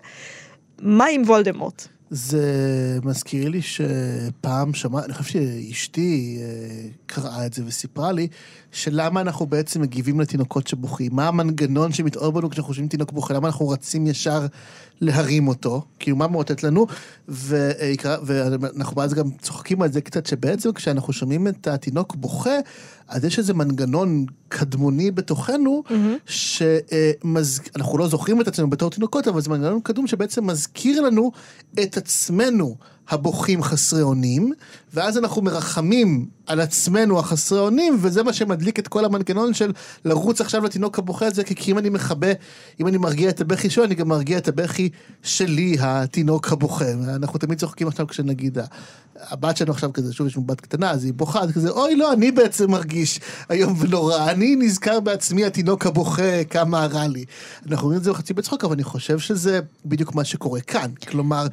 מה 0.79 1.07
עם 1.07 1.23
וולדמורט? 1.23 1.89
זה 2.11 2.99
מזכיר 3.05 3.49
לי 3.49 3.63
שפעם 3.63 4.75
שמע, 4.75 5.05
אני 5.05 5.13
חושב 5.15 5.31
שאשתי 5.31 6.39
אה, 6.41 6.89
קראה 7.07 7.47
את 7.47 7.53
זה 7.53 7.63
וסיפרה 7.67 8.13
לי, 8.13 8.29
שלמה 8.73 9.21
אנחנו 9.21 9.47
בעצם 9.47 9.81
מגיבים 9.81 10.21
לתינוקות 10.21 10.67
שבוכים, 10.67 11.11
מה 11.15 11.29
המנגנון 11.29 11.93
שמתעורר 11.93 12.31
בנו 12.31 12.51
כשאנחנו 12.51 12.69
חושבים 12.69 12.89
תינוק 12.89 13.13
בוכה, 13.13 13.35
למה 13.35 13.49
אנחנו 13.49 13.69
רצים 13.69 14.07
ישר 14.07 14.47
להרים 15.01 15.49
אותו, 15.49 15.83
כאילו 15.99 16.17
מה 16.17 16.27
מאותת 16.27 16.63
לנו, 16.63 16.87
ויקרא, 17.29 18.17
ואנחנו 18.23 19.03
אז 19.03 19.15
גם 19.15 19.31
צוחקים 19.43 19.83
על 19.83 19.93
זה 19.93 20.01
קצת, 20.01 20.27
שבעצם 20.27 20.73
כשאנחנו 20.73 21.13
שומעים 21.13 21.49
את 21.49 21.67
התינוק 21.67 22.15
בוכה, 22.15 22.59
אז 23.09 23.25
יש 23.25 23.39
איזה 23.39 23.55
מנגנון 23.55 24.27
קדמוני 24.49 25.11
בתוכנו, 25.11 25.83
mm-hmm. 25.87 26.31
שאנחנו 26.31 27.99
לא 27.99 28.09
זוכרים 28.09 28.41
את 28.41 28.49
עצמנו 28.49 28.71
בתור 28.71 28.91
תינוקות, 28.91 29.29
אבל 29.29 29.41
זה 29.41 29.51
מנגנון 29.51 29.81
קדום 29.81 30.07
שבעצם 30.07 30.47
מזכיר 30.47 31.01
לנו 31.01 31.33
את 31.83 31.97
עצמנו 31.97 32.77
הבוכים 33.11 33.63
חסרי 33.63 34.03
אונים, 34.03 34.53
ואז 34.95 35.19
אנחנו 35.19 35.43
מרחמים 35.43 36.27
על 36.47 36.61
עצמנו 36.61 37.19
החסרי 37.19 37.59
אונים, 37.59 37.97
וזה 38.01 38.23
מה 38.23 38.33
שמדליק 38.33 38.79
את 38.79 38.89
כל 38.89 39.05
המנגנון 39.05 39.55
של 39.55 39.73
לרוץ 40.05 40.41
עכשיו 40.41 40.65
לתינוק 40.65 40.99
הבוכה 40.99 41.27
הזה, 41.27 41.45
כי 41.45 41.73
אם 41.73 41.79
אני 41.79 41.89
מכבה, 41.89 42.29
אם 42.81 42.87
אני 42.87 42.99
מרגיע 42.99 43.31
את 43.31 43.41
הבכי 43.41 43.71
שלו, 43.71 43.85
אני 43.85 43.95
גם 43.95 44.09
מרגיע 44.09 44.39
את 44.39 44.49
הבכי 44.49 44.89
שלי, 45.23 45.77
התינוק 45.81 46.53
הבוכה. 46.53 46.93
אנחנו 46.93 47.39
תמיד 47.39 47.59
צוחקים 47.59 47.89
עכשיו 47.89 48.07
כשנגיד, 48.07 48.59
הבת 49.21 49.57
שלנו 49.57 49.73
עכשיו 49.73 49.93
כזה, 49.93 50.13
שוב 50.13 50.27
יש 50.27 50.37
לנו 50.37 50.47
בת 50.47 50.61
קטנה, 50.61 50.91
אז 50.91 51.05
היא 51.05 51.13
בוכה, 51.15 51.41
אז 51.41 51.53
כזה, 51.53 51.71
אוי 51.71 51.97
לא, 51.97 52.13
אני 52.13 52.33
בעצם 52.33 52.71
מרגיש 52.71 53.21
איום 53.51 53.75
ונורא, 53.79 54.31
אני 54.31 54.57
נזכר 54.57 55.01
בעצמי 55.01 55.45
התינוק 55.45 55.87
הבוכה, 55.87 56.45
כמה 56.51 56.87
רע 56.87 57.07
לי. 57.07 57.25
אנחנו 57.71 57.87
רואים 57.87 57.99
את 57.99 58.05
זה 58.05 58.15
חצי 58.15 58.35
בצחוק, 58.35 58.65
אבל 58.65 58.73
אני 58.73 58.85
חושב 58.85 59.19
שזה 59.19 59.61
בדיוק 59.87 60.15
מה 60.15 60.25
שקורה 60.25 60.61
כאן. 60.61 60.91
כלומר, 61.09 61.47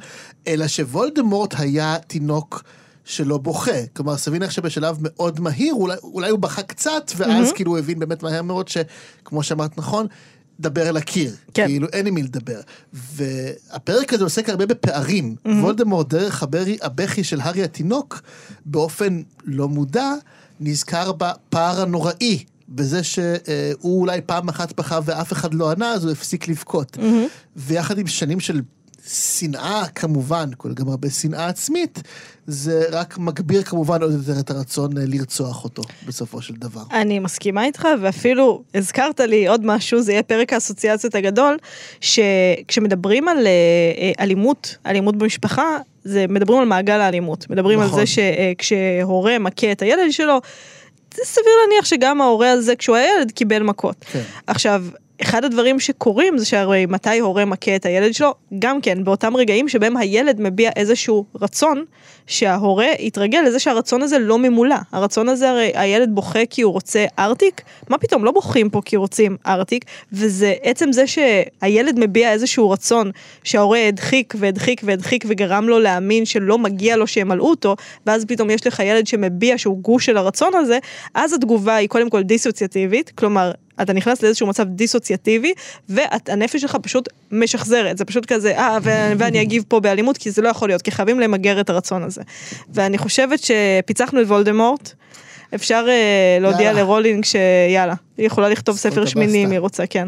אלא 0.46 0.68
שוולדמורט 0.68 1.45
היה 1.54 1.96
תינוק... 2.06 2.62
שלא 3.08 3.38
בוכה. 3.38 3.86
כלומר, 3.92 4.16
סבינך 4.16 4.52
שבשלב 4.52 4.96
מאוד 5.00 5.40
מהיר, 5.40 5.74
אולי, 5.74 5.96
אולי 6.02 6.30
הוא 6.30 6.38
בכה 6.38 6.62
קצת, 6.62 7.12
ואז 7.16 7.48
mm-hmm. 7.48 7.54
כאילו 7.54 7.70
הוא 7.70 7.78
הבין 7.78 7.98
באמת 7.98 8.22
מהר 8.22 8.42
מאוד 8.42 8.68
שכמו 8.68 9.42
שאמרת 9.42 9.78
נכון, 9.78 10.06
דבר 10.60 10.88
אל 10.88 10.96
הקיר. 10.96 11.34
כן. 11.54 11.66
כאילו, 11.66 11.88
אין 11.92 12.06
עם 12.06 12.14
מי 12.14 12.22
לדבר. 12.22 12.60
והפרק 12.92 14.12
הזה 14.12 14.24
עוסק 14.24 14.48
הרבה 14.48 14.66
בפערים. 14.66 15.36
Mm-hmm. 15.38 15.50
וולדמורט, 15.50 16.08
דרך 16.08 16.42
הברי, 16.42 16.78
הבכי 16.82 17.24
של 17.24 17.40
הארי 17.40 17.62
התינוק, 17.62 18.22
באופן 18.64 19.22
לא 19.44 19.68
מודע, 19.68 20.12
נזכר 20.60 21.12
בפער 21.12 21.80
הנוראי. 21.80 22.44
בזה 22.68 23.02
שהוא 23.02 24.00
אולי 24.00 24.20
פעם 24.20 24.48
אחת 24.48 24.72
בכה 24.76 25.00
ואף 25.04 25.32
אחד 25.32 25.54
לא 25.54 25.70
ענה, 25.70 25.92
אז 25.92 26.04
הוא 26.04 26.12
הפסיק 26.12 26.48
לבכות. 26.48 26.96
Mm-hmm. 26.96 27.28
ויחד 27.56 27.98
עם 27.98 28.06
שנים 28.06 28.40
של 28.40 28.60
שנאה 29.08 29.86
כמובן, 29.94 30.50
כולל 30.56 30.74
גם 30.74 30.88
הרבה 30.88 31.10
שנאה 31.10 31.46
עצמית, 31.46 32.02
זה 32.46 32.84
רק 32.90 33.18
מגביר 33.18 33.62
כמובן 33.62 34.02
עוד 34.02 34.12
יותר 34.12 34.40
את 34.40 34.50
הרצון 34.50 34.98
אה, 34.98 35.02
לרצוח 35.06 35.64
אותו 35.64 35.82
בסופו 36.06 36.42
של 36.42 36.54
דבר. 36.54 36.82
אני 36.92 37.18
מסכימה 37.18 37.64
איתך, 37.64 37.88
ואפילו 38.02 38.62
הזכרת 38.74 39.20
לי 39.20 39.48
עוד 39.48 39.66
משהו, 39.66 40.02
זה 40.02 40.12
יהיה 40.12 40.22
פרק 40.22 40.52
האסוציאציות 40.52 41.14
הגדול, 41.14 41.56
שכשמדברים 42.00 43.28
על 43.28 43.46
אה, 43.46 43.52
אה, 43.98 44.12
אלימות, 44.20 44.76
אלימות 44.86 45.16
במשפחה, 45.16 45.78
זה 46.04 46.26
מדברים 46.28 46.58
על 46.58 46.66
מעגל 46.66 47.00
האלימות. 47.00 47.50
מדברים 47.50 47.80
נכון. 47.80 48.00
על 48.00 48.06
זה 48.06 48.12
שכשהורה 48.12 49.38
מכה 49.38 49.72
את 49.72 49.82
הילד 49.82 50.10
שלו, 50.10 50.40
זה 51.14 51.22
סביר 51.24 51.52
להניח 51.62 51.84
שגם 51.84 52.20
ההורה 52.20 52.50
הזה, 52.50 52.76
כשהוא 52.76 52.96
היה 52.96 53.08
ילד, 53.18 53.30
קיבל 53.30 53.62
מכות. 53.62 53.96
כן. 54.12 54.22
עכשיו, 54.46 54.84
אחד 55.22 55.44
הדברים 55.44 55.80
שקורים 55.80 56.38
זה 56.38 56.44
שהרי 56.44 56.86
מתי 56.86 57.18
הורה 57.18 57.44
מכה 57.44 57.76
את 57.76 57.86
הילד 57.86 58.14
שלו, 58.14 58.34
גם 58.58 58.80
כן 58.80 59.04
באותם 59.04 59.36
רגעים 59.36 59.68
שבהם 59.68 59.96
הילד 59.96 60.40
מביע 60.40 60.70
איזשהו 60.76 61.24
רצון, 61.40 61.84
שההורה 62.26 62.86
יתרגל 62.98 63.40
לזה 63.46 63.58
שהרצון 63.58 64.02
הזה 64.02 64.18
לא 64.18 64.38
ממולא. 64.38 64.76
הרצון 64.92 65.28
הזה 65.28 65.50
הרי 65.50 65.72
הילד 65.74 66.14
בוכה 66.14 66.46
כי 66.50 66.62
הוא 66.62 66.72
רוצה 66.72 67.04
ארטיק, 67.18 67.62
מה 67.88 67.98
פתאום 67.98 68.24
לא 68.24 68.30
בוכים 68.30 68.70
פה 68.70 68.80
כי 68.84 68.96
רוצים 68.96 69.36
ארטיק, 69.46 69.84
וזה 70.12 70.54
עצם 70.62 70.92
זה 70.92 71.06
שהילד 71.06 71.98
מביע 71.98 72.32
איזשהו 72.32 72.70
רצון 72.70 73.10
שההורה 73.44 73.88
הדחיק 73.88 74.34
והדחיק 74.38 74.80
והדחיק 74.84 75.24
וגרם 75.28 75.68
לו 75.68 75.78
להאמין 75.78 76.24
שלא 76.24 76.58
מגיע 76.58 76.96
לו 76.96 77.06
שימלאו 77.06 77.50
אותו, 77.50 77.76
ואז 78.06 78.24
פתאום 78.24 78.50
יש 78.50 78.66
לך 78.66 78.80
ילד 78.84 79.06
שמביע 79.06 79.58
שהוא 79.58 79.78
גוש 79.78 80.06
של 80.06 80.16
הרצון 80.16 80.54
הזה, 80.54 80.78
אז 81.14 81.32
התגובה 81.32 81.74
היא 81.74 81.88
קודם 81.88 82.10
כל 82.10 82.22
דיסוציאטיבית, 82.22 83.12
כלומר 83.14 83.52
אתה 83.82 83.92
נכנס 83.92 84.22
לאיזשהו 84.22 84.46
מצב 84.46 84.64
דיסוציאטיבי, 84.64 85.52
והנפש 85.88 86.60
שלך 86.60 86.76
פשוט 86.82 87.08
משחזרת, 87.32 87.98
זה 87.98 88.04
פשוט 88.04 88.26
כזה, 88.26 88.58
אה, 88.58 88.78
ואני 89.18 89.42
אגיב 89.42 89.64
פה 89.68 89.80
באלימות, 89.80 90.18
כי 90.18 90.30
זה 90.30 90.42
לא 90.42 90.48
יכול 90.48 90.68
להיות, 90.68 90.82
כי 90.82 90.90
חייבים 90.90 91.20
למגר 91.20 91.60
את 91.60 91.70
הרצון 91.70 92.02
הזה. 92.02 92.22
ואני 92.74 92.98
חושבת 92.98 93.38
שפיצחנו 93.38 94.20
את 94.22 94.26
וולדמורט, 94.26 94.92
אפשר 95.54 95.86
uh, 95.86 96.42
להודיע 96.42 96.72
לרולינג 96.72 97.24
שיאללה, 97.24 97.94
היא 98.18 98.26
יכולה 98.26 98.48
לכתוב 98.48 98.76
ספר 98.76 99.06
שמיני 99.06 99.44
אם 99.44 99.50
היא 99.50 99.58
רוצה, 99.58 99.86
כן. 99.86 100.06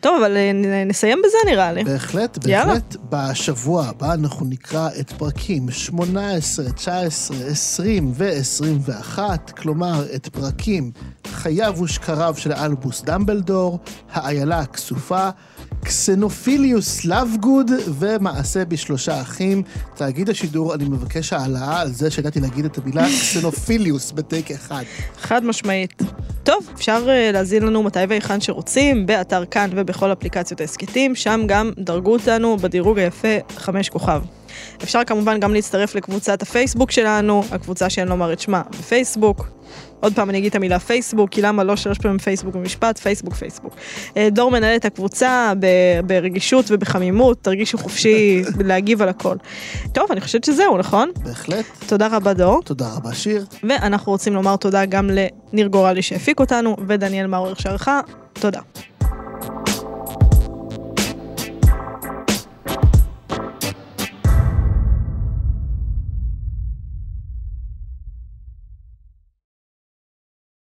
טוב, 0.00 0.22
אבל 0.22 0.36
אה, 0.36 0.50
נסיים 0.86 1.18
בזה 1.24 1.38
נראה 1.46 1.72
לי. 1.72 1.84
בהחלט, 1.84 2.38
בהחלט. 2.38 2.46
יאללה. 2.46 2.74
בשבוע 3.10 3.86
הבא 3.86 4.14
אנחנו 4.14 4.46
נקרא 4.46 4.88
את 5.00 5.12
פרקים 5.12 5.70
18, 5.70 6.72
19, 6.72 7.36
20 7.46 8.12
ו-21, 8.14 9.18
כלומר 9.56 10.04
את 10.14 10.28
פרקים 10.28 10.92
חייו 11.26 11.74
ושקריו 11.82 12.34
של 12.36 12.52
אלבוס 12.52 13.02
דמבלדור, 13.02 13.78
האיילה 14.12 14.58
הכסופה, 14.58 15.28
קסנופיליוס 15.86 17.04
לאבגוד 17.04 17.70
ומעשה 17.98 18.64
בשלושה 18.64 19.20
אחים. 19.20 19.62
תאגיד 19.94 20.30
השידור, 20.30 20.74
אני 20.74 20.84
מבקש 20.84 21.32
העלאה 21.32 21.80
על 21.80 21.92
זה 21.92 22.10
שידעתי 22.10 22.40
להגיד 22.40 22.64
את 22.64 22.78
המילה 22.78 23.06
קסנופיליוס 23.06 24.12
בטייק 24.12 24.50
אחד. 24.50 24.82
חד 25.18 25.44
משמעית. 25.44 26.02
טוב, 26.44 26.70
אפשר 26.74 27.06
uh, 27.06 27.32
להזין 27.32 27.62
לנו 27.62 27.82
מתי 27.82 27.98
והיכן 28.08 28.40
שרוצים, 28.40 29.06
באתר 29.06 29.44
כאן 29.44 29.70
ובכל 29.72 30.12
אפליקציות 30.12 30.60
ההסכתים, 30.60 31.14
שם 31.14 31.40
גם 31.46 31.70
דרגו 31.78 32.12
אותנו 32.12 32.56
בדירוג 32.56 32.98
היפה 32.98 33.38
חמש 33.56 33.88
כוכב. 33.88 34.22
אפשר 34.82 35.04
כמובן 35.04 35.40
גם 35.40 35.52
להצטרף 35.52 35.94
לקבוצת 35.94 36.42
הפייסבוק 36.42 36.90
שלנו, 36.90 37.44
הקבוצה 37.50 37.90
שאין 37.90 38.08
לומר 38.08 38.32
את 38.32 38.40
שמה 38.40 38.62
בפייסבוק. 38.70 39.48
עוד 40.00 40.12
פעם 40.14 40.30
אני 40.30 40.38
אגיד 40.38 40.48
את 40.48 40.54
המילה 40.54 40.78
פייסבוק, 40.78 41.30
כי 41.30 41.42
למה 41.42 41.64
לא 41.64 41.76
שלוש 41.76 41.98
פעמים 41.98 42.18
פייסבוק 42.18 42.54
במשפט? 42.54 42.98
פייסבוק, 42.98 43.34
פייסבוק. 43.34 43.74
אה, 44.16 44.28
דור 44.30 44.50
מנהל 44.50 44.76
את 44.76 44.84
הקבוצה 44.84 45.52
ברגישות 46.06 46.64
ובחמימות, 46.68 47.38
תרגישו 47.42 47.78
חופשי 47.78 48.42
להגיב 48.68 49.02
על 49.02 49.08
הכל. 49.08 49.36
טוב, 49.92 50.12
אני 50.12 50.20
חושבת 50.20 50.44
שזהו, 50.44 50.78
נכון? 50.78 51.10
בהחלט. 51.24 51.64
תודה 51.86 52.08
רבה 52.10 52.32
דור. 52.32 52.62
תודה 52.62 52.88
רבה 52.96 53.14
שיר. 53.14 53.44
ואנחנו 53.68 54.12
רוצים 54.12 54.34
לומר 54.34 54.56
תודה 54.56 54.84
גם 54.84 55.10
לניר 55.12 55.66
גורלי 55.66 56.02
שהפיק 56.02 56.40
אותנו, 56.40 56.76
ודניאל 56.88 57.26
מאורר 57.26 57.54
שערכה. 57.54 58.00
תודה. 58.32 58.60